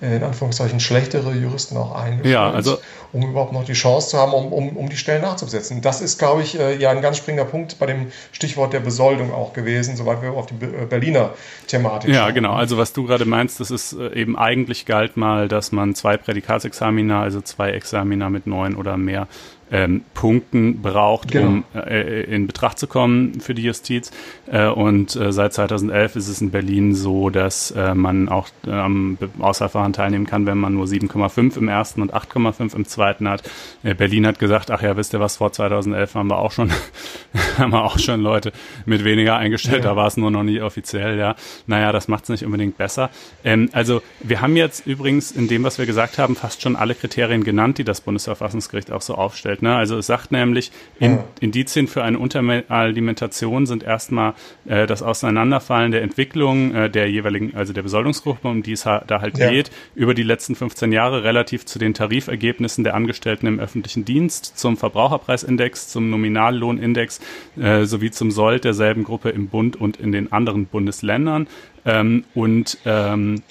[0.01, 2.79] äh, in Anführungszeichen schlechtere Juristen auch eingestellt, ja, also,
[3.13, 5.81] um überhaupt noch die Chance zu haben, um, um, um die Stellen nachzubesetzen.
[5.81, 9.33] Das ist, glaube ich, äh, ja ein ganz springender Punkt bei dem Stichwort der Besoldung
[9.33, 11.31] auch gewesen, soweit wir auf die äh, Berliner
[11.67, 12.35] Thematik Ja, schauen.
[12.35, 12.53] genau.
[12.53, 16.17] Also was du gerade meinst, das ist äh, eben eigentlich galt mal, dass man zwei
[16.17, 19.29] Prädikatsexamina, also zwei Examina mit neun oder mehr
[19.71, 21.47] ähm, Punkten braucht, genau.
[21.47, 24.11] um äh, in Betracht zu kommen für die Justiz.
[24.47, 29.19] Äh, und äh, seit 2011 ist es in Berlin so, dass äh, man auch am
[29.39, 33.43] Auswahlverfahren teilnehmen kann, wenn man nur 7,5 im ersten und 8,5 im zweiten hat.
[33.83, 36.71] Äh, Berlin hat gesagt, ach ja, wisst ihr was, vor 2011 haben wir auch schon,
[37.59, 38.53] haben wir auch schon Leute
[38.85, 39.91] mit weniger eingestellt, ja.
[39.91, 41.35] da war es nur noch nie offiziell, ja.
[41.67, 43.11] Naja, das macht es nicht unbedingt besser.
[43.45, 46.95] Ähm, also wir haben jetzt übrigens in dem, was wir gesagt haben, fast schon alle
[46.95, 49.63] Kriterien genannt, die das Bundesverfassungsgericht auch so aufstellt dargestellt.
[49.63, 49.77] Ne?
[49.77, 54.35] Also es sagt nämlich, in, Indizien für eine Unteralimentation sind erstmal
[54.67, 59.03] äh, das Auseinanderfallen der Entwicklung äh, der jeweiligen, also der Besoldungsgruppe, um die es ha
[59.07, 59.51] da halt ja.
[59.51, 64.59] geht, über die letzten 15 Jahre relativ zu den Tarifergebnissen der Angestellten im öffentlichen Dienst,
[64.59, 67.21] zum Verbraucherpreisindex, zum Nominallohnindex
[67.61, 71.47] äh, sowie zum Sold derselben Gruppe im Bund und in den anderen Bundesländern.
[71.85, 73.43] Ähm, und ähm,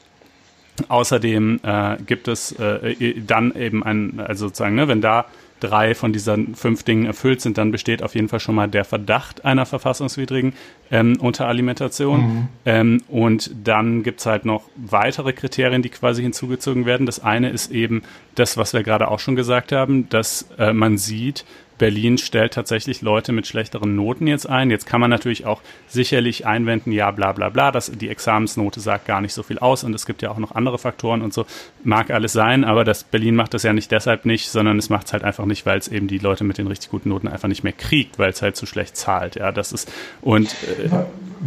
[0.89, 5.25] Außerdem äh, gibt es äh, dann eben ein, also sozusagen, ne, wenn da
[5.59, 8.85] drei von diesen fünf Dingen erfüllt sind, dann besteht auf jeden Fall schon mal der
[8.85, 10.53] Verdacht einer verfassungswidrigen
[10.91, 12.19] ähm, Unteralimentation.
[12.19, 12.47] Mhm.
[12.65, 17.05] Ähm, und dann gibt's halt noch weitere Kriterien, die quasi hinzugezogen werden.
[17.05, 18.03] Das eine ist eben
[18.35, 21.45] das, was wir gerade auch schon gesagt haben, dass äh, man sieht,
[21.77, 24.71] Berlin stellt tatsächlich Leute mit schlechteren Noten jetzt ein.
[24.71, 29.05] Jetzt kann man natürlich auch sicherlich einwenden, ja, bla bla bla, dass die Examensnote sagt
[29.05, 31.45] gar nicht so viel aus und es gibt ja auch noch andere Faktoren und so.
[31.83, 35.07] Mag alles sein, aber das Berlin macht das ja nicht deshalb nicht, sondern es macht
[35.07, 37.47] es halt einfach nicht, weil es eben die Leute mit den richtig guten Noten einfach
[37.47, 39.35] nicht mehr kriegt, weil es halt zu schlecht zahlt.
[39.35, 40.89] Ja, das ist und äh,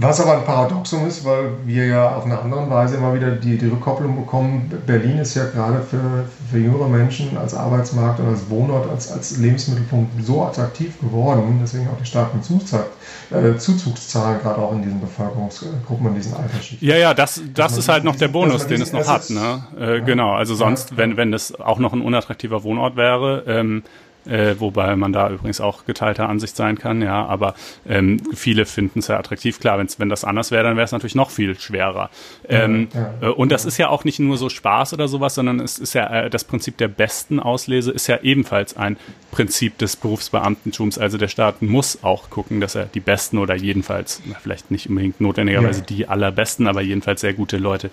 [0.01, 3.59] was aber ein Paradoxum ist, weil wir ja auf eine andere Weise immer wieder die,
[3.59, 4.71] die Rückkopplung bekommen.
[4.87, 9.39] Berlin ist ja gerade für, für jüngere Menschen als Arbeitsmarkt und als Wohnort, als, als
[9.39, 12.87] Lebensmittelpunkt so attraktiv geworden, deswegen auch die starken Zuzahl,
[13.31, 16.87] äh, Zuzugszahlen, gerade auch in diesen Bevölkerungsgruppen, in diesen Altersschichten.
[16.87, 19.31] Ja, ja, das, das ist halt noch der Bonus, den es noch hat.
[19.31, 19.65] Ne?
[19.79, 23.83] Äh, ja, genau, also sonst, wenn, wenn das auch noch ein unattraktiver Wohnort wäre, ähm,
[24.29, 27.55] äh, wobei man da übrigens auch geteilter Ansicht sein kann, ja, aber
[27.89, 29.61] ähm, viele finden es ja attraktiv.
[29.61, 32.11] Klar, wenn's, wenn das anders wäre, dann wäre es natürlich noch viel schwerer.
[32.49, 35.35] Ähm, ja, ja, äh, und das ist ja auch nicht nur so Spaß oder sowas,
[35.35, 38.97] sondern es ist ja äh, das Prinzip der besten Auslese ist ja ebenfalls ein
[39.31, 40.99] Prinzip des Berufsbeamtentums.
[40.99, 45.21] Also der Staat muss auch gucken, dass er die besten oder jedenfalls, vielleicht nicht unbedingt
[45.21, 47.91] notwendigerweise die allerbesten, aber jedenfalls sehr gute Leute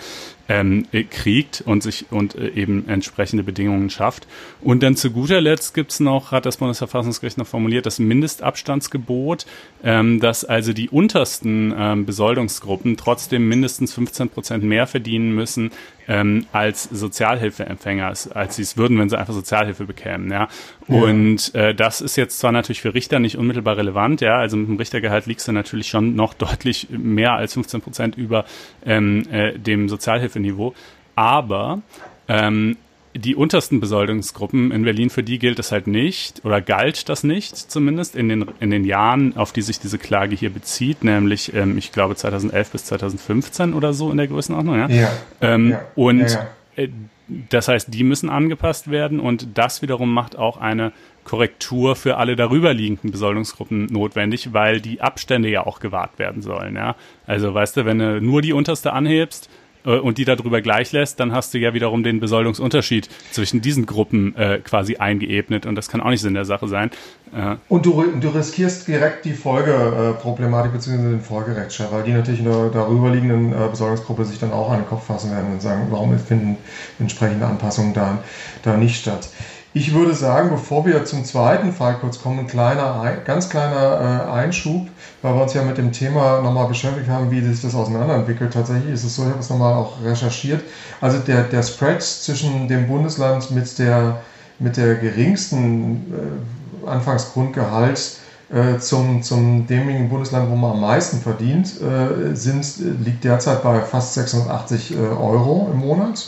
[0.48, 4.28] ähm, äh, kriegt und sich und äh, eben entsprechende Bedingungen schafft.
[4.62, 9.46] Und dann zu guter Letzt gibt's noch, hat das Bundesverfassungsgericht noch formuliert, das Mindestabstandsgebot,
[9.84, 15.72] ähm, dass also die untersten ähm, Besoldungsgruppen trotzdem mindestens 15 Prozent mehr verdienen müssen
[16.08, 20.32] ähm, als Sozialhilfeempfänger, als sie es würden, wenn sie einfach Sozialhilfe bekämen.
[20.32, 20.48] Ja?
[20.88, 21.70] Und ja.
[21.70, 24.78] äh, das ist jetzt zwar natürlich für Richter nicht unmittelbar relevant, ja, also mit dem
[24.78, 28.46] Richtergehalt liegst du natürlich schon noch deutlich mehr als 15 Prozent über
[28.86, 30.74] ähm, äh, dem Sozialhilfeniveau,
[31.16, 31.82] aber
[32.28, 32.78] ähm,
[33.16, 37.56] die untersten Besoldungsgruppen in Berlin, für die gilt es halt nicht oder galt das nicht
[37.56, 41.78] zumindest in den, in den Jahren, auf die sich diese Klage hier bezieht, nämlich ähm,
[41.78, 44.78] ich glaube 2011 bis 2015 oder so in der Größenordnung.
[44.78, 44.88] Ja.
[44.90, 45.12] ja,
[45.42, 46.48] ähm, ja und ja.
[46.76, 46.90] Äh,
[47.28, 50.92] das heißt, die müssen angepasst werden und das wiederum macht auch eine
[51.24, 56.76] Korrektur für alle darüberliegenden Besoldungsgruppen notwendig, weil die Abstände ja auch gewahrt werden sollen.
[56.76, 56.96] Ja?
[57.26, 59.50] Also weißt du, wenn du nur die unterste anhebst,
[59.86, 63.86] äh, und die darüber gleich lässt, dann hast du ja wiederum den Besoldungsunterschied zwischen diesen
[63.86, 66.92] Gruppen äh, quasi eingeebnet und das kann auch nicht Sinn der Sache sein.
[67.36, 70.98] Äh, und du, du riskierst direkt die Folgeproblematik bzw.
[70.98, 74.88] den Folgerechtsstreit, weil die natürlich in der darüberliegenden äh, Besoldungsgruppe sich dann auch an den
[74.88, 76.58] Kopf fassen werden und sagen, warum finden
[77.00, 78.20] entsprechende Anpassungen da,
[78.64, 79.30] da nicht statt.
[79.74, 84.32] Ich würde sagen, bevor wir zum zweiten Fall kurz kommen, ein kleiner, ganz kleiner äh,
[84.32, 84.88] Einschub,
[85.26, 88.54] weil wir uns ja mit dem Thema nochmal beschäftigt haben, wie sich das auseinanderentwickelt.
[88.54, 90.62] Tatsächlich ist es so, ich habe es nochmal auch recherchiert.
[91.02, 94.22] Also der, der Spread zwischen dem Bundesland mit der,
[94.60, 98.18] mit der geringsten äh, Anfangsgrundgehalt
[98.54, 102.64] äh, zum, zum demjenigen Bundesland, wo man am meisten verdient, äh, sind,
[103.04, 106.24] liegt derzeit bei fast 680 äh, Euro im Monat.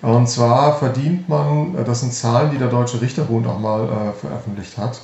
[0.00, 4.78] Und zwar verdient man, äh, das sind Zahlen, die der Deutsche Richterbund auch mal veröffentlicht
[4.78, 4.98] hat,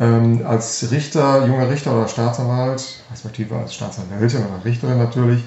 [0.00, 5.44] ähm, als Richter, junger Richter oder Staatsanwalt, respektive als Staatsanwältin oder Richterin natürlich,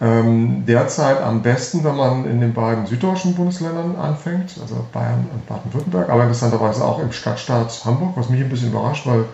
[0.00, 5.46] ähm, derzeit am besten, wenn man in den beiden süddeutschen Bundesländern anfängt, also Bayern und
[5.46, 9.24] Baden-Württemberg, aber interessanterweise auch im Stadtstaat Hamburg, was mich ein bisschen überrascht, weil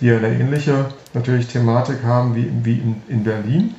[0.00, 3.74] die ja eine ähnliche natürlich Thematik haben wie, wie in, in Berlin.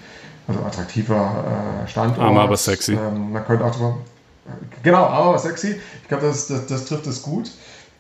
[0.48, 2.20] Also attraktiver äh, Standort.
[2.20, 2.94] Arm, aber sexy.
[2.94, 3.76] Ähm, man könnte auch
[4.84, 5.76] Genau, arm aber sexy.
[6.04, 7.50] Ich glaube, das, das, das, trifft es gut.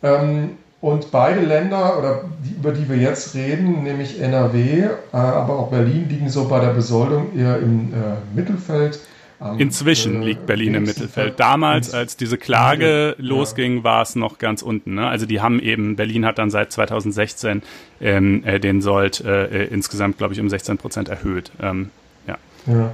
[0.03, 5.57] Ähm, und beide Länder, oder die, über die wir jetzt reden, nämlich NRW, äh, aber
[5.57, 8.99] auch Berlin, liegen so bei der Besoldung eher im äh, Mittelfeld.
[9.57, 11.39] Inzwischen äh, liegt Berlin im Mittelfeld.
[11.39, 13.25] Damals, als diese Klage ja.
[13.25, 14.93] losging, war es noch ganz unten.
[14.93, 15.07] Ne?
[15.07, 17.63] Also die haben eben, Berlin hat dann seit 2016
[17.99, 21.51] ähm, äh, den Sold äh, insgesamt, glaube ich, um 16 Prozent erhöht.
[21.63, 21.89] Ähm,
[22.27, 22.37] ja.
[22.67, 22.91] ja.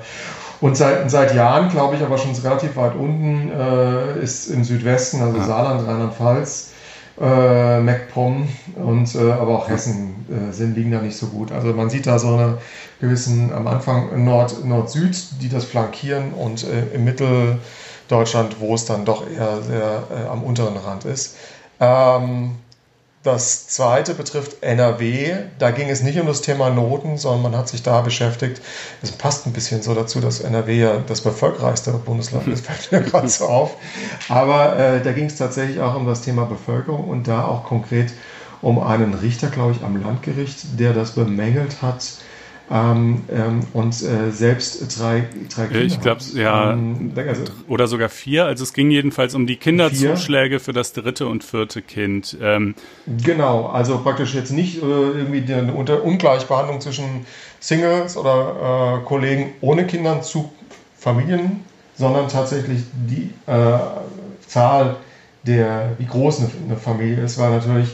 [0.62, 5.22] Und seit, seit Jahren, glaube ich, aber schon relativ weit unten äh, ist im Südwesten,
[5.22, 5.44] also ja.
[5.44, 6.71] Saarland, Rheinland-Pfalz,
[7.20, 11.52] äh, MacPom und äh, aber auch Hessen äh, sind, liegen da nicht so gut.
[11.52, 12.58] Also man sieht da so eine
[13.00, 19.06] gewissen am Anfang Nord, Nord-Süd, die das flankieren und äh, im Mitteldeutschland, wo es dann
[19.06, 21.36] doch eher sehr äh, am unteren Rand ist.
[21.80, 22.52] Ähm,
[23.24, 25.36] das zweite betrifft NRW.
[25.60, 28.62] Da ging es nicht um das Thema Noten, sondern man hat sich da beschäftigt.
[29.02, 33.02] Es passt ein bisschen so dazu, dass NRW ja das bevölkerreichste Bundesland ist, fällt mir
[33.02, 33.76] gerade so auf.
[34.28, 38.12] Aber äh, da ging es tatsächlich auch um das Thema Bevölkerung und da auch konkret
[38.62, 42.04] um einen Richter, glaube ich, am Landgericht, der das bemängelt hat,
[42.72, 45.82] ähm, ähm, und äh, selbst drei, drei Kinder.
[45.84, 48.46] Ich glaube, ja, ähm, also, oder sogar vier.
[48.46, 50.60] Also es ging jedenfalls um die Kinderzuschläge vier.
[50.62, 52.38] für das dritte und vierte Kind.
[52.42, 52.76] Ähm,
[53.24, 57.26] genau, also praktisch jetzt nicht äh, irgendwie die unter Ungleichbehandlung zwischen
[57.60, 60.50] Singles oder äh, Kollegen ohne Kindern zu
[60.98, 61.66] Familien,
[61.96, 63.80] sondern tatsächlich die äh,
[64.48, 64.96] Zahl
[65.44, 67.90] der, wie groß eine, eine Familie ist, weil natürlich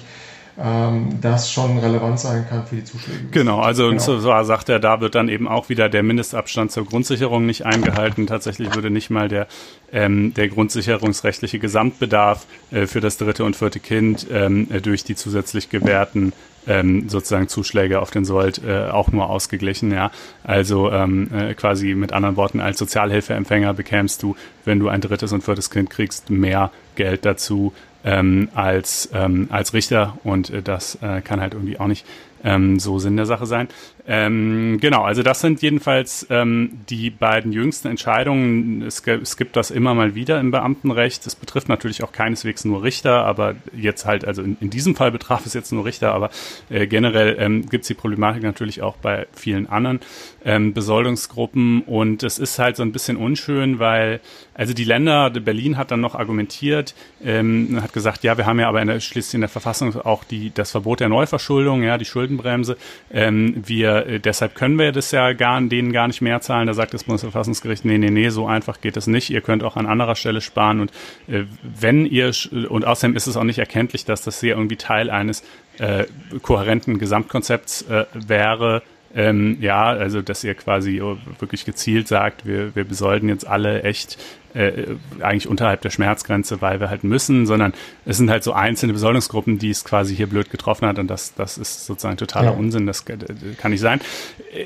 [0.60, 3.26] ähm, das schon relevant sein kann für die Zuschläge.
[3.32, 3.94] Genau, also genau.
[3.94, 7.66] und so sagt er, da wird dann eben auch wieder der Mindestabstand zur Grundsicherung nicht
[7.66, 8.28] eingehalten.
[8.28, 9.48] Tatsächlich würde nicht mal der,
[9.92, 15.16] ähm, der grundsicherungsrechtliche Gesamtbedarf äh, für das dritte und vierte Kind ähm, äh, durch die
[15.16, 16.34] zusätzlich gewährten
[16.68, 19.92] ähm, sozusagen Zuschläge auf den Sold äh, auch nur ausgeglichen.
[19.92, 20.12] Ja,
[20.44, 24.36] also ähm, äh, quasi mit anderen Worten als Sozialhilfeempfänger bekämst du,
[24.66, 27.74] wenn du ein drittes und viertes Kind kriegst, mehr Geld dazu
[28.08, 32.06] ähm, als, ähm, als Richter und äh, das äh, kann halt irgendwie auch nicht
[32.44, 33.68] ähm, so Sinn der Sache sein.
[34.10, 38.82] Ähm, genau, also das sind jedenfalls ähm, die beiden jüngsten Entscheidungen.
[38.82, 41.26] Es, es, gibt das immer mal wieder im Beamtenrecht.
[41.26, 45.12] Das betrifft natürlich auch keineswegs nur Richter, aber jetzt halt, also in, in diesem Fall
[45.12, 46.30] betraf es jetzt nur Richter, aber
[46.70, 50.00] äh, generell ähm, gibt es die Problematik natürlich auch bei vielen anderen
[50.46, 54.22] ähm, Besoldungsgruppen und es ist halt so ein bisschen unschön, weil
[54.54, 58.70] also die Länder, Berlin hat dann noch argumentiert, ähm, hat gesagt, ja, wir haben ja
[58.70, 62.06] aber in der, schließlich in der Verfassung auch die, das Verbot der Neuverschuldung, ja, die
[62.06, 62.78] Schuldenbremse.
[63.12, 66.68] Ähm, wir äh, deshalb können wir das ja gar, denen gar nicht mehr zahlen.
[66.68, 69.30] Da sagt das Bundesverfassungsgericht, nee, nee, nee, so einfach geht es nicht.
[69.30, 70.80] Ihr könnt auch an anderer Stelle sparen.
[70.80, 70.92] Und
[71.28, 72.32] äh, wenn ihr,
[72.70, 75.44] und außerdem ist es auch nicht erkenntlich, dass das hier irgendwie Teil eines
[75.80, 76.06] äh,
[76.42, 78.82] kohärenten Gesamtkonzepts äh, wäre,
[79.16, 81.02] ähm, ja, also dass ihr quasi
[81.40, 84.18] wirklich gezielt sagt, wir, wir besollten jetzt alle echt
[84.58, 87.74] äh, eigentlich unterhalb der Schmerzgrenze, weil wir halt müssen, sondern
[88.06, 91.36] es sind halt so einzelne Besoldungsgruppen, die es quasi hier blöd getroffen hat und das,
[91.36, 92.58] das ist sozusagen totaler ja.
[92.58, 94.02] Unsinn, das kann nicht sein.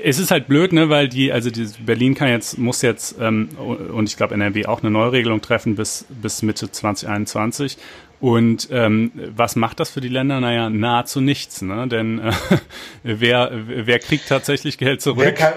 [0.04, 3.50] Es ist halt blöd, ne, weil die, also die, Berlin kann jetzt, muss jetzt ähm,
[3.58, 7.78] und ich glaube NRW auch eine Neuregelung treffen bis, bis Mitte 2021
[8.22, 10.40] und ähm, was macht das für die Länder?
[10.40, 11.88] Naja, nahezu nichts, ne?
[11.88, 12.32] Denn äh,
[13.04, 15.36] wer, wer kriegt tatsächlich Geld zurück?
[15.36, 15.54] Kann,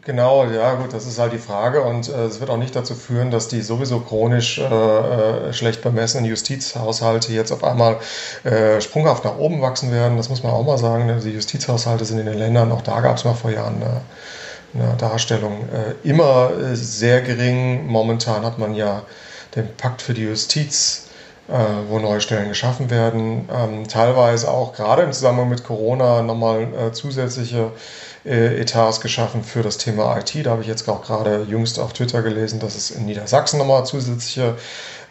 [0.00, 1.82] genau, ja gut, das ist halt die Frage.
[1.82, 5.82] Und äh, es wird auch nicht dazu führen, dass die sowieso chronisch äh, äh, schlecht
[5.82, 7.98] bemessenen Justizhaushalte jetzt auf einmal
[8.44, 10.16] äh, sprunghaft nach oben wachsen werden.
[10.16, 11.04] Das muss man auch mal sagen.
[11.04, 11.20] Ne?
[11.22, 14.00] Die Justizhaushalte sind in den Ländern, auch da gab es mal vor Jahren eine,
[14.86, 17.86] eine Darstellung, äh, immer äh, sehr gering.
[17.88, 19.02] Momentan hat man ja
[19.54, 21.08] den Pakt für die Justiz
[21.48, 23.48] wo neue Stellen geschaffen werden.
[23.52, 27.72] Ähm, teilweise auch gerade im Zusammenhang mit Corona nochmal äh, zusätzliche
[28.24, 30.46] äh, Etats geschaffen für das Thema IT.
[30.46, 33.84] Da habe ich jetzt auch gerade jüngst auf Twitter gelesen, dass es in Niedersachsen nochmal
[33.84, 34.56] zusätzliche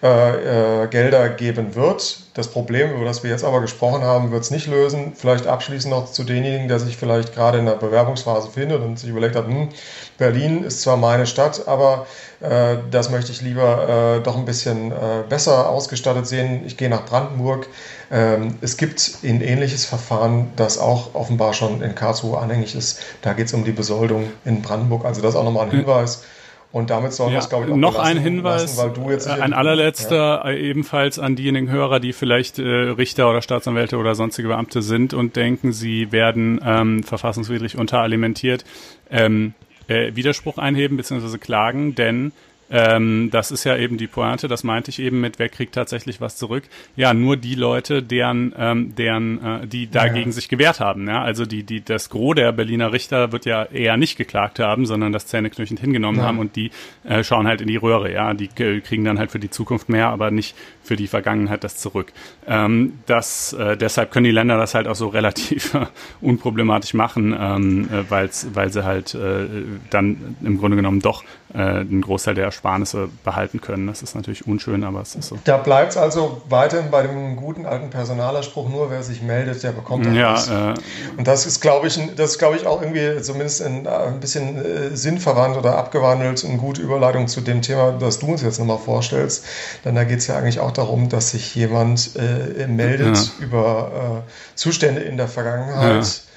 [0.03, 2.21] äh, äh, Gelder geben wird.
[2.33, 5.13] Das Problem, über das wir jetzt aber gesprochen haben, wird es nicht lösen.
[5.15, 9.09] Vielleicht abschließend noch zu denjenigen, der sich vielleicht gerade in der Bewerbungsphase findet und sich
[9.09, 9.69] überlegt hat, hm,
[10.17, 12.07] Berlin ist zwar meine Stadt, aber
[12.41, 14.95] äh, das möchte ich lieber äh, doch ein bisschen äh,
[15.29, 16.63] besser ausgestattet sehen.
[16.65, 17.67] Ich gehe nach Brandenburg.
[18.11, 23.01] Ähm, es gibt ein ähnliches Verfahren, das auch offenbar schon in Karlsruhe anhängig ist.
[23.21, 25.05] Da geht es um die Besoldung in Brandenburg.
[25.05, 25.79] Also das ist auch nochmal ein hm.
[25.79, 26.23] Hinweis.
[26.71, 30.49] Und damit soll ja, es, glaube ich, auch Noch ein Hinweis, lassen, ein allerletzter, ja.
[30.49, 35.13] Äh, ebenfalls an diejenigen Hörer, die vielleicht äh, Richter oder Staatsanwälte oder sonstige Beamte sind
[35.13, 38.63] und denken, sie werden ähm, verfassungswidrig unteralimentiert,
[39.09, 39.53] ähm,
[39.91, 41.37] äh, Widerspruch einheben bzw.
[41.37, 42.31] klagen, denn
[42.73, 46.21] ähm, das ist ja eben die Pointe, das meinte ich eben mit, wer kriegt tatsächlich
[46.21, 46.63] was zurück?
[46.95, 50.31] Ja, nur die Leute, deren, ähm, deren, äh, die dagegen ja.
[50.31, 51.05] sich gewehrt haben.
[51.05, 51.21] Ja?
[51.21, 55.11] Also die, die, das Gros der Berliner Richter wird ja eher nicht geklagt haben, sondern
[55.11, 56.25] das zähneknirschend hingenommen ja.
[56.25, 56.71] haben und die
[57.03, 58.33] äh, schauen halt in die Röhre, ja.
[58.33, 61.77] Die äh, kriegen dann halt für die Zukunft mehr, aber nicht für die Vergangenheit das
[61.77, 62.11] zurück.
[62.47, 65.77] Ähm, das, äh, deshalb können die Länder das halt auch so relativ
[66.21, 69.47] unproblematisch machen, ähm, äh, weil's, weil sie halt äh,
[69.89, 71.23] dann im Grunde genommen doch
[71.53, 73.87] äh, einen Großteil der Ersparnisse behalten können.
[73.87, 75.37] Das ist natürlich unschön, aber es ist so.
[75.43, 79.71] Da bleibt es also weiterhin bei dem guten alten Personalerspruch, nur wer sich meldet, der
[79.71, 80.75] bekommt auch ja, Äh,
[81.17, 84.57] Und das ist, glaube ich, das ist, glaube ich, auch irgendwie zumindest ein, ein bisschen
[84.57, 88.77] äh, sinnverwandt oder abgewandelt, eine gute Überleitung zu dem Thema, das du uns jetzt nochmal
[88.77, 89.45] vorstellst.
[89.83, 93.45] Denn da geht es ja eigentlich auch darum, dass sich jemand äh, meldet ja.
[93.45, 96.03] über äh, Zustände in der Vergangenheit.
[96.03, 96.31] Ja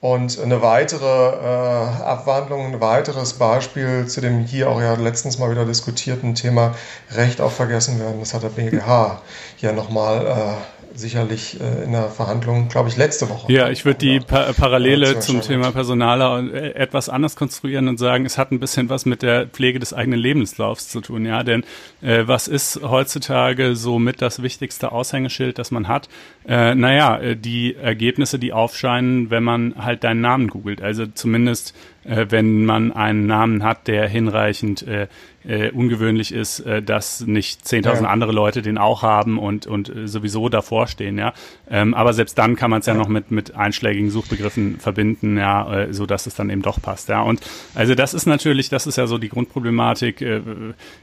[0.00, 5.50] und eine weitere äh, Abwandlung, ein weiteres Beispiel zu dem hier auch ja letztens mal
[5.50, 6.74] wieder diskutierten Thema
[7.12, 8.20] Recht auf Vergessen werden.
[8.20, 9.20] Das hat der BGH
[9.58, 13.52] ja nochmal äh, sicherlich äh, in der Verhandlung, glaube ich, letzte Woche.
[13.52, 18.26] Ja, ich würde die pa Parallele zum Thema Personaler äh, etwas anders konstruieren und sagen,
[18.26, 21.64] es hat ein bisschen was mit der Pflege des eigenen Lebenslaufs zu tun, ja, denn
[22.02, 26.08] äh, was ist heutzutage so mit das wichtigste Aushängeschild, das man hat?
[26.46, 31.74] Äh, naja, äh, die Ergebnisse, die aufscheinen, wenn man halt deinen Namen googelt, also zumindest
[32.04, 35.08] äh, wenn man einen Namen hat, der hinreichend äh,
[35.46, 38.08] äh, ungewöhnlich ist, äh, dass nicht 10.000 ja.
[38.08, 41.32] andere Leute den auch haben und, und äh, sowieso davor stehen, ja.
[41.70, 45.38] Ähm, aber selbst dann kann man es ja, ja, noch mit, mit einschlägigen Suchbegriffen verbinden,
[45.38, 47.22] ja, äh, so dass es dann eben doch passt, ja.
[47.22, 47.40] Und
[47.74, 50.40] also das ist natürlich, das ist ja so die Grundproblematik, äh,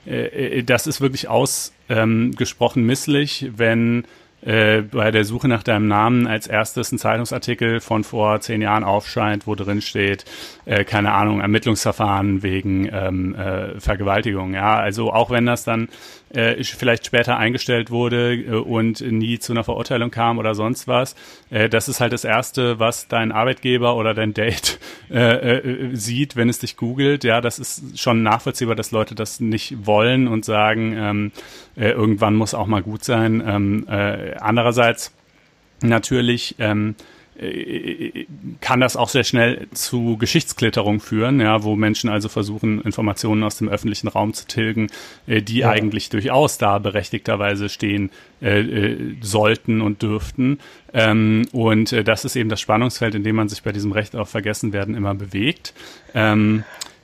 [0.06, 4.06] äh, äh das ist wirklich ausgesprochen ähm, misslich, wenn
[4.42, 8.84] äh, bei der Suche nach deinem Namen als erstes ein Zeitungsartikel von vor zehn Jahren
[8.84, 10.26] aufscheint, wo drin steht,
[10.66, 14.54] äh, keine Ahnung, Ermittlungsverfahren wegen ähm, äh, Vergewaltigung.
[14.54, 15.90] Ja, also auch wenn das dann
[16.34, 21.16] äh, vielleicht später eingestellt wurde äh, und nie zu einer Verurteilung kam oder sonst was.
[21.50, 26.36] Äh, das ist halt das Erste, was dein Arbeitgeber oder dein Date äh, äh, sieht,
[26.36, 27.24] wenn es dich googelt.
[27.24, 31.32] Ja, das ist schon nachvollziehbar, dass Leute das nicht wollen und sagen, ähm,
[31.76, 33.44] äh, irgendwann muss auch mal gut sein.
[33.46, 35.14] Ähm, äh, andererseits
[35.82, 36.96] natürlich ähm,
[38.62, 43.58] kann das auch sehr schnell zu Geschichtsklitterung führen, ja, wo Menschen also versuchen, Informationen aus
[43.58, 44.88] dem öffentlichen Raum zu tilgen,
[45.28, 45.70] äh, die ja.
[45.70, 48.10] eigentlich durchaus da berechtigterweise stehen
[48.42, 50.60] äh, äh, sollten und dürften.
[50.94, 54.16] Ähm, und äh, das ist eben das Spannungsfeld, in dem man sich bei diesem Recht
[54.16, 55.76] auf Vergessenwerden immer bewegt.
[56.16, 56.64] Ähm,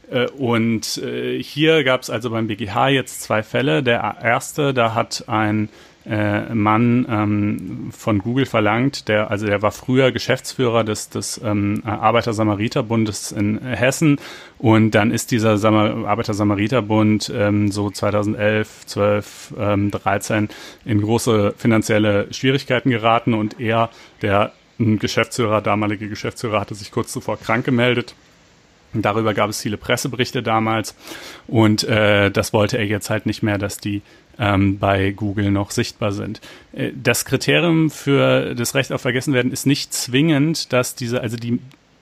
[0.09, 3.83] äh, und äh, hier gab es also beim BGH jetzt zwei Fälle.
[3.83, 5.69] Der erste, da hat ein
[6.05, 11.81] äh, Mann ähm, von Google verlangt, der, also der war früher Geschäftsführer des, des ähm,
[11.85, 14.19] Arbeiter-Samariter-Bundes in Hessen.
[14.57, 20.49] Und dann ist dieser Samar Arbeiter-Samariter-Bund ähm, so 2011, 12, ähm, 13
[20.85, 23.33] in große finanzielle Schwierigkeiten geraten.
[23.33, 23.89] Und er,
[24.21, 28.15] der Geschäftsführer, damalige Geschäftsführer, hatte sich kurz zuvor krank gemeldet.
[28.93, 30.95] Darüber gab es viele Presseberichte damals.
[31.47, 34.01] Und äh, das wollte er jetzt halt nicht mehr, dass die
[34.39, 36.41] ähm, bei Google noch sichtbar sind.
[36.73, 41.59] Äh, das Kriterium für das Recht auf Vergessenwerden ist nicht zwingend, dass diese, also die,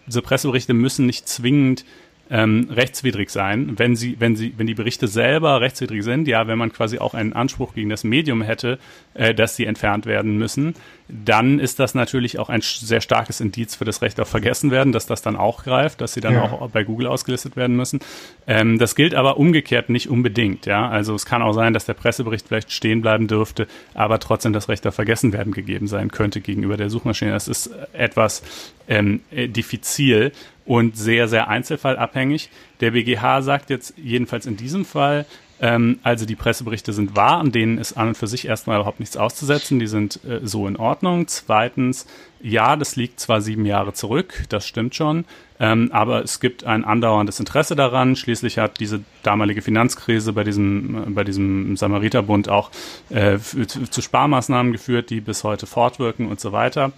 [0.08, 1.86] diese Presseberichte müssen nicht zwingend
[2.32, 6.58] ähm, rechtswidrig sein, wenn sie, wenn sie, wenn die Berichte selber rechtswidrig sind, ja, wenn
[6.58, 8.80] man quasi auch einen Anspruch gegen das Medium hätte,
[9.14, 10.76] äh, dass sie entfernt werden müssen,
[11.10, 15.08] dann ist das natürlich auch ein sehr starkes Indiz für das Recht auf Vergessenwerden, dass
[15.08, 16.44] das dann auch greift, dass sie dann ja.
[16.44, 18.00] auch bei Google ausgelistet werden müssen.
[18.48, 20.88] Ähm, das gilt aber umgekehrt nicht unbedingt, ja.
[20.88, 24.70] Also es kann auch sein, dass der Pressebericht vielleicht stehen bleiben dürfte, aber trotzdem das
[24.70, 27.32] Recht auf Vergessenwerden gegeben sein könnte gegenüber der Suchmaschine.
[27.32, 28.42] Das ist etwas
[28.88, 30.32] ähm, äh, diffizil
[30.72, 32.50] und sehr, sehr einzelfallabhängig.
[32.80, 35.26] Der BGH sagt jetzt jedenfalls in diesem Fall,
[35.60, 39.02] ähm, also die Presseberichte sind wahr, an denen ist an und für sich erstmal überhaupt
[39.02, 41.28] nichts auszusetzen, die sind äh, so in Ordnung.
[41.28, 42.08] Zweitens,
[42.42, 45.26] ja, das liegt zwar sieben Jahre zurück, das stimmt schon,
[45.60, 48.16] ähm, aber es gibt ein andauerndes Interesse daran.
[48.16, 52.72] Schließlich hat diese damalige Finanzkrise bei diesem, äh, bei diesem Samariterbund auch
[53.10, 56.94] äh, zu Sparmaßnahmen geführt, die bis heute fortwirken und so weiter.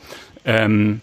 [0.45, 1.01] Ähm,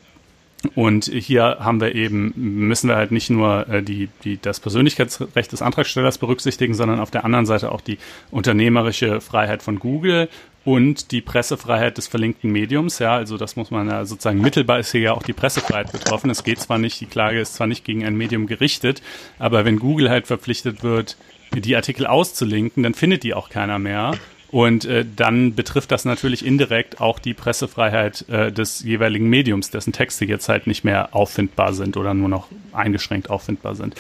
[0.75, 5.53] und hier haben wir eben, müssen wir halt nicht nur äh, die, die, das Persönlichkeitsrecht
[5.53, 7.99] des Antragstellers berücksichtigen, sondern auf der anderen Seite auch die
[8.31, 10.29] unternehmerische Freiheit von Google
[10.65, 12.99] und die Pressefreiheit des verlinkten Mediums.
[12.99, 16.29] Ja, also das muss man ja sozusagen mittelbar ist hier ja auch die Pressefreiheit betroffen.
[16.29, 19.03] Es geht zwar nicht, die Klage ist zwar nicht gegen ein Medium gerichtet,
[19.39, 21.17] aber wenn Google halt verpflichtet wird,
[21.55, 24.13] die Artikel auszulinken, dann findet die auch keiner mehr.
[24.51, 29.93] Und äh, dann betrifft das natürlich indirekt auch die Pressefreiheit äh, des jeweiligen Mediums, dessen
[29.93, 33.95] Texte jetzt halt nicht mehr auffindbar sind oder nur noch eingeschränkt auffindbar sind.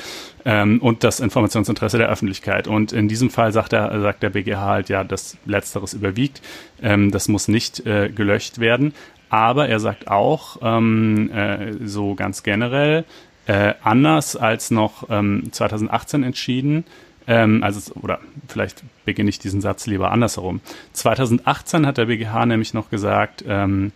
[0.44, 2.66] Ähm, und das Informationsinteresse der Öffentlichkeit.
[2.66, 6.42] Und in diesem Fall sagt, er, sagt der BGH halt, ja, dass Letzteres überwiegt.
[6.82, 8.92] Ähm, das muss nicht äh, gelöscht werden.
[9.28, 13.04] Aber er sagt auch, ähm, äh, so ganz generell,
[13.46, 16.84] äh, anders als noch ähm, 2018 entschieden,
[17.26, 20.60] ähm, also, oder vielleicht beginne ich diesen Satz lieber andersherum.
[20.92, 23.92] 2018 hat der BGH nämlich noch gesagt, ähm,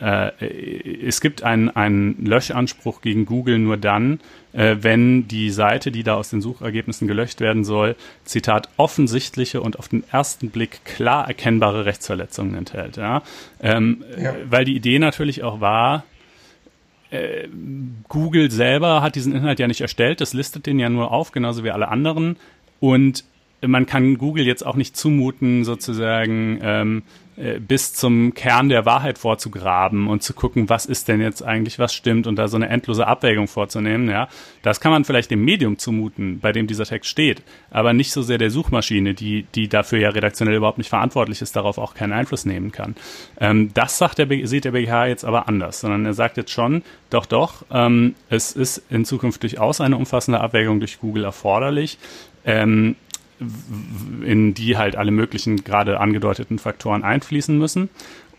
[0.00, 0.30] äh,
[1.06, 4.20] es gibt einen, einen Löschanspruch gegen Google nur dann,
[4.52, 9.78] äh, wenn die Seite, die da aus den Suchergebnissen gelöscht werden soll, Zitat, offensichtliche und
[9.78, 12.96] auf den ersten Blick klar erkennbare Rechtsverletzungen enthält.
[12.96, 13.22] Ja?
[13.60, 14.34] Ähm, ja.
[14.48, 16.04] Weil die Idee natürlich auch war,
[17.10, 17.48] äh,
[18.08, 21.64] Google selber hat diesen Inhalt ja nicht erstellt, das listet den ja nur auf, genauso
[21.64, 22.36] wie alle anderen.
[22.80, 23.24] Und
[23.60, 27.02] man kann Google jetzt auch nicht zumuten, sozusagen ähm,
[27.36, 31.78] äh, bis zum Kern der Wahrheit vorzugraben und zu gucken, was ist denn jetzt eigentlich,
[31.78, 34.08] was stimmt und da so eine endlose Abwägung vorzunehmen.
[34.08, 34.28] Ja,
[34.62, 38.22] das kann man vielleicht dem Medium zumuten, bei dem dieser Text steht, aber nicht so
[38.22, 42.12] sehr der Suchmaschine, die die dafür ja redaktionell überhaupt nicht verantwortlich ist, darauf auch keinen
[42.12, 42.96] Einfluss nehmen kann.
[43.40, 46.82] Ähm, das sagt der sieht der BGH jetzt aber anders, sondern er sagt jetzt schon,
[47.10, 51.98] doch, doch, ähm, es ist in Zukunft durchaus eine umfassende Abwägung durch Google erforderlich
[52.48, 52.96] ähm,
[54.24, 57.88] in die halt alle möglichen gerade angedeuteten Faktoren einfließen müssen.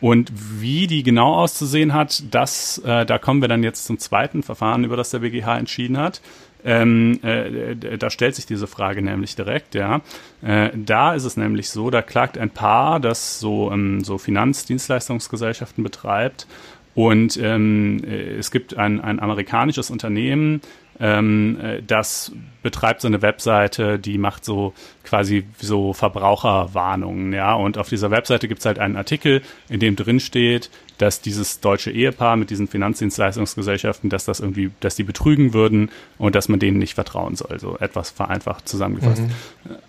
[0.02, 4.44] Und wie die genau auszusehen hat, das, äh, da kommen wir dann jetzt zum zweiten
[4.44, 6.22] Verfahren, über das der BGH entschieden hat.
[6.66, 10.02] Ähm, äh, da stellt sich diese Frage nämlich direkt, ja.
[10.42, 15.84] Äh, da ist es nämlich so, da klagt ein Paar, das so, ähm, so Finanzdienstleistungsgesellschaften
[15.84, 16.48] betreibt.
[16.96, 20.62] Und ähm, äh, es gibt ein, ein amerikanisches Unternehmen,
[21.00, 22.32] ähm, äh, das
[22.62, 24.74] betreibt so eine Webseite, die macht so
[25.04, 27.54] quasi so Verbraucherwarnungen, ja.
[27.54, 30.70] Und auf dieser Webseite gibt es halt einen Artikel, in dem drin steht,
[31.00, 36.36] dass dieses deutsche Ehepaar mit diesen Finanzdienstleistungsgesellschaften, dass das irgendwie, dass die betrügen würden und
[36.36, 37.58] dass man denen nicht vertrauen soll.
[37.60, 39.22] So etwas vereinfacht zusammengefasst.
[39.22, 39.30] Mhm.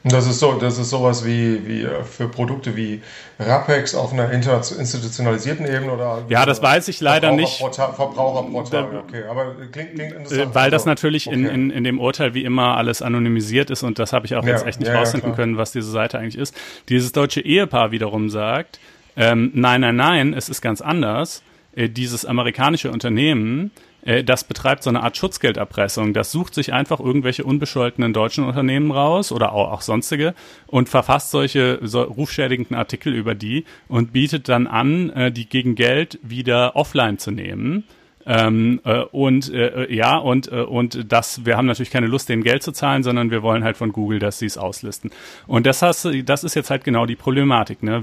[0.04, 3.02] Das ist so, das ist sowas wie, wie äh, für Produkte wie
[3.40, 7.58] Rapex auf einer institutionalisierten Ebene oder Ja, das weiß ich leider nicht.
[7.58, 10.54] Verbraucherportal, okay, aber klingt, klingt interessant.
[10.54, 11.36] Weil das also, natürlich okay.
[11.36, 14.44] in, in, in dem Urteil wie immer alles anonymisiert ist und das habe ich auch
[14.44, 16.54] ja, jetzt echt nicht ja, rausfinden ja, können, was diese Seite eigentlich ist.
[16.88, 18.78] Dieses deutsche Ehepaar wiederum sagt,
[19.16, 21.42] ähm, nein, nein, nein, es ist ganz anders.
[21.74, 23.70] Äh, dieses amerikanische Unternehmen,
[24.02, 26.12] äh, das betreibt so eine Art Schutzgelderpressung.
[26.12, 30.34] Das sucht sich einfach irgendwelche unbescholtenen deutschen Unternehmen raus oder auch, auch sonstige
[30.66, 35.74] und verfasst solche so rufschädigenden Artikel über die und bietet dann an, äh, die gegen
[35.74, 37.84] Geld wieder offline zu nehmen
[38.26, 42.42] ähm, äh, und äh, ja, und, äh, und das, wir haben natürlich keine Lust, denen
[42.42, 45.10] Geld zu zahlen, sondern wir wollen halt von Google, dass sie es auslisten.
[45.46, 47.82] Und das hast, das ist jetzt halt genau die Problematik.
[47.82, 48.02] Ne?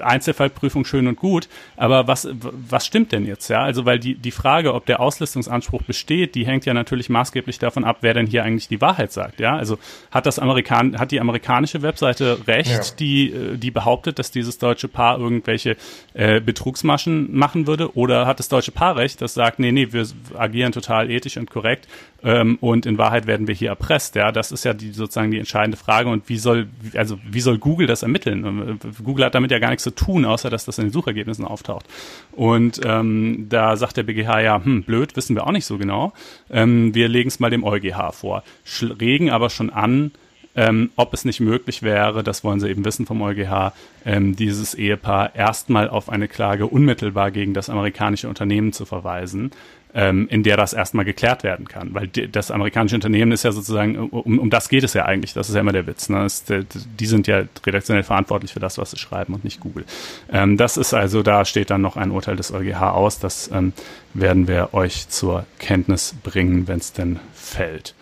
[0.00, 2.28] Einzelfallprüfung schön und gut, aber was,
[2.68, 3.48] was stimmt denn jetzt?
[3.48, 7.58] Ja, also weil die, die Frage, ob der Auslistungsanspruch besteht, die hängt ja natürlich maßgeblich
[7.58, 9.40] davon ab, wer denn hier eigentlich die Wahrheit sagt.
[9.40, 9.78] Ja, also
[10.10, 12.80] hat das Amerikan hat die amerikanische Webseite recht, ja.
[12.98, 15.76] die, äh, die behauptet, dass dieses deutsche Paar irgendwelche
[16.14, 20.06] äh, Betrugsmaschen machen würde, oder hat es deutsche Paarrecht, das sagt, nee, nee, wir
[20.36, 21.88] agieren total ethisch und korrekt
[22.22, 24.14] ähm, und in Wahrheit werden wir hier erpresst.
[24.16, 26.08] Ja, das ist ja die, sozusagen die entscheidende Frage.
[26.08, 28.78] Und wie soll, also wie soll Google das ermitteln?
[29.02, 31.86] Google hat damit ja gar nichts zu tun, außer dass das in den Suchergebnissen auftaucht.
[32.32, 36.12] Und ähm, da sagt der BGH ja, hm, blöd, wissen wir auch nicht so genau.
[36.50, 38.42] Ähm, wir legen es mal dem EuGH vor,
[38.80, 40.10] regen aber schon an,
[40.58, 43.72] ähm, ob es nicht möglich wäre, das wollen sie eben wissen vom EuGH,
[44.04, 49.52] ähm, dieses Ehepaar erstmal auf eine Klage unmittelbar gegen das amerikanische Unternehmen zu verweisen,
[49.94, 51.94] ähm, in der das erstmal geklärt werden kann.
[51.94, 55.32] Weil die, das amerikanische Unternehmen ist ja sozusagen, um, um das geht es ja eigentlich,
[55.32, 56.08] das ist ja immer der Witz.
[56.08, 56.24] Ne?
[56.24, 59.84] Das, die sind ja redaktionell verantwortlich für das, was sie schreiben und nicht Google.
[60.32, 63.74] Ähm, das ist also, da steht dann noch ein Urteil des EuGH aus, das ähm,
[64.12, 67.94] werden wir euch zur Kenntnis bringen, wenn es denn fällt.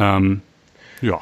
[0.00, 0.40] Ähm,
[1.00, 1.20] ja.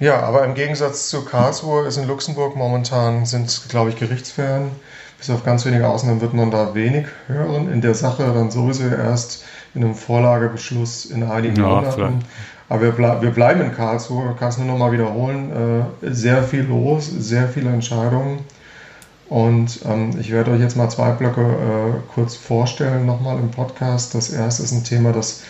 [0.00, 4.70] Ja, aber im Gegensatz zu Karlsruhe ist in Luxemburg momentan, sind, glaube ich, Gerichtsferien.
[5.18, 7.70] Bis auf ganz wenige Ausnahmen wird man da wenig hören.
[7.70, 9.44] In der Sache dann sowieso erst
[9.74, 11.92] in einem Vorlagebeschluss in einigen ja, Monaten.
[11.92, 12.26] Vielleicht.
[12.70, 15.84] Aber wir, ble wir, bleiben in Karlsruhe, kann es nur noch mal wiederholen.
[16.02, 18.38] Äh, sehr viel los, sehr viele Entscheidungen.
[19.28, 24.14] Und ähm, ich werde euch jetzt mal zwei Blöcke äh, kurz vorstellen, nochmal im Podcast.
[24.14, 25.42] Das erste ist ein Thema, das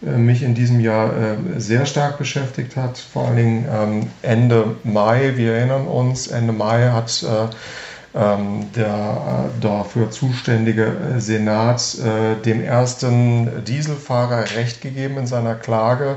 [0.00, 5.32] mich in diesem Jahr äh, sehr stark beschäftigt hat, vor allen Dingen ähm, Ende Mai.
[5.36, 11.98] Wir erinnern uns, Ende Mai hat äh, ähm, der dafür zuständige Senat
[12.44, 16.16] dem ersten Dieselfahrer Recht gegeben in seiner Klage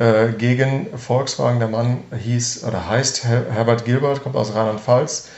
[0.00, 1.58] äh, gegen Volkswagen.
[1.58, 5.28] Der Mann hieß oder heißt Herbert Gilbert, kommt aus Rheinland-Pfalz,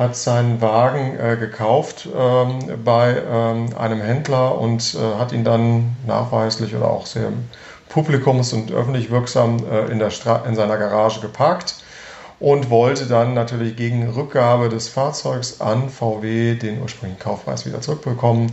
[0.00, 5.94] hat seinen Wagen äh, gekauft ähm, bei ähm, einem Händler und äh, hat ihn dann
[6.06, 7.30] nachweislich oder auch sehr
[7.90, 10.10] publikums- und öffentlich wirksam äh, in, der
[10.48, 11.74] in seiner Garage geparkt
[12.38, 18.52] und wollte dann natürlich gegen Rückgabe des Fahrzeugs an VW den ursprünglichen Kaufpreis wieder zurückbekommen.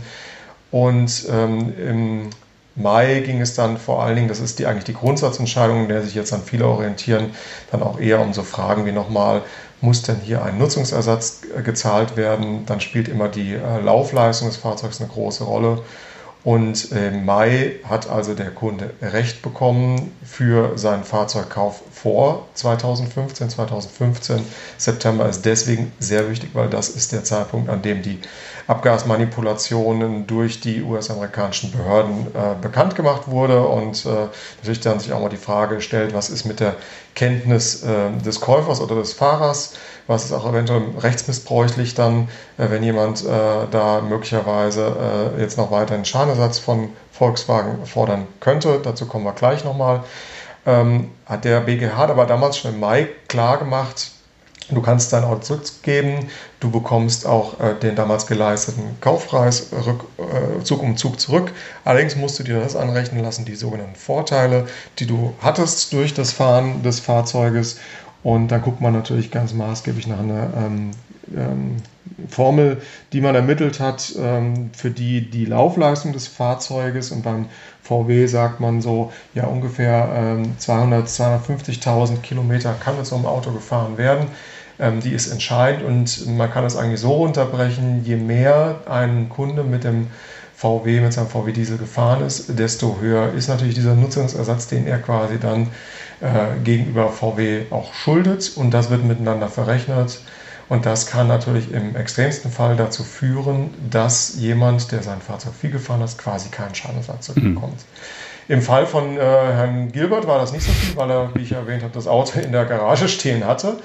[0.70, 2.30] Und ähm, im
[2.74, 6.02] Mai ging es dann vor allen Dingen, das ist die, eigentlich die Grundsatzentscheidung, in der
[6.02, 7.30] sich jetzt dann viele orientieren,
[7.72, 9.42] dann auch eher um so Fragen wie nochmal,
[9.80, 12.66] muss denn hier ein Nutzungsersatz äh, gezahlt werden?
[12.66, 15.82] Dann spielt immer die äh, Laufleistung des Fahrzeugs eine große Rolle.
[16.44, 23.50] Und im Mai hat also der Kunde Recht bekommen für seinen Fahrzeugkauf vor 2015.
[23.50, 24.44] 2015
[24.78, 28.20] September ist deswegen sehr wichtig, weil das ist der Zeitpunkt, an dem die
[28.68, 35.20] Abgasmanipulationen durch die US-amerikanischen Behörden äh, bekannt gemacht wurde und äh, natürlich dann sich auch
[35.20, 36.76] mal die Frage gestellt, was ist mit der
[37.14, 39.72] Kenntnis äh, des Käufers oder des Fahrers,
[40.06, 43.28] was ist auch eventuell rechtsmissbräuchlich dann, äh, wenn jemand äh,
[43.70, 48.80] da möglicherweise äh, jetzt noch weiter einen Schadenersatz von Volkswagen fordern könnte.
[48.82, 50.04] Dazu kommen wir gleich nochmal.
[50.66, 54.10] Ähm, hat der BGH aber damals schon im Mai klar gemacht,
[54.70, 56.28] Du kannst dein Auto zurückgeben,
[56.60, 61.52] du bekommst auch äh, den damals geleisteten Kaufpreis rück, äh, Zug um Zug zurück.
[61.84, 64.66] Allerdings musst du dir das anrechnen lassen, die sogenannten Vorteile,
[64.98, 67.78] die du hattest durch das Fahren des Fahrzeuges.
[68.24, 70.90] Und dann guckt man natürlich ganz maßgeblich nach einer ähm,
[71.36, 71.76] ähm,
[72.28, 72.82] Formel,
[73.12, 77.46] die man ermittelt hat, ähm, für die die Laufleistung des Fahrzeuges und beim
[77.82, 83.52] VW sagt man so, ja ungefähr 200, ähm, 250.000 Kilometer kann mit so einem Auto
[83.52, 84.26] gefahren werden
[85.02, 89.82] die ist entscheidend und man kann es eigentlich so runterbrechen, je mehr ein Kunde mit
[89.82, 90.06] dem
[90.54, 94.98] VW, mit seinem VW Diesel gefahren ist, desto höher ist natürlich dieser Nutzungsersatz, den er
[94.98, 95.68] quasi dann
[96.20, 100.20] äh, gegenüber VW auch schuldet und das wird miteinander verrechnet.
[100.68, 105.70] Und das kann natürlich im extremsten Fall dazu führen, dass jemand, der sein Fahrzeug viel
[105.70, 107.54] gefahren hat, quasi keinen Schadensersatz mhm.
[107.54, 107.76] bekommt.
[107.76, 108.27] Mhm.
[108.48, 111.52] Im Fall von äh, Herrn Gilbert war das nicht so viel, weil er, wie ich
[111.52, 113.76] erwähnt habe, das Auto in der Garage stehen hatte.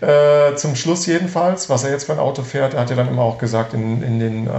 [0.00, 3.08] Äh, zum Schluss jedenfalls, was er jetzt für ein Auto fährt, er hat ja dann
[3.08, 4.50] immer auch gesagt in, in den äh,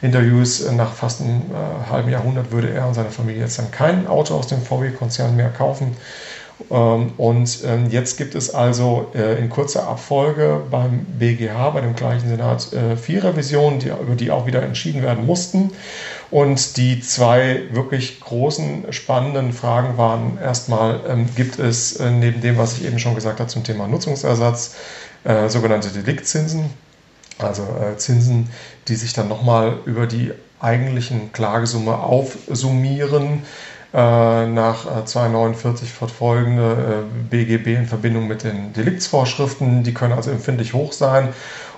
[0.00, 4.06] Interviews, nach fast einem äh, halben Jahrhundert würde er und seine Familie jetzt dann kein
[4.06, 5.94] Auto aus dem VW-Konzern mehr kaufen.
[6.70, 11.94] Ähm, und ähm, jetzt gibt es also äh, in kurzer Abfolge beim BGH, bei dem
[11.94, 15.70] gleichen Senat, äh, vier Revisionen, über die auch wieder entschieden werden mussten.
[16.30, 22.58] Und die zwei wirklich großen, spannenden Fragen waren erstmal, ähm, gibt es äh, neben dem,
[22.58, 24.74] was ich eben schon gesagt habe zum Thema Nutzungsersatz,
[25.48, 26.70] sogenannte Deliktzinsen,
[27.38, 28.48] also Zinsen,
[28.86, 30.30] die sich dann nochmal über die
[30.60, 33.42] eigentlichen Klagesumme aufsummieren
[33.96, 39.84] nach 249 fortfolgende BGB in Verbindung mit den Deliktsvorschriften.
[39.84, 41.32] Die können also empfindlich hoch sein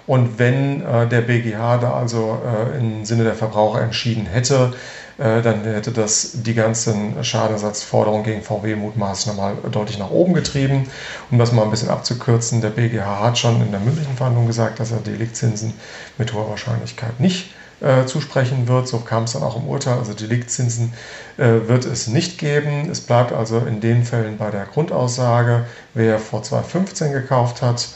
[0.08, 4.72] und wenn äh, der BGH da also äh, im Sinne der Verbraucher entschieden hätte,
[5.18, 10.88] äh, dann hätte das die ganzen Schadenersatzforderungen gegen VW mutmaßlich nochmal deutlich nach oben getrieben.
[11.30, 14.80] Um das mal ein bisschen abzukürzen, der BGH hat schon in der mündlichen Verhandlung gesagt,
[14.80, 15.74] dass er Deliktzinsen
[16.16, 17.67] mit hoher Wahrscheinlichkeit nicht äh,
[18.07, 18.89] zusprechen wird.
[18.89, 19.99] So kam es dann auch im Urteil.
[19.99, 20.93] Also Deliktzinsen
[21.37, 22.91] äh, wird es nicht geben.
[22.91, 27.89] Es bleibt also in den Fällen bei der Grundaussage, wer vor 2015 gekauft hat,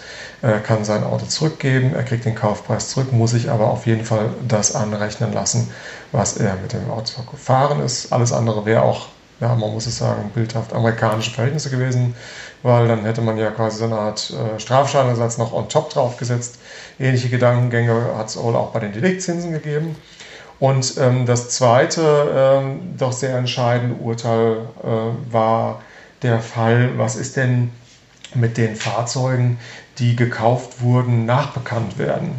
[0.43, 4.05] er kann sein Auto zurückgeben, er kriegt den Kaufpreis zurück, muss sich aber auf jeden
[4.05, 5.70] Fall das anrechnen lassen,
[6.11, 8.12] was er mit dem Auto gefahren ist.
[8.12, 9.07] Alles andere wäre auch,
[9.39, 12.16] ja, man muss es sagen, bildhaft amerikanische Verhältnisse gewesen,
[12.64, 16.59] weil dann hätte man ja quasi so eine Art äh, Strafschadenersatz noch on top draufgesetzt.
[17.03, 19.96] Ähnliche Gedankengänge hat es auch bei den Deliktzinsen gegeben.
[20.61, 25.82] Und ähm, das zweite, ähm, doch sehr entscheidende Urteil äh, war
[26.22, 27.72] der Fall, was ist denn
[28.34, 29.59] mit den Fahrzeugen,
[29.98, 32.36] die gekauft wurden, nachbekannt werden.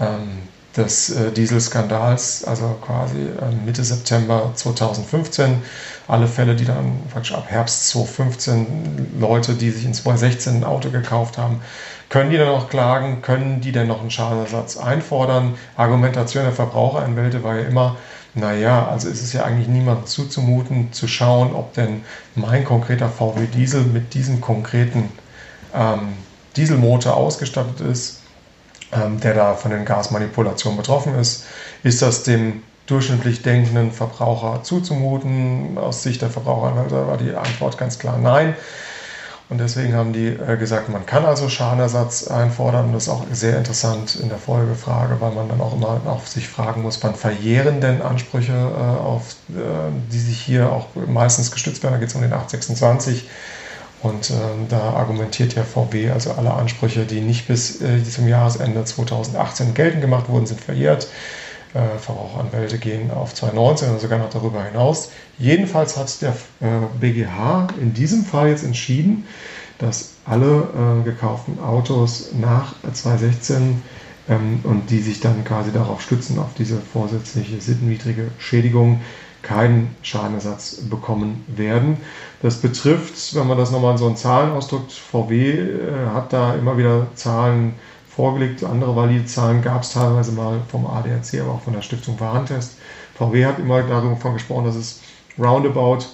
[0.00, 5.60] Ähm, des äh, Dieselskandals, also quasi äh, Mitte September 2015.
[6.06, 10.90] Alle Fälle, die dann praktisch ab Herbst 2015 Leute, die sich in 2016 ein Auto
[10.90, 11.60] gekauft haben,
[12.10, 13.22] können die dann auch klagen?
[13.22, 15.54] Können die denn noch einen Schadenersatz einfordern?
[15.76, 17.96] Argumentation der Verbraucheranwälte war ja immer,
[18.34, 22.02] naja, also ist es ja eigentlich niemandem zuzumuten, zu schauen, ob denn
[22.34, 25.10] mein konkreter VW Diesel mit diesem konkreten
[25.72, 26.14] ähm,
[26.56, 28.22] Dieselmotor ausgestattet ist,
[28.92, 31.44] ähm, der da von den Gasmanipulationen betroffen ist.
[31.84, 35.78] Ist das dem durchschnittlich denkenden Verbraucher zuzumuten?
[35.78, 38.56] Aus Sicht der Verbraucheranwälte war die Antwort ganz klar nein.
[39.50, 42.92] Und deswegen haben die äh, gesagt, man kann also Schadenersatz einfordern.
[42.92, 46.48] Das ist auch sehr interessant in der Folgefrage, weil man dann auch immer auch sich
[46.48, 51.82] fragen muss, wann verjähren denn Ansprüche, äh, auf, äh, die sich hier auch meistens gestützt
[51.82, 51.94] werden.
[51.94, 53.28] Da geht es um den 826.
[54.02, 54.34] Und äh,
[54.68, 57.80] da argumentiert ja VW, also alle Ansprüche, die nicht bis
[58.14, 61.08] zum Jahresende 2018 geltend gemacht wurden, sind verjährt.
[61.72, 65.12] Äh, Verbraucheranwälte gehen auf 2019 oder sogar noch darüber hinaus.
[65.38, 69.24] Jedenfalls hat der äh, BGH in diesem Fall jetzt entschieden,
[69.78, 70.68] dass alle
[71.00, 73.82] äh, gekauften Autos nach 2016
[74.28, 79.00] ähm, und die sich dann quasi darauf stützen, auf diese vorsätzliche sittenwidrige Schädigung,
[79.42, 81.98] keinen Schadenersatz bekommen werden.
[82.42, 85.66] Das betrifft, wenn man das nochmal in so einen Zahlen ausdrückt, VW äh,
[86.12, 87.74] hat da immer wieder Zahlen
[88.14, 88.64] vorgelegt.
[88.64, 92.76] Andere valide Zahlen gab es teilweise mal vom ADAC, aber auch von der Stiftung Warentest.
[93.14, 95.00] VW hat immer davon gesprochen, dass es
[95.38, 96.06] roundabout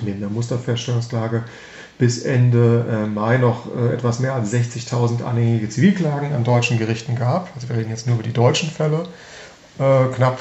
[0.00, 1.44] neben der Musterfeststellungsklage
[1.98, 7.16] bis Ende äh, Mai noch äh, etwas mehr als 60.000 anhängige Zivilklagen an deutschen Gerichten
[7.16, 7.50] gab.
[7.54, 9.04] Also wir reden jetzt nur über die deutschen Fälle.
[9.78, 10.38] Äh, knapp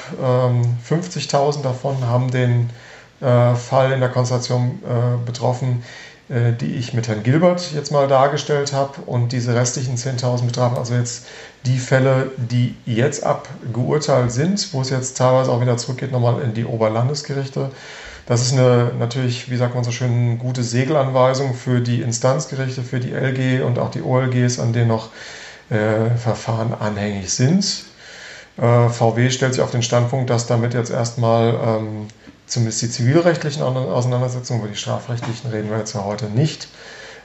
[0.90, 2.70] 50.000 ähm, davon haben den
[3.20, 4.80] Fall in der Konstellation
[5.28, 5.84] betroffen,
[6.32, 9.02] die ich mit Herrn Gilbert jetzt mal dargestellt habe.
[9.06, 11.26] Und diese restlichen 10.000 betrafen also jetzt
[11.66, 16.54] die Fälle, die jetzt abgeurteilt sind, wo es jetzt teilweise auch wieder zurückgeht, nochmal in
[16.54, 17.72] die Oberlandesgerichte.
[18.26, 23.02] Das ist eine natürlich, wie sagt man so schön, gute Segelanweisung für die Instanzgerichte, für
[23.02, 25.10] die LG und auch die OLGs, an denen noch
[25.70, 27.84] äh, Verfahren anhängig sind.
[28.58, 32.08] Äh, VW stellt sich auf den Standpunkt, dass damit jetzt erstmal ähm,
[32.52, 36.68] zumindest die zivilrechtlichen Auseinandersetzungen, über die strafrechtlichen reden wir jetzt ja heute nicht,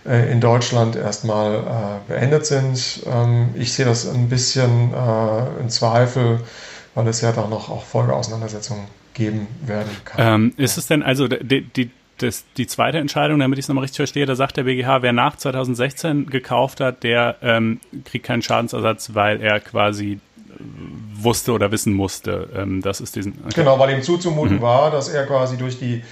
[0.06, 3.02] äh, in Deutschland erstmal äh, beendet sind.
[3.06, 6.40] Ähm, ich sehe das ein bisschen äh, in Zweifel,
[6.94, 8.84] weil es ja dann noch auch Folgeauseinandersetzungen
[9.14, 10.34] geben werden kann.
[10.34, 13.82] Ähm, ist es denn also die, die, das, die zweite Entscheidung, damit ich es nochmal
[13.82, 18.42] richtig verstehe, da sagt der BGH, wer nach 2016 gekauft hat, der ähm, kriegt keinen
[18.42, 20.20] Schadensersatz, weil er quasi
[21.26, 22.48] wusste oder wissen musste.
[22.54, 23.34] Ähm, das ist diesen.
[23.44, 23.56] Okay.
[23.56, 24.62] Genau, weil ihm zuzumuten mhm.
[24.62, 26.02] war, dass er quasi durch die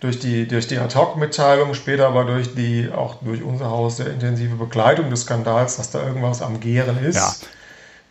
[0.00, 4.56] durch die, durch die Ad-Hoc-Mitteilung, später aber durch die, auch durch unser Haus, sehr intensive
[4.56, 7.14] Begleitung des Skandals, dass da irgendwas am Gären ist.
[7.16, 7.32] Ja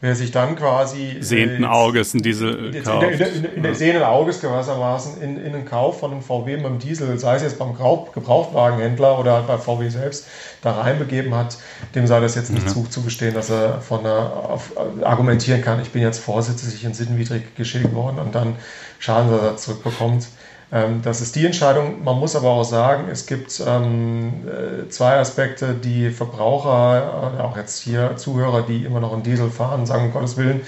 [0.04, 4.04] wer sich dann quasi sehenden äh, Auges in diese in, in, in, in der sehenden
[4.04, 7.58] Auges gewissermaßen in, in den Kauf von einem VW mit dem Diesel, sei es jetzt
[7.58, 10.28] beim Gebrauchtwagenhändler oder bei VW selbst,
[10.62, 11.58] da reinbegeben hat,
[11.96, 12.92] dem sei das jetzt nicht mhm.
[12.92, 14.74] zugestehen, dass er von einer, auf,
[15.04, 18.58] argumentieren kann, ich bin jetzt vorsätzlich in sittenwidrig geschädigt worden und dann
[19.00, 20.28] Schadensersatz zurückbekommt.
[20.74, 22.04] Ähm, das ist die Entscheidung.
[22.04, 27.56] Man muss aber auch sagen, es gibt ähm, äh, zwei Aspekte, die Verbraucher, äh, auch
[27.56, 30.62] jetzt hier Zuhörer, die immer noch in Diesel fahren, sagen, um Gottes Willen,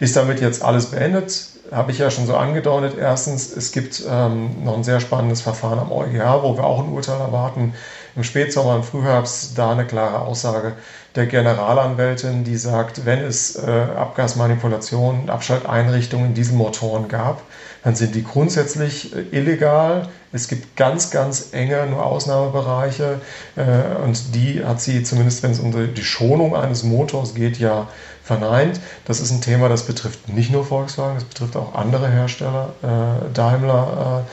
[0.00, 1.46] ist damit jetzt alles beendet?
[1.70, 2.94] Habe ich ja schon so angedeutet.
[2.98, 6.90] Erstens, es gibt ähm, noch ein sehr spannendes Verfahren am EuGH, wo wir auch ein
[6.90, 7.74] Urteil erwarten.
[8.16, 10.72] Im Spätsommer, im Frühherbst, da eine klare Aussage
[11.14, 17.42] der Generalanwältin, die sagt, wenn es äh, Abgasmanipulationen, Abschalteinrichtungen in Dieselmotoren gab,
[17.82, 20.08] dann sind die grundsätzlich äh, illegal.
[20.32, 23.20] Es gibt ganz, ganz enge nur Ausnahmebereiche
[23.56, 27.88] äh, und die hat sie zumindest, wenn es um die Schonung eines Motors geht, ja
[28.22, 28.80] verneint.
[29.06, 33.32] Das ist ein Thema, das betrifft nicht nur Volkswagen, das betrifft auch andere Hersteller, äh,
[33.34, 34.30] Daimler äh,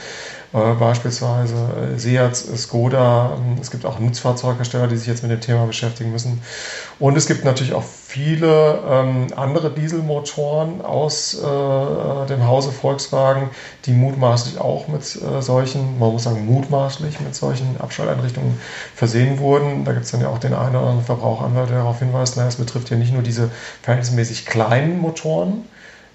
[0.52, 1.56] beispielsweise
[1.96, 3.38] äh, Seat, Skoda.
[3.38, 6.42] Ähm, es gibt auch Nutzfahrzeughersteller, die sich jetzt mit dem Thema beschäftigen müssen.
[7.00, 13.50] Und es gibt natürlich auch viele ähm, andere Dieselmotoren aus äh, dem Hause Volkswagen,
[13.86, 18.58] die mutmaßlich auch mit äh, solchen, man muss sagen mutmaßlich mit solchen Abschalteinrichtungen
[18.96, 19.84] versehen wurden.
[19.84, 22.48] Da gibt es dann ja auch den einen oder anderen Verbraucheranwalt, der darauf hinweist, naja,
[22.48, 23.50] es betrifft ja nicht nur diese
[23.82, 25.66] verhältnismäßig kleinen Motoren,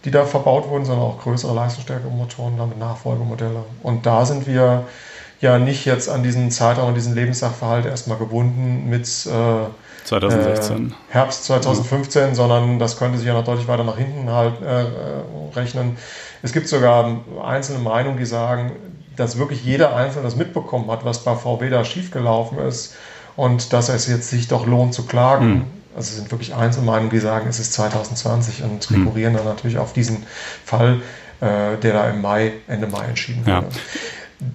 [0.05, 3.65] die da verbaut wurden, sondern auch größere leistungsstärkere Motoren, damit Nachfolgemodelle.
[3.83, 4.85] Und da sind wir
[5.41, 9.67] ja nicht jetzt an diesen Zeitraum, an diesen Lebenssachverhalt erstmal gebunden mit äh,
[10.05, 10.89] 2016.
[10.89, 12.35] Äh, Herbst 2015, mhm.
[12.35, 14.87] sondern das könnte sich ja noch deutlich weiter nach hinten halt äh,
[15.57, 15.97] rechnen.
[16.43, 18.73] Es gibt sogar einzelne Meinungen, die sagen,
[19.17, 22.97] dass wirklich jeder Einzelne das mitbekommen hat, was bei VW da schiefgelaufen ist
[23.37, 25.49] und dass es jetzt sich doch lohnt zu klagen.
[25.49, 25.65] Mhm.
[25.95, 28.97] Also sind wirklich Einzelmeinungen, die sagen, es ist 2020 und hm.
[28.97, 30.25] rekurrieren dann natürlich auf diesen
[30.65, 31.03] Fall,
[31.41, 33.51] äh, der da im Mai, Ende Mai entschieden wurde.
[33.51, 33.65] Ja.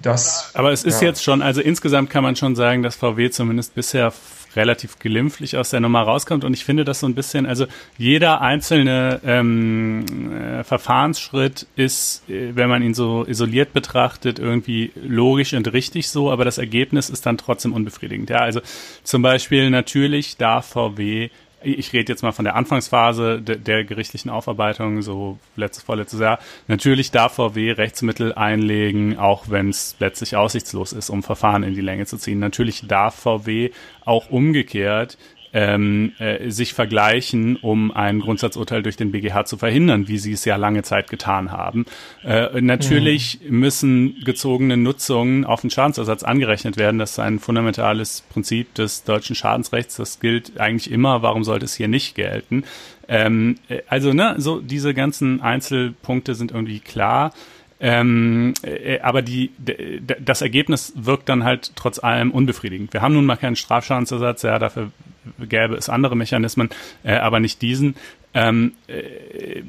[0.02, 1.08] Das, Aber es ist ja.
[1.08, 4.12] jetzt schon, also insgesamt kann man schon sagen, dass VW zumindest bisher
[4.56, 6.44] relativ glimpflich aus der Nummer rauskommt.
[6.44, 7.66] Und ich finde das so ein bisschen, also
[7.96, 15.54] jeder einzelne ähm, äh, Verfahrensschritt ist, äh, wenn man ihn so isoliert betrachtet, irgendwie logisch
[15.54, 18.30] und richtig so, aber das Ergebnis ist dann trotzdem unbefriedigend.
[18.30, 18.60] Ja, also
[19.02, 21.30] zum Beispiel natürlich darf VW
[21.62, 26.38] ich rede jetzt mal von der Anfangsphase de, der gerichtlichen Aufarbeitung, so letztes, vorletztes Jahr.
[26.66, 31.80] Natürlich darf VW Rechtsmittel einlegen, auch wenn es letztlich aussichtslos ist, um Verfahren in die
[31.80, 32.38] Länge zu ziehen.
[32.38, 33.70] Natürlich darf VW
[34.04, 35.18] auch umgekehrt
[35.52, 40.44] ähm, äh, sich vergleichen, um ein Grundsatzurteil durch den BGH zu verhindern, wie sie es
[40.44, 41.86] ja lange Zeit getan haben.
[42.22, 43.60] Äh, natürlich mhm.
[43.60, 46.98] müssen gezogene Nutzungen auf den Schadensersatz angerechnet werden.
[46.98, 49.96] Das ist ein fundamentales Prinzip des deutschen Schadensrechts.
[49.96, 51.22] Das gilt eigentlich immer.
[51.22, 52.64] Warum sollte es hier nicht gelten?
[53.08, 57.32] Ähm, äh, also, ne, so diese ganzen Einzelpunkte sind irgendwie klar.
[57.80, 59.52] Ähm, äh, aber die,
[60.20, 62.92] das Ergebnis wirkt dann halt trotz allem unbefriedigend.
[62.92, 64.90] Wir haben nun mal keinen Strafschadensersatz, ja, dafür
[65.38, 66.70] gäbe es andere Mechanismen,
[67.04, 67.96] äh, aber nicht diesen.
[68.34, 69.62] Ähm, äh,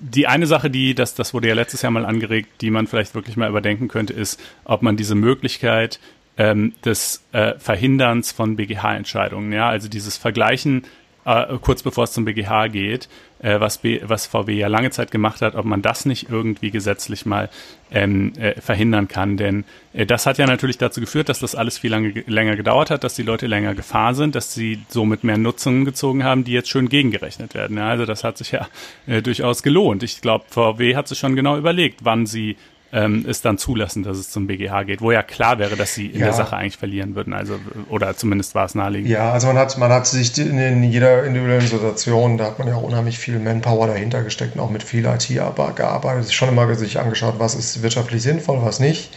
[0.00, 3.14] die eine Sache, die, das, das wurde ja letztes Jahr mal angeregt, die man vielleicht
[3.14, 6.00] wirklich mal überdenken könnte, ist, ob man diese Möglichkeit
[6.36, 10.84] ähm, des äh, Verhinderns von BGH-Entscheidungen, ja, also dieses Vergleichen
[11.24, 13.08] äh, kurz bevor es zum BGH geht,
[13.42, 16.70] äh, was, B, was VW ja lange Zeit gemacht hat, ob man das nicht irgendwie
[16.70, 17.50] gesetzlich mal
[17.90, 19.36] ähm, äh, verhindern kann.
[19.36, 22.90] Denn äh, das hat ja natürlich dazu geführt, dass das alles viel lange, länger gedauert
[22.90, 26.52] hat, dass die Leute länger gefahren sind, dass sie somit mehr Nutzungen gezogen haben, die
[26.52, 27.76] jetzt schön gegengerechnet werden.
[27.76, 28.68] Ja, also das hat sich ja
[29.06, 30.02] äh, durchaus gelohnt.
[30.02, 32.56] Ich glaube, VW hat sich schon genau überlegt, wann sie
[32.92, 36.06] ähm, es dann zulassen, dass es zum BGH geht, wo ja klar wäre, dass sie
[36.08, 36.26] in ja.
[36.26, 37.58] der Sache eigentlich verlieren würden, also
[37.88, 39.10] oder zumindest war es naheliegend.
[39.10, 42.68] Ja, also man hat, man hat sich in, in jeder individuellen Situation, da hat man
[42.68, 46.72] ja auch unheimlich viel Manpower dahinter gesteckt und auch mit viel IT gearbeitet, schon immer
[46.74, 49.10] sich angeschaut, was ist wirtschaftlich sinnvoll, was nicht.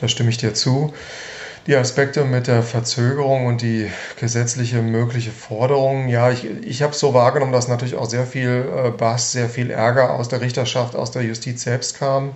[0.00, 0.92] Da stimme ich dir zu.
[1.66, 3.88] Die Aspekte mit der Verzögerung und die
[4.18, 8.90] gesetzliche mögliche Forderung, ja, ich, ich habe so wahrgenommen, dass natürlich auch sehr viel äh,
[8.90, 12.32] Bass, sehr viel Ärger aus der Richterschaft, aus der Justiz selbst kam.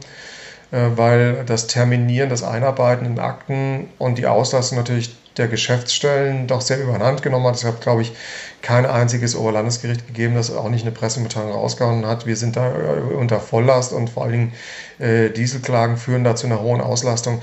[0.75, 6.61] Äh, weil das Terminieren, das Einarbeiten in Akten und die Auslastung natürlich der Geschäftsstellen doch
[6.61, 7.55] sehr überhand genommen hat.
[7.55, 8.13] Es hat, glaube ich,
[8.61, 12.27] kein einziges Oberlandesgericht gegeben, das auch nicht eine Pressemitteilung rausgehauen hat.
[12.27, 14.53] Wir sind da äh, unter Volllast und vor allen Dingen
[14.99, 17.41] äh, Dieselklagen führen da zu einer hohen Auslastung.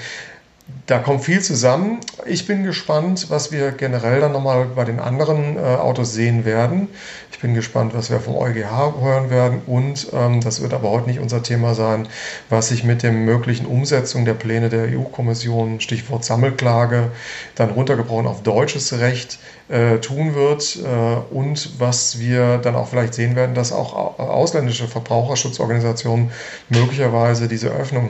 [0.88, 2.00] Da kommt viel zusammen.
[2.26, 6.90] Ich bin gespannt, was wir generell dann nochmal bei den anderen äh, Autos sehen werden.
[7.32, 9.62] Ich bin gespannt, was wir vom EuGH hören werden.
[9.68, 12.08] Und ähm, das wird aber heute nicht unser Thema sein,
[12.50, 17.12] was sich mit der möglichen Umsetzung der Pläne der EU-Kommission, Stichwort Sammelklage,
[17.56, 19.40] dann runtergebrochen auf deutsches Recht
[19.70, 20.78] äh, tun wird.
[20.78, 26.32] Äh, und was wir dann auch vielleicht sehen werden, dass auch ausländische Verbraucherschutzorganisationen
[26.70, 28.10] möglicherweise diese Öffnung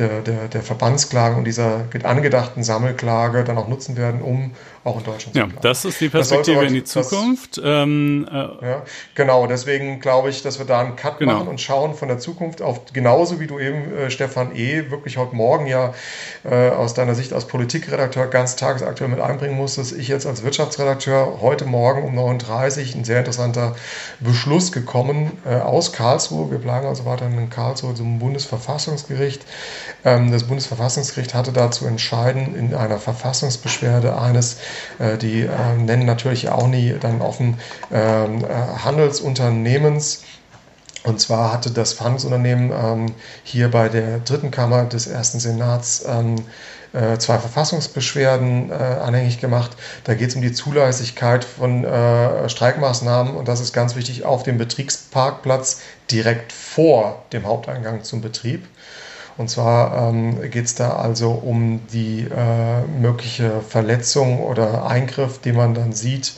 [0.00, 4.52] der, der, der Verbandsklage und dieser angedachten Sammelklage dann auch nutzen werden, um
[4.82, 5.60] auch in Deutschland ja, bleiben.
[5.62, 7.58] Das ist die Perspektive in die Zukunft.
[7.58, 8.82] Das, ähm, äh, ja,
[9.14, 11.34] genau, deswegen glaube ich, dass wir da einen Cut genau.
[11.34, 15.18] machen und schauen von der Zukunft auf, genauso wie du eben, äh, Stefan E., wirklich
[15.18, 15.92] heute Morgen ja
[16.44, 19.92] äh, aus deiner Sicht als Politikredakteur ganz tagesaktuell mit einbringen musstest.
[19.92, 23.76] Ich jetzt als Wirtschaftsredakteur heute Morgen um 9.30 Uhr ein sehr interessanter
[24.20, 26.50] Beschluss gekommen äh, aus Karlsruhe.
[26.50, 29.42] Wir bleiben also weiterhin in Karlsruhe zum Bundesverfassungsgericht.
[30.04, 34.58] Ähm, das Bundesverfassungsgericht hatte dazu entscheiden, in einer Verfassungsbeschwerde eines,
[35.20, 37.58] die äh, nennen natürlich auch nie dann offen
[37.92, 38.48] ähm, äh,
[38.84, 40.22] Handelsunternehmens,
[41.04, 46.36] und zwar hatte das Verhandlungsunternehmen ähm, hier bei der dritten Kammer des ersten Senats ähm,
[46.92, 49.70] äh, zwei Verfassungsbeschwerden äh, anhängig gemacht.
[50.04, 54.42] Da geht es um die Zulässigkeit von äh, Streikmaßnahmen und das ist ganz wichtig auf
[54.42, 55.80] dem Betriebsparkplatz
[56.10, 58.66] direkt vor dem Haupteingang zum Betrieb.
[59.40, 65.56] Und zwar ähm, geht es da also um die äh, mögliche Verletzung oder Eingriff, den
[65.56, 66.34] man dann sieht.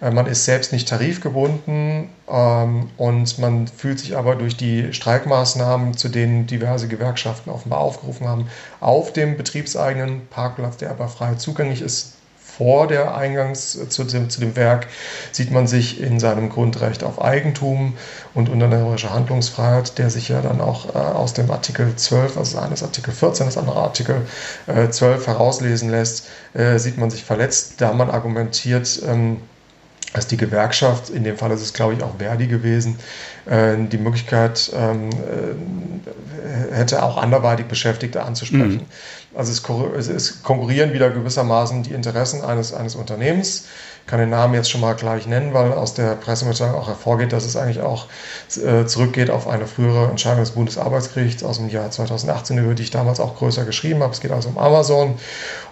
[0.00, 5.96] Äh, man ist selbst nicht tarifgebunden ähm, und man fühlt sich aber durch die Streikmaßnahmen,
[5.96, 8.46] zu denen diverse Gewerkschaften offenbar aufgerufen haben,
[8.78, 12.15] auf dem betriebseigenen Parkplatz, der aber frei zugänglich ist,
[12.56, 14.88] vor der Eingangs zu dem, zu dem Werk
[15.32, 17.94] sieht man sich in seinem Grundrecht auf Eigentum
[18.34, 22.82] und unternehmerische Handlungsfreiheit, der sich ja dann auch äh, aus dem Artikel 12, also eines
[22.82, 24.22] Artikel 14, das andere Artikel
[24.66, 29.38] äh, 12 herauslesen lässt, äh, sieht man sich verletzt, da man argumentiert, ähm,
[30.12, 32.98] dass die Gewerkschaft, in dem Fall ist es glaube ich auch Verdi gewesen,
[33.44, 38.76] äh, die Möglichkeit ähm, äh, hätte, auch anderweitig Beschäftigte anzusprechen.
[38.76, 38.86] Mhm.
[39.36, 39.52] Also
[39.96, 43.66] es, konkurrieren wieder gewissermaßen die Interessen eines, eines Unternehmens
[44.06, 47.44] kann den Namen jetzt schon mal gleich nennen, weil aus der Pressemitteilung auch hervorgeht, dass
[47.44, 48.06] es eigentlich auch
[48.56, 52.90] äh, zurückgeht auf eine frühere Entscheidung des Bundesarbeitsgerichts aus dem Jahr 2018, über die ich
[52.90, 54.12] damals auch größer geschrieben habe.
[54.12, 55.18] Es geht also um Amazon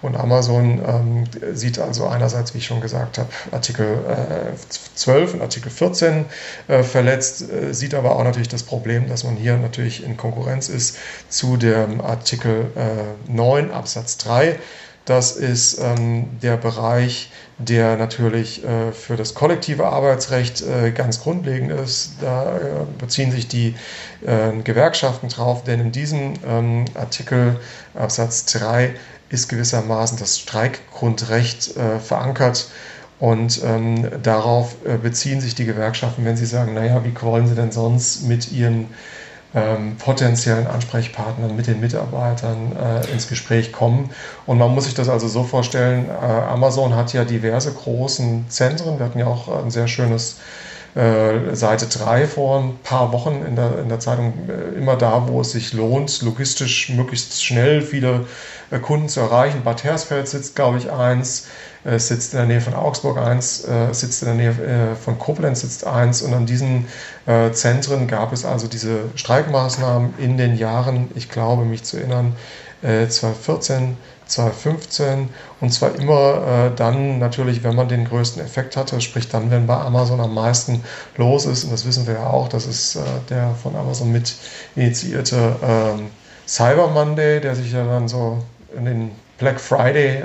[0.01, 4.55] und Amazon ähm, sieht also einerseits, wie ich schon gesagt habe, Artikel äh,
[4.95, 6.25] 12 und Artikel 14
[6.67, 10.69] äh, verletzt, äh, sieht aber auch natürlich das Problem, dass man hier natürlich in Konkurrenz
[10.69, 10.97] ist
[11.29, 12.71] zu dem Artikel
[13.27, 14.59] 9 äh, Absatz 3
[15.05, 21.71] Das ist ähm, der Bereich, der natürlich äh, für das kollektive Arbeitsrecht äh, ganz grundlegend
[21.71, 22.15] ist.
[22.21, 22.59] Da äh,
[22.97, 23.75] beziehen sich die
[24.25, 27.59] äh, Gewerkschaften drauf, denn in diesem ähm, Artikel
[27.93, 28.93] Absatz 3
[29.29, 32.69] ist gewissermaßen das Streikgrundrecht äh, verankert.
[33.17, 37.55] Und ähm, darauf äh, beziehen sich die Gewerkschaften, wenn sie sagen, naja, wie wollen sie
[37.55, 38.89] denn sonst mit ihren
[39.55, 44.09] ähm, potenziellen Ansprechpartnern, mit den Mitarbeitern äh, ins Gespräch kommen.
[44.45, 48.99] Und man muss sich das also so vorstellen, äh, Amazon hat ja diverse großen Zentren.
[48.99, 50.37] Wir hatten ja auch ein sehr schönes
[50.95, 55.27] äh, Seite 3 vor ein paar Wochen in der, in der Zeitung, äh, immer da,
[55.27, 58.25] wo es sich lohnt, logistisch möglichst schnell viele
[58.81, 59.63] Kunden zu erreichen.
[59.63, 61.47] Bad Hersfeld sitzt, glaube ich, eins,
[61.83, 65.61] es sitzt in der Nähe von Augsburg eins, es sitzt in der Nähe von Koblenz
[65.61, 66.23] sitzt eins.
[66.23, 66.87] Und an diesen
[67.51, 72.35] Zentren gab es also diese Streikmaßnahmen in den Jahren, ich glaube mich zu erinnern,
[72.81, 73.97] 2014,
[74.27, 75.29] 2015
[75.61, 79.67] und zwar immer äh, dann natürlich, wenn man den größten Effekt hatte, sprich dann, wenn
[79.67, 80.83] bei Amazon am meisten
[81.17, 81.63] los ist.
[81.63, 84.35] Und das wissen wir ja auch, das ist äh, der von Amazon mit
[84.75, 88.43] initiierte äh, Cyber Monday, der sich ja dann so
[88.75, 90.23] in den Black Friday, äh,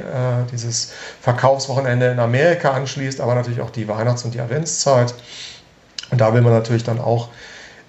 [0.53, 5.15] dieses Verkaufswochenende in Amerika anschließt, aber natürlich auch die Weihnachts- und die Adventszeit.
[6.11, 7.29] Und da will man natürlich dann auch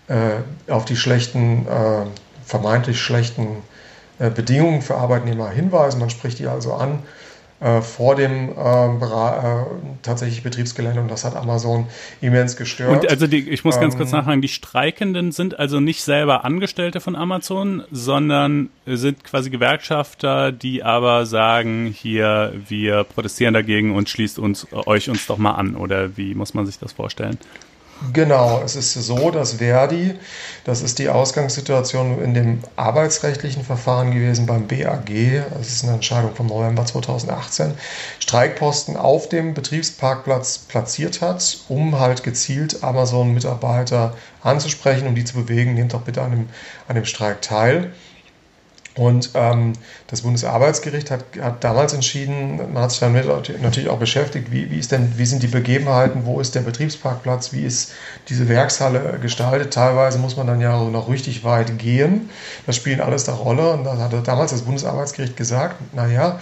[0.08, 2.06] äh, auf die schlechten, äh,
[2.46, 3.58] vermeintlich schlechten
[4.36, 6.00] Bedingungen für Arbeitnehmer hinweisen.
[6.00, 7.02] Man spricht die also an
[7.62, 9.66] äh, vor dem äh, äh,
[10.02, 11.86] tatsächlich Betriebsgelände und das hat Amazon
[12.20, 13.04] immens gestört.
[13.04, 16.44] Und also die, ich muss ganz ähm, kurz nachfragen, die Streikenden sind also nicht selber
[16.44, 24.10] Angestellte von Amazon, sondern sind quasi Gewerkschafter, die aber sagen, hier, wir protestieren dagegen und
[24.10, 27.38] schließt uns euch uns doch mal an oder wie muss man sich das vorstellen?
[28.14, 30.18] Genau, es ist so, dass Verdi,
[30.64, 36.34] das ist die Ausgangssituation in dem arbeitsrechtlichen Verfahren gewesen beim BAG, das ist eine Entscheidung
[36.34, 37.76] vom November 2018,
[38.18, 45.76] Streikposten auf dem Betriebsparkplatz platziert hat, um halt gezielt Amazon-Mitarbeiter anzusprechen, um die zu bewegen,
[45.76, 46.50] nehmt doch bitte an dem,
[46.88, 47.94] an dem Streik teil.
[48.96, 49.72] Und ähm,
[50.08, 53.26] das Bundesarbeitsgericht hat, hat, damals entschieden, man hat sich damit
[53.62, 57.54] natürlich auch beschäftigt, wie, wie, ist denn, wie sind die Begebenheiten, wo ist der Betriebsparkplatz,
[57.54, 57.94] wie ist
[58.28, 59.74] diese Werkshalle gestaltet.
[59.74, 62.30] Teilweise muss man dann ja noch richtig weit gehen.
[62.66, 63.72] Das spielt alles eine Rolle.
[63.72, 66.42] Und da hat damals das Bundesarbeitsgericht gesagt, naja,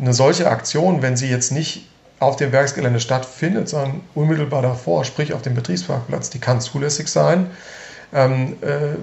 [0.00, 1.86] eine solche Aktion, wenn sie jetzt nicht
[2.18, 7.50] auf dem Werksgelände stattfindet, sondern unmittelbar davor, sprich auf dem Betriebsparkplatz, die kann zulässig sein.
[8.12, 8.96] Ähm, äh,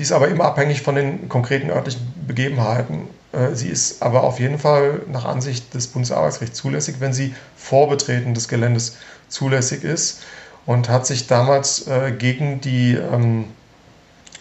[0.00, 3.02] die ist aber immer abhängig von den konkreten örtlichen Begebenheiten.
[3.32, 7.86] Äh, sie ist aber auf jeden Fall nach Ansicht des Bundesarbeitsgerichts zulässig, wenn sie vor
[7.90, 8.96] Betreten des Geländes
[9.28, 10.22] zulässig ist
[10.64, 13.44] und hat sich damals äh, gegen die, ähm,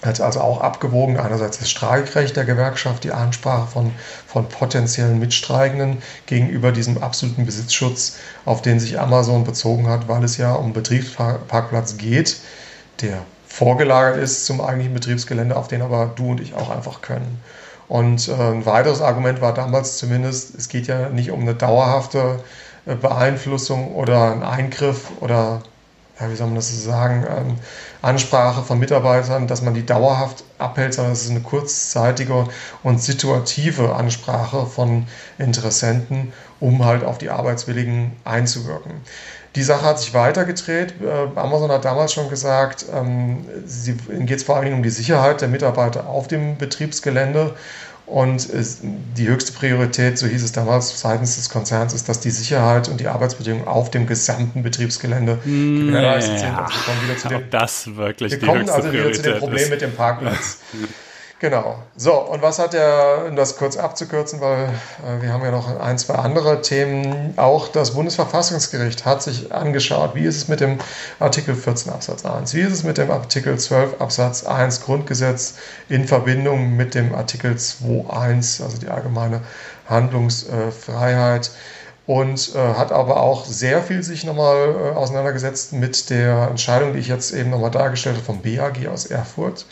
[0.01, 3.91] hat also auch abgewogen, einerseits das Streikrecht der Gewerkschaft, die Ansprache von,
[4.27, 8.15] von potenziellen Mitstreikenden gegenüber diesem absoluten Besitzschutz,
[8.45, 12.37] auf den sich Amazon bezogen hat, weil es ja um Betriebsparkplatz geht,
[13.01, 17.41] der vorgelagert ist zum eigentlichen Betriebsgelände, auf den aber du und ich auch einfach können.
[17.89, 22.39] Und äh, ein weiteres Argument war damals zumindest, es geht ja nicht um eine dauerhafte
[22.85, 25.63] äh, Beeinflussung oder einen Eingriff oder,
[26.19, 27.55] ja, wie soll man das so sagen, ähm,
[28.03, 32.47] Ansprache von Mitarbeitern, dass man die dauerhaft abhält, sondern es ist eine kurzzeitige
[32.83, 35.07] und situative Ansprache von
[35.39, 39.01] Interessenten, um halt auf die Arbeitswilligen einzuwirken.
[39.59, 40.93] Die Sache hat sich weitergedreht.
[41.01, 44.83] Äh, Amazon hat damals schon gesagt, ähm, sie, ihnen geht es vor allen Dingen um
[44.83, 47.53] die Sicherheit der Mitarbeiter auf dem Betriebsgelände.
[48.05, 48.47] Und
[49.17, 53.01] die höchste Priorität, so hieß es damals seitens des Konzerns, ist, dass die Sicherheit und
[53.01, 56.55] die Arbeitsbedingungen auf dem gesamten Betriebsgelände gewährleistet sind.
[56.55, 59.63] Also wir kommen wieder zu dem, das wirklich wir kommen also wieder zu dem Problem
[59.63, 59.69] ist.
[59.71, 60.59] mit dem Parkplatz.
[61.39, 61.77] Genau.
[61.95, 65.79] So, und was hat er, um das kurz abzukürzen, weil äh, wir haben ja noch
[65.79, 67.33] ein, zwei andere Themen.
[67.37, 70.79] Auch das Bundesverfassungsgericht hat sich angeschaut, wie ist es mit dem
[71.17, 75.55] Artikel 14 Absatz 1, wie ist es mit dem Artikel 12 Absatz 1 Grundgesetz
[75.87, 79.39] in Verbindung mit dem Artikel 2.1, also die allgemeine
[79.87, 81.51] Handlungsfreiheit.
[82.05, 86.99] und äh, hat aber auch sehr viel sich nochmal äh, auseinandergesetzt mit der Entscheidung, die
[86.99, 89.65] ich jetzt eben nochmal dargestellt habe vom BAG aus Erfurt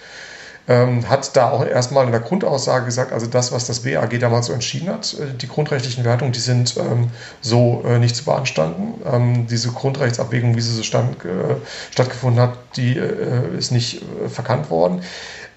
[0.68, 4.48] ähm, hat da auch erstmal in der Grundaussage gesagt, also das, was das BAG damals
[4.48, 7.10] so entschieden hat, äh, die grundrechtlichen Wertungen, die sind ähm,
[7.42, 9.02] so äh, nicht zu beanstanden.
[9.06, 11.56] Ähm, diese Grundrechtsabwägung, wie sie so stand, äh,
[11.92, 15.04] stattgefunden hat, die äh, ist nicht äh, verkannt worden.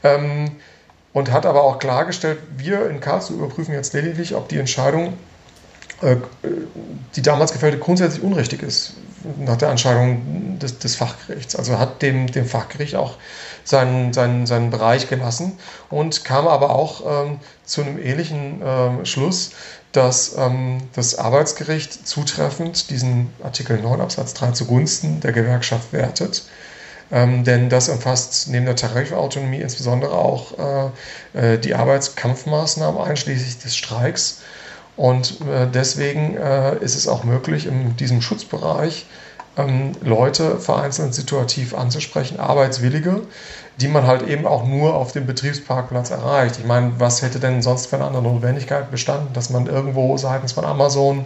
[0.04, 0.52] Ähm,
[1.12, 5.14] und hat aber auch klargestellt, wir in Karlsruhe überprüfen jetzt lediglich, ob die Entscheidung,
[6.02, 6.16] äh,
[7.16, 8.94] die damals gefällte, grundsätzlich unrichtig ist.
[9.38, 11.56] nach der Entscheidung des, des, Fachgerichts.
[11.56, 13.16] Also hat dem, dem Fachgericht auch
[13.64, 15.58] seinen, seinen, seinen Bereich gelassen
[15.88, 19.52] und kam aber auch ähm, zu einem ähnlichen äh, Schluss,
[19.92, 26.44] dass ähm, das Arbeitsgericht zutreffend diesen Artikel 9 Absatz 3 zugunsten der Gewerkschaft wertet.
[27.12, 30.92] Ähm, denn das umfasst neben der Tarifautonomie insbesondere auch
[31.34, 34.42] äh, äh, die Arbeitskampfmaßnahmen einschließlich des Streiks.
[34.96, 39.06] Und äh, deswegen äh, ist es auch möglich, in diesem Schutzbereich
[39.68, 43.22] ähm, Leute vereinzelt situativ anzusprechen, Arbeitswillige,
[43.80, 46.58] die man halt eben auch nur auf dem Betriebsparkplatz erreicht.
[46.58, 50.52] Ich meine, was hätte denn sonst für eine andere Notwendigkeit bestanden, dass man irgendwo seitens
[50.52, 51.24] von Amazon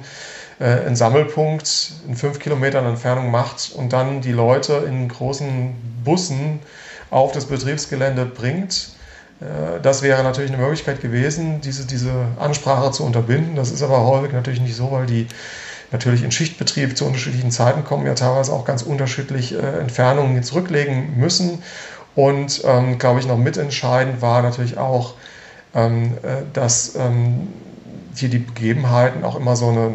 [0.58, 5.74] äh, einen Sammelpunkt in fünf Kilometern Entfernung macht und dann die Leute in großen
[6.04, 6.60] Bussen
[7.10, 8.90] auf das Betriebsgelände bringt.
[9.40, 13.56] Äh, das wäre natürlich eine Möglichkeit gewesen, diese, diese Ansprache zu unterbinden.
[13.56, 15.26] Das ist aber häufig natürlich nicht so, weil die
[15.92, 21.18] natürlich in Schichtbetrieb zu unterschiedlichen Zeiten kommen, ja teilweise auch ganz unterschiedlich äh, Entfernungen zurücklegen
[21.18, 21.62] müssen.
[22.14, 25.14] Und ähm, glaube ich, noch mitentscheidend war natürlich auch,
[25.74, 27.48] ähm, äh, dass ähm,
[28.14, 29.92] hier die Begebenheiten auch immer so eine,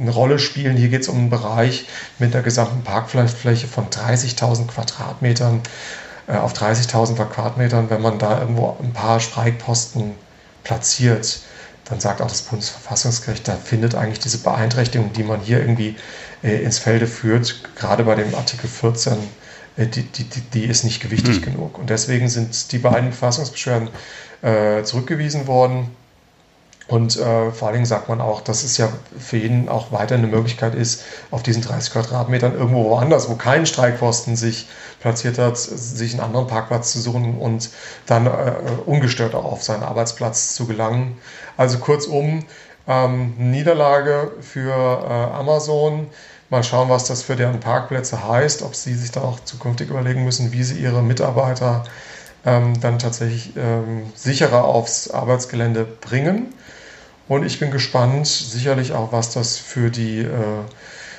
[0.00, 0.76] eine Rolle spielen.
[0.76, 1.86] Hier geht es um einen Bereich
[2.18, 5.60] mit einer gesamten Parkfläche von 30.000 Quadratmetern
[6.28, 7.90] äh, auf 30.000 Quadratmetern.
[7.90, 10.12] Wenn man da irgendwo ein paar Streikposten
[10.62, 11.40] platziert,
[11.90, 15.96] dann sagt auch das Bundesverfassungsgericht, da findet eigentlich diese Beeinträchtigung, die man hier irgendwie
[16.42, 19.14] äh, ins Felde führt, gerade bei dem Artikel 14,
[19.76, 21.42] äh, die, die, die, ist nicht gewichtig hm.
[21.42, 21.78] genug.
[21.78, 23.88] Und deswegen sind die beiden Verfassungsbeschwerden
[24.42, 25.90] äh, zurückgewiesen worden.
[26.90, 30.16] Und äh, vor allen Dingen sagt man auch, dass es ja für jeden auch weiter
[30.16, 34.66] eine Möglichkeit ist, auf diesen 30 Quadratmetern irgendwo woanders, wo kein Streikposten sich
[34.98, 37.70] platziert hat, sich einen anderen Parkplatz zu suchen und
[38.06, 38.30] dann äh,
[38.86, 41.16] ungestört auch auf seinen Arbeitsplatz zu gelangen.
[41.56, 42.44] Also kurzum,
[42.88, 46.08] ähm, Niederlage für äh, Amazon.
[46.48, 50.24] Mal schauen, was das für deren Parkplätze heißt, ob sie sich dann auch zukünftig überlegen
[50.24, 51.84] müssen, wie sie ihre Mitarbeiter
[52.44, 56.52] ähm, dann tatsächlich ähm, sicherer aufs Arbeitsgelände bringen.
[57.30, 60.32] Und ich bin gespannt, sicherlich auch, was das für die äh,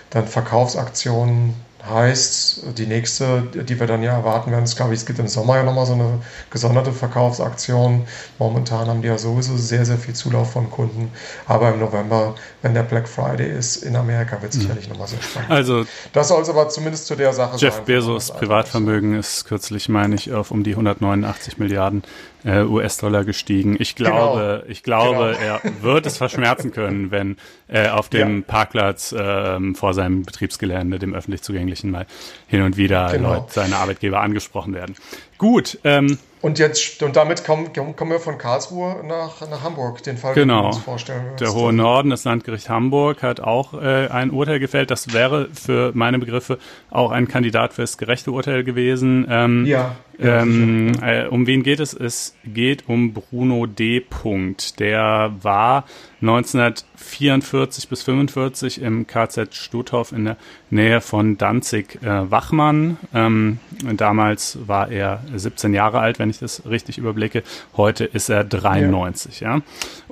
[0.09, 1.53] dann Verkaufsaktionen
[1.89, 5.29] heißt, die nächste, die wir dann ja erwarten werden, ist, glaube ich, es gibt im
[5.29, 6.19] Sommer ja nochmal so eine
[6.49, 8.05] gesonderte Verkaufsaktion.
[8.39, 11.11] Momentan haben die ja sowieso sehr, sehr viel Zulauf von Kunden.
[11.47, 14.63] Aber im November, wenn der Black Friday ist, in Amerika wird es mhm.
[14.63, 15.49] sicherlich nochmal sehr spannend.
[15.49, 17.83] Also, das soll es aber zumindest zu der Sache Jeff sein.
[17.85, 22.03] Jeff Bezos Privatvermögen ist kürzlich, meine ich, auf um die 189 Milliarden
[22.43, 23.75] äh, US-Dollar gestiegen.
[23.79, 24.71] Ich glaube, genau.
[24.71, 25.59] ich glaube, genau.
[25.63, 27.37] er wird es verschmerzen können, wenn
[27.67, 28.43] äh, auf dem ja.
[28.45, 32.05] Parkplatz äh, vor seinem Betriebsgelände, dem öffentlich zugänglichen, mal
[32.47, 33.35] hin und wieder genau.
[33.35, 34.95] Leute, seine Arbeitgeber angesprochen werden.
[35.37, 35.79] Gut.
[35.83, 40.33] Ähm, und jetzt und damit kommen, kommen wir von Karlsruhe nach, nach Hamburg, den Fall,
[40.33, 40.67] genau.
[40.67, 41.35] uns vorstellen.
[41.39, 44.89] Der Hohe Norden, das Landgericht Hamburg, hat auch äh, ein Urteil gefällt.
[44.89, 46.57] Das wäre für meine Begriffe
[46.89, 49.27] auch ein Kandidat für das gerechte Urteil gewesen.
[49.29, 49.95] Ähm, ja.
[50.19, 51.93] Ähm, äh, um wen geht es?
[51.93, 53.99] Es geht um Bruno D.
[53.99, 54.79] Punkt.
[54.79, 55.85] Der war
[56.21, 60.37] 1944 bis 45 im KZ Stutthof in der
[60.69, 62.97] Nähe von Danzig äh, Wachmann.
[63.13, 63.59] Ähm,
[63.97, 67.43] damals war er 17 Jahre alt, wenn ich das richtig überblicke.
[67.75, 69.55] Heute ist er 93, ja.
[69.55, 69.61] ja?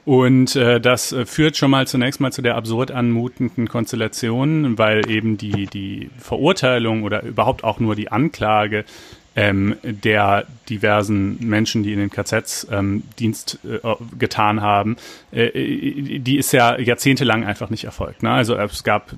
[0.06, 5.38] Und äh, das führt schon mal zunächst mal zu der absurd anmutenden Konstellation, weil eben
[5.38, 8.86] die, die Verurteilung oder überhaupt auch nur die Anklage
[9.40, 13.80] ähm, der diversen Menschen, die in den KZs ähm, Dienst äh,
[14.18, 14.98] getan haben,
[15.32, 18.22] äh, äh, die ist ja jahrzehntelang einfach nicht erfolgt.
[18.22, 18.32] Ne?
[18.32, 19.12] Also es gab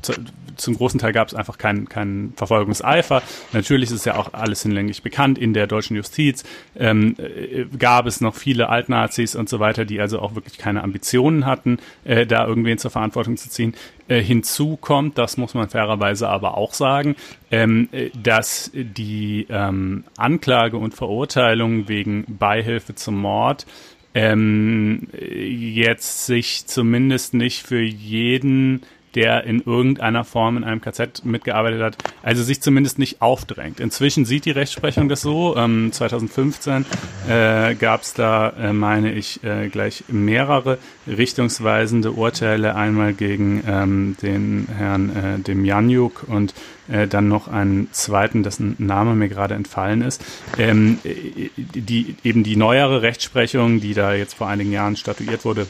[0.57, 3.23] zum großen Teil gab es einfach keinen kein Verfolgungseifer.
[3.51, 6.43] Natürlich ist ja auch alles hinlänglich bekannt in der deutschen Justiz.
[6.77, 10.83] Ähm, äh, gab es noch viele Altnazis und so weiter, die also auch wirklich keine
[10.83, 13.73] Ambitionen hatten, äh, da irgendwen zur Verantwortung zu ziehen.
[14.11, 17.15] Äh, hinzu kommt, das muss man fairerweise aber auch sagen,
[17.49, 23.65] ähm, äh, dass die ähm, Anklage und Verurteilung wegen Beihilfe zum Mord
[24.13, 28.81] ähm, jetzt sich zumindest nicht für jeden
[29.15, 33.79] der in irgendeiner Form in einem KZ mitgearbeitet hat, also sich zumindest nicht aufdrängt.
[33.79, 35.55] Inzwischen sieht die Rechtsprechung das so.
[35.57, 36.85] Ähm, 2015
[37.27, 40.77] äh, gab es da, äh, meine ich, äh, gleich mehrere
[41.07, 42.75] richtungsweisende Urteile.
[42.75, 46.53] Einmal gegen ähm, den Herrn äh, Demjanjuk und
[46.91, 50.23] äh, dann noch einen zweiten, dessen Name mir gerade entfallen ist.
[50.57, 55.67] Ähm, die, eben die neuere Rechtsprechung, die da jetzt vor einigen Jahren statuiert wurde,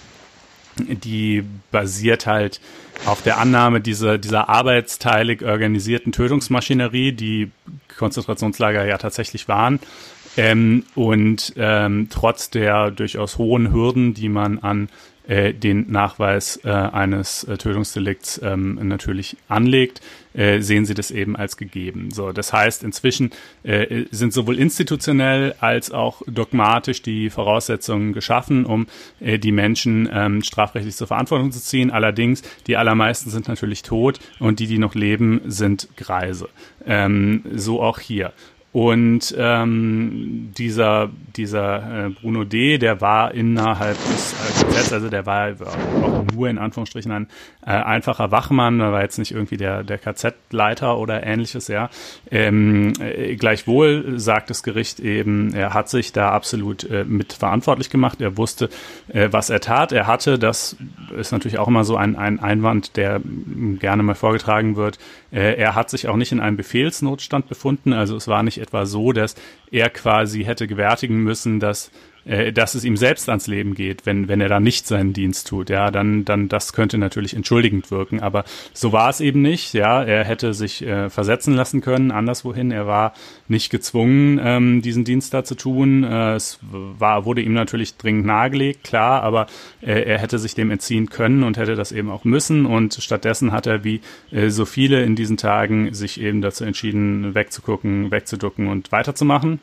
[0.89, 2.61] die basiert halt
[3.05, 7.51] auf der Annahme dieser, dieser arbeitsteilig organisierten Tötungsmaschinerie, die
[7.97, 9.79] Konzentrationslager ja tatsächlich waren.
[10.37, 14.89] Ähm, und ähm, trotz der durchaus hohen Hürden, die man an
[15.31, 20.01] äh, den Nachweis äh, eines äh, Tötungsdelikts ähm, natürlich anlegt,
[20.33, 22.11] äh, sehen sie das eben als gegeben.
[22.11, 23.31] So, das heißt, inzwischen
[23.63, 28.87] äh, sind sowohl institutionell als auch dogmatisch die Voraussetzungen geschaffen, um
[29.21, 31.91] äh, die Menschen ähm, strafrechtlich zur Verantwortung zu ziehen.
[31.91, 36.49] Allerdings, die allermeisten sind natürlich tot und die, die noch leben, sind Greise.
[36.85, 38.33] Ähm, so auch hier.
[38.73, 45.25] Und ähm, dieser, dieser äh, Bruno D., der war innerhalb des äh, Gesetzes, also der
[45.25, 45.51] war
[46.01, 47.27] auch nur in Anführungsstrichen ein
[47.65, 51.89] äh, einfacher Wachmann, er war jetzt nicht irgendwie der, der KZ-Leiter oder ähnliches, ja.
[52.29, 57.89] Ähm, äh, gleichwohl sagt das Gericht eben, er hat sich da absolut äh, mit verantwortlich
[57.89, 58.69] gemacht, er wusste,
[59.09, 59.91] äh, was er tat.
[59.91, 60.77] Er hatte, das
[61.17, 63.19] ist natürlich auch immer so ein, ein Einwand, der
[63.79, 64.97] gerne mal vorgetragen wird,
[65.31, 69.13] er hat sich auch nicht in einem Befehlsnotstand befunden, also es war nicht etwa so,
[69.13, 69.35] dass
[69.71, 71.91] er quasi hätte gewärtigen müssen, dass
[72.25, 75.47] äh, dass es ihm selbst ans Leben geht, wenn, wenn er da nicht seinen Dienst
[75.47, 78.19] tut, ja, dann, dann das könnte natürlich entschuldigend wirken.
[78.19, 78.43] Aber
[78.73, 80.03] so war es eben nicht, ja.
[80.03, 82.71] Er hätte sich äh, versetzen lassen können, anderswohin.
[82.71, 83.13] Er war
[83.47, 86.03] nicht gezwungen, ähm, diesen Dienst da zu tun.
[86.03, 89.47] Äh, es war, wurde ihm natürlich dringend nahegelegt, klar, aber
[89.81, 92.65] äh, er hätte sich dem entziehen können und hätte das eben auch müssen.
[92.65, 97.35] Und stattdessen hat er, wie äh, so viele in diesen Tagen, sich eben dazu entschieden,
[97.35, 99.59] wegzugucken, wegzuducken und weiterzumachen.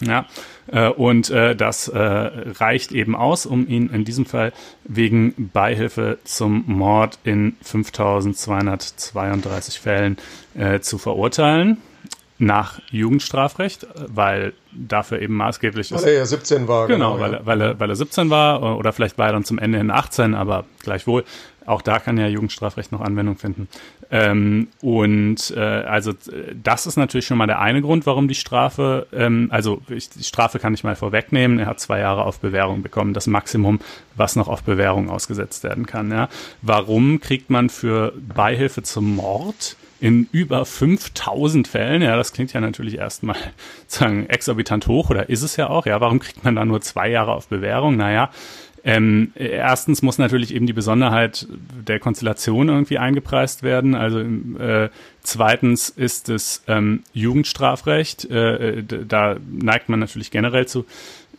[0.00, 0.26] Ja,
[0.66, 4.52] äh, und äh, das äh, reicht eben aus, um ihn in diesem Fall
[4.84, 10.16] wegen Beihilfe zum Mord in 5232 Fällen
[10.54, 11.78] äh, zu verurteilen.
[12.36, 16.02] Nach Jugendstrafrecht, weil dafür eben maßgeblich ist.
[16.02, 16.88] Weil er ja 17 war.
[16.88, 17.40] Genau, genau weil, ja.
[17.44, 20.34] weil, er, weil er 17 war oder vielleicht war er dann zum Ende hin 18,
[20.34, 21.22] aber gleichwohl.
[21.66, 23.68] Auch da kann ja Jugendstrafrecht noch Anwendung finden.
[24.10, 26.12] Ähm, und äh, also
[26.62, 30.24] das ist natürlich schon mal der eine Grund, warum die Strafe, ähm, also ich, die
[30.24, 31.58] Strafe kann ich mal vorwegnehmen.
[31.58, 33.80] Er hat zwei Jahre auf Bewährung bekommen, das Maximum,
[34.16, 36.10] was noch auf Bewährung ausgesetzt werden kann.
[36.10, 36.28] Ja.
[36.62, 42.60] Warum kriegt man für Beihilfe zum Mord in über 5000 Fällen, ja, das klingt ja
[42.60, 43.36] natürlich erstmal
[43.86, 47.08] sagen exorbitant hoch oder ist es ja auch, ja, warum kriegt man da nur zwei
[47.08, 47.96] Jahre auf Bewährung?
[47.96, 48.30] Naja,
[48.84, 51.48] ähm, erstens muss natürlich eben die Besonderheit
[51.88, 53.94] der Konstellation irgendwie eingepreist werden.
[53.94, 54.90] Also äh,
[55.22, 58.26] zweitens ist es ähm, Jugendstrafrecht.
[58.26, 60.84] Äh, da neigt man natürlich generell zu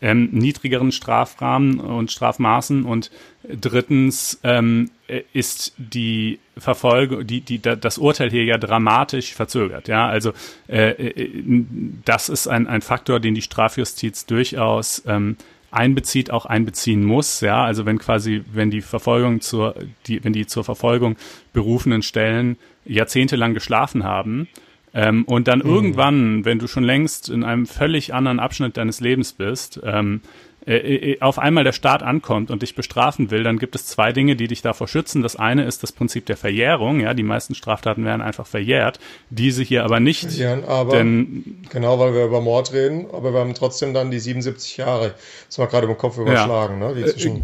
[0.01, 2.83] ähm, niedrigeren Strafrahmen und Strafmaßen.
[2.83, 3.11] Und
[3.47, 4.89] drittens ähm,
[5.31, 9.87] ist die Verfolgung, die, die, das Urteil hier ja dramatisch verzögert.
[9.87, 10.33] Ja, also
[10.67, 11.65] äh, äh
[12.03, 15.37] das ist ein, ein Faktor, den die Strafjustiz durchaus ähm,
[15.75, 17.41] einbezieht, auch einbeziehen muss.
[17.41, 19.75] Ja, also wenn quasi, wenn die Verfolgung zur,
[20.07, 21.15] die, wenn die zur Verfolgung
[21.53, 24.47] berufenen Stellen jahrzehntelang geschlafen haben,
[24.95, 25.65] ähm, und dann mhm.
[25.65, 30.21] irgendwann, wenn du schon längst in einem völlig anderen Abschnitt deines Lebens bist, ähm,
[30.67, 34.11] äh, äh, auf einmal der Staat ankommt und dich bestrafen will, dann gibt es zwei
[34.11, 35.21] Dinge, die dich davor schützen.
[35.21, 36.99] Das eine ist das Prinzip der Verjährung.
[36.99, 38.99] Ja, die meisten Straftaten werden einfach verjährt.
[39.29, 40.31] Diese hier aber nicht.
[40.31, 44.19] Ja, aber denn, genau, weil wir über Mord reden, aber wir haben trotzdem dann die
[44.19, 45.13] 77 Jahre.
[45.47, 46.89] Das war gerade im Kopf überschlagen, ja.
[46.89, 46.95] ne?
[46.95, 47.43] Die zwischen äh,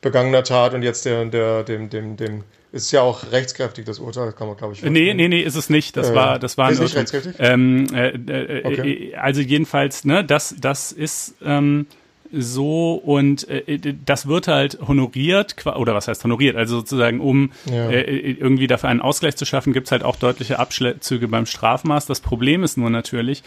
[0.00, 4.32] begangener Tat und jetzt der, der, dem, dem, dem ist ja auch rechtskräftig, das Urteil,
[4.32, 4.82] kann man, glaube ich.
[4.82, 5.96] Nee, nee, nee, ist es nicht.
[5.96, 7.34] Das äh, war, das war ist nicht rechtskräftig?
[7.38, 9.14] Ähm, äh, äh, okay.
[9.16, 11.86] Also jedenfalls, ne, das, das ist, ähm,
[12.32, 17.90] so und äh, das wird halt honoriert oder was heißt honoriert also sozusagen um ja.
[17.90, 22.06] äh, irgendwie dafür einen Ausgleich zu schaffen gibt es halt auch deutliche Abzüge beim Strafmaß
[22.06, 23.42] das Problem ist nur natürlich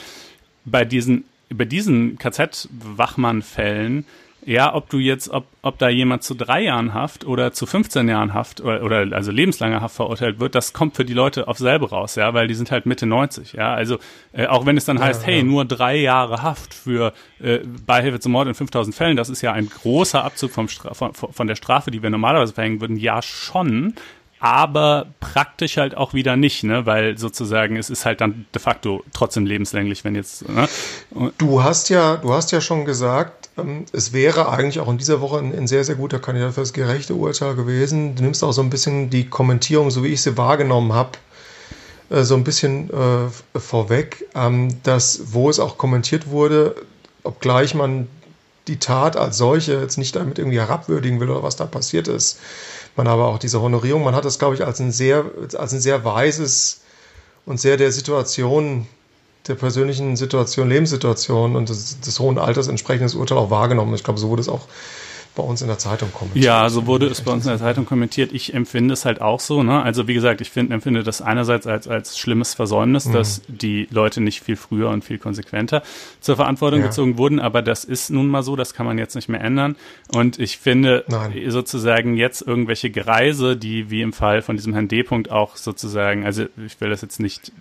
[0.65, 4.05] bei diesen bei diesen KZ-Wachmann-Fällen
[4.43, 8.09] ja, ob du jetzt, ob, ob da jemand zu drei Jahren Haft oder zu 15
[8.09, 11.59] Jahren Haft oder, oder also lebenslanger Haft verurteilt wird, das kommt für die Leute auf
[11.59, 13.73] selbe raus, ja, weil die sind halt Mitte 90, ja.
[13.73, 13.99] Also
[14.33, 18.19] äh, auch wenn es dann ja, heißt, hey, nur drei Jahre Haft für äh, Beihilfe
[18.19, 21.47] zum Mord in 5000 Fällen, das ist ja ein großer Abzug vom Stra von, von
[21.47, 23.93] der Strafe, die wir normalerweise verhängen würden, ja schon
[24.41, 26.87] aber praktisch halt auch wieder nicht, ne?
[26.87, 30.49] Weil sozusagen es ist halt dann de facto trotzdem lebenslänglich, wenn jetzt.
[30.49, 30.67] Ne?
[31.37, 35.21] Du hast ja, du hast ja schon gesagt, ähm, es wäre eigentlich auch in dieser
[35.21, 38.15] Woche ein, ein, sehr, sehr guter Kandidat für das gerechte Urteil gewesen.
[38.15, 41.11] Du nimmst auch so ein bisschen die Kommentierung, so wie ich sie wahrgenommen habe,
[42.09, 46.75] äh, so ein bisschen äh, vorweg, ähm, dass wo es auch kommentiert wurde,
[47.21, 48.07] obgleich man
[48.67, 52.39] die Tat als solche jetzt nicht damit irgendwie herabwürdigen will oder was da passiert ist,
[52.95, 55.25] man aber auch diese Honorierung, man hat das, glaube ich, als ein sehr,
[55.57, 56.81] als ein sehr weises
[57.45, 58.87] und sehr der Situation,
[59.47, 63.93] der persönlichen Situation, Lebenssituation und des, des hohen Alters entsprechendes Urteil auch wahrgenommen.
[63.95, 64.67] Ich glaube, so wurde es auch
[65.35, 66.43] bei uns in der Zeitung kommentiert.
[66.43, 68.33] Ja, so wurde es bei uns in der Zeitung kommentiert.
[68.33, 69.63] Ich empfinde es halt auch so.
[69.63, 69.81] Ne?
[69.81, 73.13] Also wie gesagt, ich find, empfinde das einerseits als, als schlimmes Versäumnis, mhm.
[73.13, 75.83] dass die Leute nicht viel früher und viel konsequenter
[76.19, 76.87] zur Verantwortung ja.
[76.87, 77.39] gezogen wurden.
[77.39, 79.75] Aber das ist nun mal so, das kann man jetzt nicht mehr ändern.
[80.13, 81.33] Und ich finde Nein.
[81.47, 86.45] sozusagen jetzt irgendwelche Greise, die wie im Fall von diesem Herrn D-Punkt auch sozusagen, also
[86.65, 87.51] ich will das jetzt nicht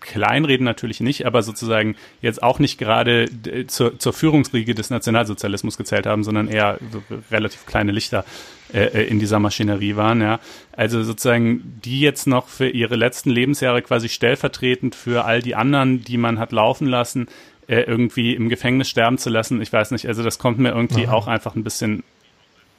[0.00, 5.76] kleinreden natürlich nicht, aber sozusagen jetzt auch nicht gerade äh, zur, zur Führungsriege des Nationalsozialismus
[5.76, 8.24] gezählt haben, sondern eher so relativ kleine Lichter
[8.72, 10.20] äh, äh, in dieser Maschinerie waren.
[10.20, 10.40] Ja.
[10.72, 16.04] Also sozusagen die jetzt noch für ihre letzten Lebensjahre quasi stellvertretend für all die anderen,
[16.04, 17.28] die man hat laufen lassen,
[17.66, 19.60] äh, irgendwie im Gefängnis sterben zu lassen.
[19.62, 21.14] Ich weiß nicht, also das kommt mir irgendwie Aha.
[21.14, 22.02] auch einfach ein bisschen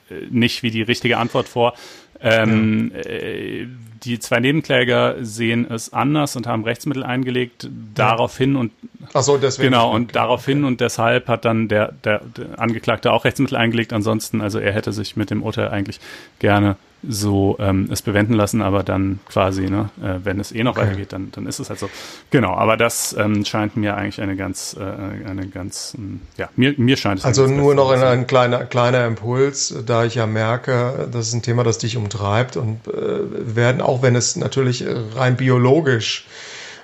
[0.10, 1.74] äh, nicht wie die richtige Antwort vor.
[2.22, 3.10] Ähm, ja.
[3.10, 3.68] äh,
[4.04, 8.72] die zwei Nebenkläger sehen es anders und haben Rechtsmittel eingelegt, daraufhin und
[9.14, 13.26] Ach so, deswegen genau und daraufhin und deshalb hat dann der, der, der Angeklagte auch
[13.26, 13.92] Rechtsmittel eingelegt.
[13.92, 16.00] Ansonsten, also er hätte sich mit dem Urteil eigentlich
[16.40, 16.78] gerne
[17.08, 20.88] so ähm, es bewenden lassen, aber dann quasi, ne, äh, wenn es eh noch okay.
[20.88, 21.90] weitergeht, dann, dann ist es halt so.
[22.30, 26.74] Genau, aber das ähm, scheint mir eigentlich eine ganz, äh, eine ganz, ähm, ja, mir,
[26.78, 27.26] mir scheint es.
[27.26, 31.42] Also nur noch ein, ein kleiner, kleiner Impuls, da ich ja merke, das ist ein
[31.42, 34.86] Thema, das dich umtreibt und äh, werden, auch wenn es natürlich
[35.16, 36.26] rein biologisch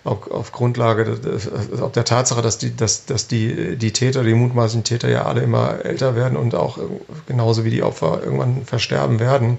[0.05, 1.17] auf, auf Grundlage
[1.81, 5.41] auf der Tatsache, dass die, dass, dass die, die Täter, die mutmaßlichen Täter ja alle
[5.41, 6.77] immer älter werden und auch
[7.27, 9.57] genauso wie die Opfer irgendwann versterben werden,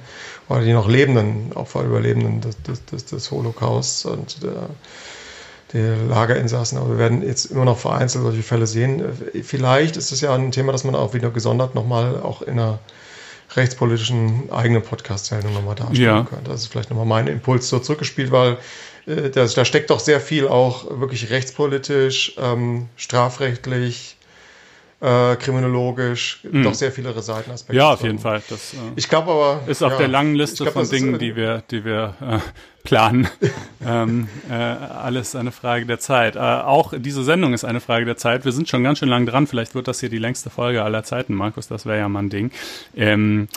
[0.49, 4.69] oder die noch lebenden Opfer, Überlebenden des, des, des Holocausts und der,
[5.73, 6.79] der Lagerinsassen.
[6.79, 9.05] Aber wir werden jetzt immer noch vereinzelt solche Fälle sehen.
[9.43, 12.79] Vielleicht ist es ja ein Thema, das man auch wieder gesondert nochmal auch in einer
[13.55, 16.23] rechtspolitischen eigenen Podcast-Sendung nochmal darstellen ja.
[16.25, 16.51] könnte.
[16.51, 18.59] Das ist vielleicht nochmal mein Impuls so zurückgespielt, weil
[19.07, 24.16] äh, das, da steckt doch sehr viel auch wirklich rechtspolitisch, ähm, strafrechtlich,
[25.01, 26.63] äh, kriminologisch, mhm.
[26.63, 27.77] doch sehr viele Seitenaspekte.
[27.77, 28.43] Ja, auf jeden Fall.
[28.49, 29.61] Das, äh, ich glaube aber.
[29.67, 32.15] Ist auf ja, der langen Liste glaub, von Dingen, ist, äh, die wir, die wir
[32.21, 32.39] äh,
[32.83, 33.29] planen.
[33.87, 36.39] ähm, äh, alles eine Frage der Zeit.
[36.39, 38.45] Auch diese Sendung ist eine Frage der Zeit.
[38.47, 39.47] Wir sind schon ganz schön lang dran.
[39.47, 41.69] Vielleicht wird das hier die längste Folge aller Zeiten, Markus.
[41.69, 42.51] Das wäre ja mal ein Ding.
[42.97, 43.49] Ähm,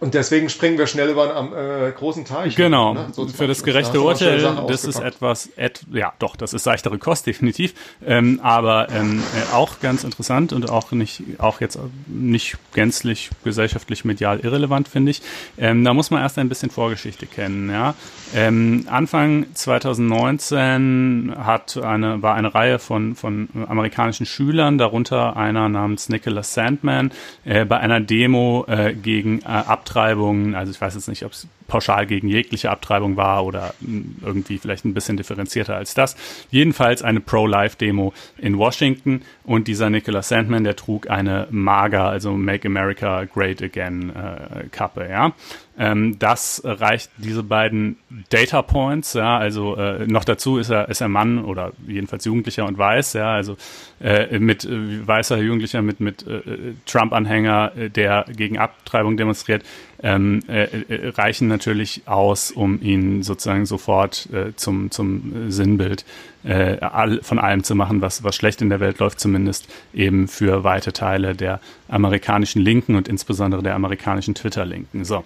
[0.00, 2.56] und deswegen springen wir schnell über einen äh, großen Teich.
[2.56, 2.94] Genau.
[2.94, 3.08] Ne?
[3.12, 7.26] So Für das gerechte Urteil, das ist etwas, et, ja, doch, das ist seichtere Kost,
[7.26, 7.74] definitiv.
[8.04, 14.04] Ähm, aber ähm, äh, auch ganz interessant und auch nicht, auch jetzt nicht gänzlich gesellschaftlich
[14.04, 15.22] medial irrelevant, finde ich.
[15.58, 17.94] Ähm, da muss man erst ein bisschen Vorgeschichte kennen, ja.
[18.34, 26.08] Ähm, Anfang 2019 hat eine, war eine Reihe von, von amerikanischen Schülern, darunter einer namens
[26.08, 27.10] Nicholas Sandman,
[27.44, 31.46] äh, bei einer Demo äh, gegen äh, Abtreibungen, also ich weiß jetzt nicht, ob es
[31.72, 36.16] pauschal gegen jegliche Abtreibung war oder hm, irgendwie vielleicht ein bisschen differenzierter als das.
[36.50, 42.68] Jedenfalls eine Pro-Life-Demo in Washington und dieser Nicholas Sandman, der trug eine MAGA, also Make
[42.68, 45.32] America Great Again äh, Kappe, ja.
[45.78, 47.96] Ähm, das reicht diese beiden
[48.28, 52.66] Data Points, ja, also äh, noch dazu ist er, ist er Mann oder jedenfalls Jugendlicher
[52.66, 53.56] und weiß, ja, also
[53.98, 59.64] äh, mit äh, weißer Jugendlicher mit, mit äh, Trump-Anhänger, äh, der gegen Abtreibung demonstriert,
[60.02, 66.04] ähm, äh, äh, reichen natürlich aus, um ihn sozusagen sofort äh, zum, zum Sinnbild
[66.44, 70.28] äh, all, von allem zu machen, was, was schlecht in der Welt läuft, zumindest eben
[70.28, 75.04] für weite Teile der amerikanischen Linken und insbesondere der amerikanischen Twitter-Linken.
[75.04, 75.24] So.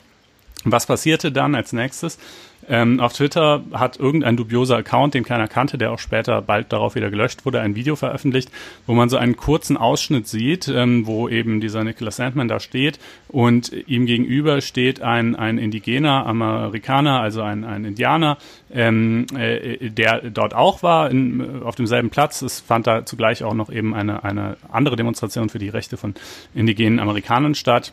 [0.65, 2.19] Was passierte dann als nächstes?
[2.69, 6.95] Ähm, auf Twitter hat irgendein dubioser Account, den keiner kannte, der auch später bald darauf
[6.95, 8.51] wieder gelöscht wurde, ein Video veröffentlicht,
[8.87, 12.99] wo man so einen kurzen Ausschnitt sieht, ähm, wo eben dieser Nicholas Sandman da steht
[13.29, 18.39] und ihm gegenüber steht ein, ein indigener Amerikaner, also ein, ein Indianer,
[18.73, 22.43] ähm, äh, der dort auch war, in, auf demselben Platz.
[22.43, 26.15] Es fand da zugleich auch noch eben eine, eine andere Demonstration für die Rechte von
[26.55, 27.93] indigenen Amerikanern statt.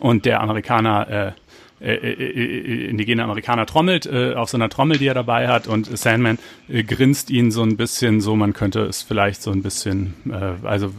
[0.00, 1.32] Und der Amerikaner äh,
[1.80, 5.68] äh, äh, äh, indigene Amerikaner trommelt äh, auf so einer Trommel, die er dabei hat
[5.68, 6.38] und Sandman
[6.68, 10.66] äh, grinst ihn so ein bisschen so, man könnte es vielleicht so ein bisschen, äh,
[10.66, 10.92] also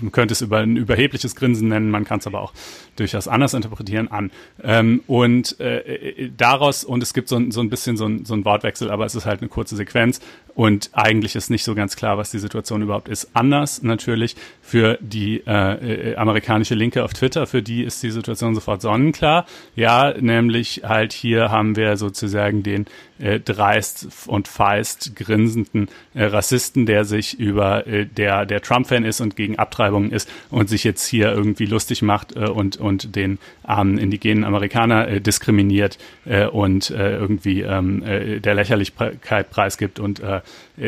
[0.00, 2.54] man könnte es über ein überhebliches Grinsen nennen, man kann es aber auch
[2.96, 4.30] durchaus anders interpretieren an.
[4.62, 8.24] Ähm, und äh, äh, daraus, und es gibt so, ein so ein bisschen so ein,
[8.24, 10.20] so ein Wortwechsel, aber es ist halt eine kurze Sequenz
[10.54, 13.30] und eigentlich ist nicht so ganz klar, was die Situation überhaupt ist.
[13.34, 18.54] Anders natürlich für die äh, äh, amerikanische Linke auf Twitter, für die ist die Situation
[18.54, 19.46] sofort sonnenklar.
[19.76, 22.86] Ja, nämlich halt hier haben wir sozusagen den
[23.20, 29.20] äh, dreist und feist grinsenden äh, Rassisten, der sich über äh, der der Trump-Fan ist
[29.20, 33.38] und gegen Abtreibungen ist und sich jetzt hier irgendwie lustig macht äh, und und den
[33.62, 40.20] armen indigenen Amerikaner äh, diskriminiert äh, und äh, irgendwie ähm, äh, der Lächerlichkeit preisgibt und
[40.20, 40.40] äh,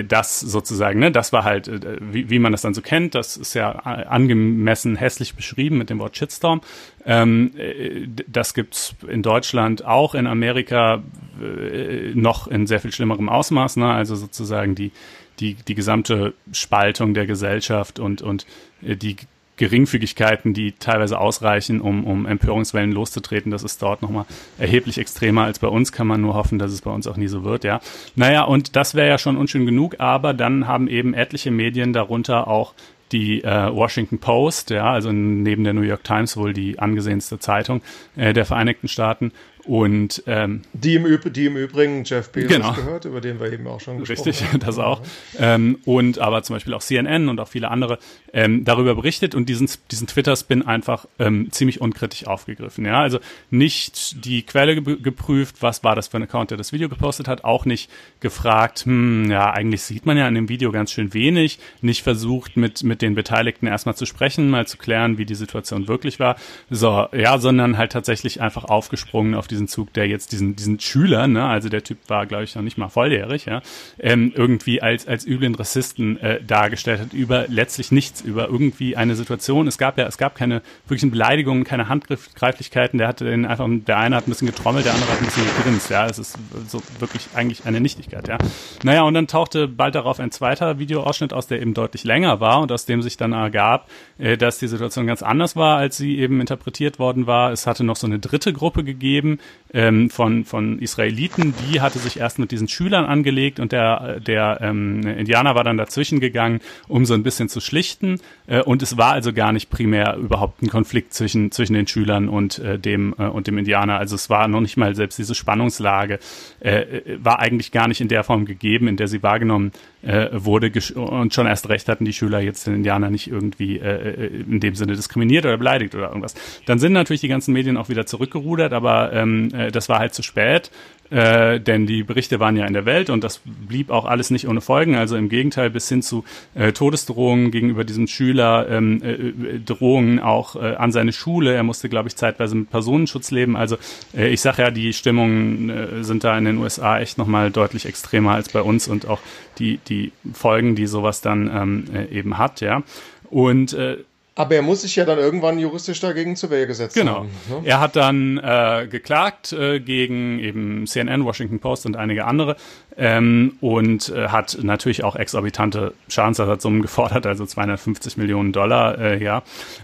[0.09, 3.37] das sozusagen, ne, das war halt, äh, wie, wie man das dann so kennt, das
[3.37, 6.63] ist ja angemessen hässlich beschrieben mit dem Wort Shitstorm.
[7.05, 11.03] Ähm, äh, das gibt's in Deutschland auch, in Amerika
[11.41, 13.77] äh, noch in sehr viel schlimmerem Ausmaß.
[13.77, 13.91] Ne?
[13.91, 14.93] Also sozusagen die,
[15.41, 18.47] die, die gesamte Spaltung der Gesellschaft und, und
[18.83, 19.17] äh, die
[19.57, 23.53] Geringfügigkeiten, die teilweise ausreichen, um, um Empörungswellen loszutreten.
[23.53, 24.25] Das ist dort nochmal
[24.59, 25.93] erheblich extremer als bei uns.
[25.93, 27.81] Kann man nur hoffen, dass es bei uns auch nie so wird, ja.
[28.17, 32.49] Naja, und das wäre ja schon unschön genug, aber dann haben eben etliche Medien darunter
[32.49, 32.75] auch
[33.13, 37.83] die äh, Washington Post, ja, also neben der New York Times wohl die angesehenste Zeitung
[38.17, 39.33] äh, der Vereinigten Staaten,
[39.65, 42.73] und ähm, die, im Üb die im Übrigen Jeff Bezos genau.
[42.73, 44.57] gehört, über den wir eben auch schon gesprochen Richtig, haben.
[44.57, 45.03] Richtig, das auch.
[45.39, 47.99] Ähm, und aber zum Beispiel auch CNN und auch viele andere
[48.33, 52.85] ähm, darüber berichtet und diesen, diesen Twitter-Spin einfach ähm, ziemlich unkritisch aufgegriffen.
[52.85, 53.21] Ja, also
[53.51, 57.29] nicht die Quelle ge geprüft, was war das für ein Account, der das Video gepostet
[57.29, 57.91] hat, auch nicht
[58.21, 62.57] gefragt, hm, ja, eigentlich sieht man ja in dem Video ganz schön wenig, nicht versucht
[62.57, 66.37] mit, mit den Beteiligten erstmal zu sprechen, mal zu klären, wie die Situation wirklich war.
[66.69, 71.29] So, ja, sondern halt tatsächlich einfach aufgesprungen auf diesen Zug, der jetzt diesen, diesen Schüler,
[71.29, 73.63] ne, also der Typ war, glaube ich, noch nicht mal volljährig, ja,
[73.99, 79.15] ähm, irgendwie als, als üblen Rassisten äh, dargestellt hat, über letztlich nichts, über irgendwie eine
[79.15, 79.69] Situation.
[79.69, 83.99] Es gab ja, es gab keine wirklichen Beleidigungen, keine Handgreiflichkeiten, der hatte den einfach, der
[83.99, 86.39] eine hat ein bisschen getrommelt, der andere hat ein bisschen gegrinst, ja, es ist
[86.69, 88.39] so wirklich eigentlich eine Nichtigkeit, ja.
[88.83, 92.61] Naja, und dann tauchte bald darauf ein zweiter Videoausschnitt aus, der eben deutlich länger war
[92.61, 93.89] und aus dem sich dann ergab,
[94.19, 97.53] äh, dass die Situation ganz anders war, als sie eben interpretiert worden war.
[97.53, 99.39] Es hatte noch so eine dritte Gruppe gegeben,
[99.75, 104.59] ähm, von, von Israeliten, die hatte sich erst mit diesen Schülern angelegt und der, der
[104.61, 108.21] ähm, Indianer war dann dazwischen gegangen, um so ein bisschen zu schlichten.
[108.47, 112.29] Äh, und es war also gar nicht primär überhaupt ein Konflikt zwischen, zwischen den Schülern
[112.29, 113.99] und, äh, dem, äh, und dem Indianer.
[113.99, 116.19] Also es war noch nicht mal selbst diese Spannungslage,
[116.61, 116.85] äh,
[117.23, 120.71] war eigentlich gar nicht in der Form gegeben, in der sie wahrgenommen äh, wurde.
[120.95, 124.61] Und schon erst recht hatten die Schüler jetzt den Indianer nicht irgendwie äh, äh, in
[124.61, 126.35] dem Sinne diskriminiert oder beleidigt oder irgendwas.
[126.67, 130.15] Dann sind natürlich die ganzen Medien auch wieder zurückgerudert, aber ähm, äh, das war halt
[130.15, 130.71] zu spät
[131.13, 134.49] äh, denn die Berichte waren ja in der Welt und das blieb auch alles nicht
[134.49, 134.95] ohne Folgen.
[134.97, 140.57] Also im Gegenteil bis hin zu äh, Todesdrohungen gegenüber diesem Schüler, ähm, äh, Drohungen auch
[140.57, 141.53] äh, an seine Schule.
[141.55, 143.57] Er musste, glaube ich, zeitweise mit Personenschutz leben.
[143.57, 143.77] Also
[144.17, 147.85] äh, ich sage ja, die Stimmungen äh, sind da in den USA echt nochmal deutlich
[147.85, 149.21] extremer als bei uns und auch
[149.59, 152.83] die, die Folgen, die sowas dann ähm, äh, eben hat, ja.
[153.29, 153.99] Und äh,
[154.43, 157.19] aber er muss sich ja dann irgendwann juristisch dagegen zur Wehr gesetzt genau.
[157.19, 157.31] haben.
[157.47, 157.61] Genau.
[157.61, 157.69] Ne?
[157.69, 162.57] Er hat dann äh, geklagt äh, gegen eben CNN, Washington Post und einige andere
[162.97, 169.43] ähm, und äh, hat natürlich auch exorbitante Schadensersatzsummen gefordert, also 250 Millionen Dollar, äh, ja.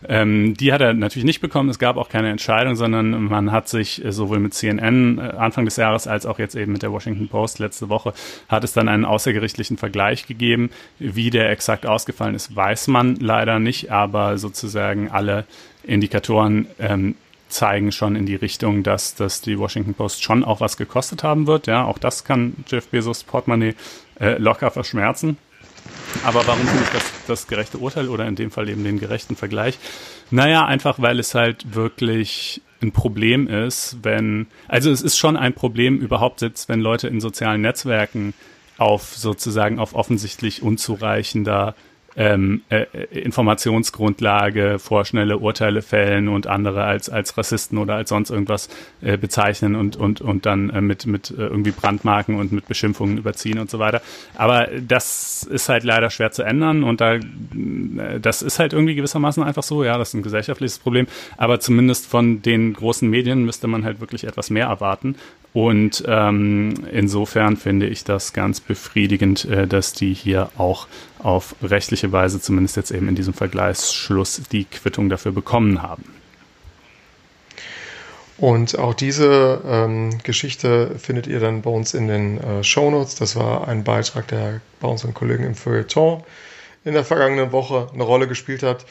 [0.08, 1.68] Ähm, die hat er natürlich nicht bekommen.
[1.68, 5.64] Es gab auch keine Entscheidung, sondern man hat sich äh, sowohl mit CNN äh, Anfang
[5.64, 8.12] des Jahres als auch jetzt eben mit der Washington Post letzte Woche
[8.48, 10.70] hat es dann einen außergerichtlichen Vergleich gegeben.
[10.98, 15.44] Wie der exakt ausgefallen ist, weiß man leider nicht, aber sozusagen alle
[15.84, 17.14] Indikatoren ähm,
[17.48, 21.46] zeigen schon in die Richtung, dass, dass die Washington Post schon auch was gekostet haben
[21.46, 21.66] wird.
[21.66, 23.74] Ja, auch das kann Jeff Bezos Portemonnaie
[24.20, 25.38] äh, locker verschmerzen.
[26.24, 29.36] Aber warum finde ich das, das gerechte Urteil oder in dem Fall eben den gerechten
[29.36, 29.78] Vergleich?
[30.30, 35.54] Naja, einfach weil es halt wirklich ein Problem ist, wenn, also es ist schon ein
[35.54, 38.34] Problem überhaupt jetzt, wenn Leute in sozialen Netzwerken
[38.76, 41.74] auf sozusagen auf offensichtlich unzureichender
[42.16, 48.68] ähm, äh, Informationsgrundlage vorschnelle Urteile fällen und andere als als Rassisten oder als sonst irgendwas
[49.02, 53.18] äh, bezeichnen und und und dann äh, mit mit äh, irgendwie Brandmarken und mit Beschimpfungen
[53.18, 54.02] überziehen und so weiter.
[54.34, 58.94] Aber das ist halt leider schwer zu ändern und da äh, das ist halt irgendwie
[58.94, 59.84] gewissermaßen einfach so.
[59.84, 61.06] Ja, das ist ein gesellschaftliches Problem.
[61.36, 65.16] Aber zumindest von den großen Medien müsste man halt wirklich etwas mehr erwarten.
[65.54, 70.86] Und ähm, insofern finde ich das ganz befriedigend, äh, dass die hier auch
[71.18, 76.04] auf rechtliche Weise, zumindest jetzt eben in diesem Vergleichsschluss, die Quittung dafür bekommen haben.
[78.38, 83.16] Und auch diese ähm, Geschichte findet ihr dann bei uns in den äh, Show Notes.
[83.16, 86.22] Das war ein Beitrag, der bei unseren Kollegen im Feuilleton
[86.84, 88.86] in der vergangenen Woche eine Rolle gespielt hat.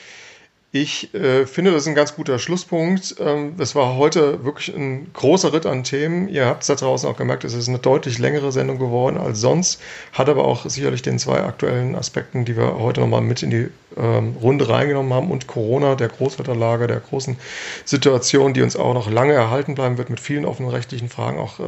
[0.74, 3.16] Ich äh, finde, das ist ein ganz guter Schlusspunkt.
[3.20, 6.28] Ähm, das war heute wirklich ein großer Ritt an Themen.
[6.28, 9.40] Ihr habt es da draußen auch gemerkt, es ist eine deutlich längere Sendung geworden als
[9.40, 9.82] sonst,
[10.12, 13.70] hat aber auch sicherlich den zwei aktuellen Aspekten, die wir heute nochmal mit in die
[13.96, 17.38] ähm, Runde reingenommen haben und Corona, der Großwetterlage, der großen
[17.86, 21.62] Situation, die uns auch noch lange erhalten bleiben wird, mit vielen offenen rechtlichen Fragen auch
[21.62, 21.64] äh,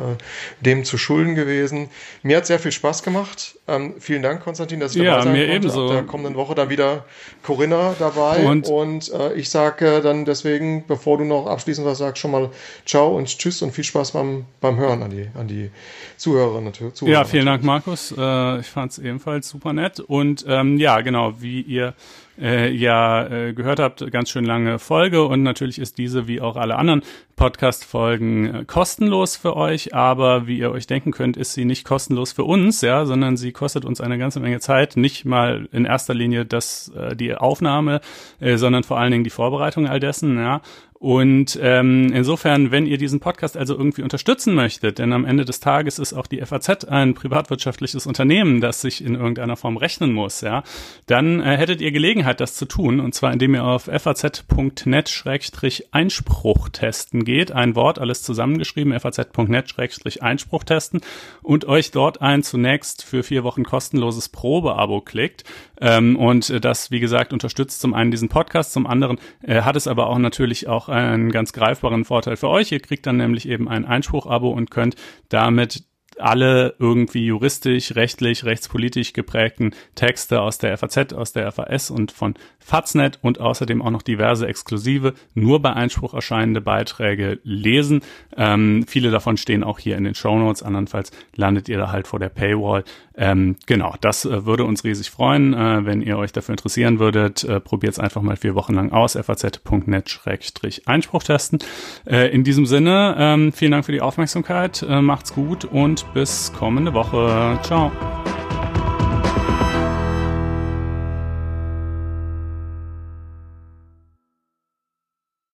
[0.60, 1.90] dem zu schulden gewesen.
[2.22, 3.56] Mir hat sehr viel Spaß gemacht.
[3.70, 5.56] Ähm, vielen Dank, Konstantin, dass ich dabei ja, sein mir konnte.
[5.56, 5.86] Ebenso.
[5.86, 7.06] Ab der kommenden Woche dann wieder
[7.44, 12.00] Corinna dabei und, und und äh, ich sage dann deswegen, bevor du noch abschließend was
[12.00, 12.50] sagst, schon mal
[12.86, 15.70] Ciao und Tschüss und viel Spaß beim, beim Hören an die, an die
[16.18, 17.20] Zuhörerinnen und Zuhörer.
[17.20, 18.14] Ja, vielen Dank, Markus.
[18.18, 20.00] Äh, ich fand es ebenfalls super nett.
[20.00, 21.94] Und ähm, ja, genau, wie ihr
[22.40, 25.24] äh, ja äh, gehört habt, ganz schön lange Folge.
[25.24, 27.04] Und natürlich ist diese wie auch alle anderen
[27.36, 32.34] Podcast-Folgen äh, kostenlos für euch, aber wie ihr euch denken könnt, ist sie nicht kostenlos
[32.34, 36.14] für uns, ja, sondern sie kostet uns eine ganze Menge Zeit, nicht mal in erster
[36.14, 38.02] Linie das, äh, die Aufnahme,
[38.40, 40.62] äh, sondern vor allen Dingen die Vorbereitung all dessen, ja.
[41.00, 45.62] Und ähm, insofern, wenn ihr diesen Podcast also irgendwie unterstützen möchtet, denn am Ende des
[45.62, 50.42] Tages ist auch die FAZ ein privatwirtschaftliches Unternehmen, das sich in irgendeiner Form rechnen muss,
[50.42, 50.62] ja,
[51.06, 57.24] dann äh, hättet ihr Gelegenheit, das zu tun, und zwar indem ihr auf faz.net-einspruch testen
[57.24, 61.00] geht, ein Wort, alles zusammengeschrieben, faz.net-einspruch testen
[61.42, 65.46] und euch dort ein zunächst für vier Wochen kostenloses Probeabo klickt.
[65.82, 69.88] Ähm, und das, wie gesagt, unterstützt zum einen diesen Podcast, zum anderen äh, hat es
[69.88, 72.72] aber auch natürlich auch einen ganz greifbaren Vorteil für euch.
[72.72, 74.96] Ihr kriegt dann nämlich eben ein Einspruch-Abo und könnt
[75.30, 75.84] damit
[76.22, 82.36] alle irgendwie juristisch, rechtlich, rechtspolitisch geprägten Texte aus der FAZ, aus der FAS und von
[82.60, 88.02] Faznet und außerdem auch noch diverse exklusive, nur bei Einspruch erscheinende Beiträge lesen.
[88.38, 92.20] Ähm, viele davon stehen auch hier in den Show andernfalls landet ihr da halt vor
[92.20, 92.84] der Paywall.
[93.16, 97.44] Ähm, genau, das äh, würde uns riesig freuen, äh, wenn ihr euch dafür interessieren würdet.
[97.44, 101.60] Äh, Probiert es einfach mal vier Wochen lang aus, faz.net-einspruch testen.
[102.06, 106.52] Äh, in diesem Sinne, ähm, vielen Dank für die Aufmerksamkeit, äh, macht's gut und bis
[106.54, 107.60] kommende Woche.
[107.64, 107.92] Ciao.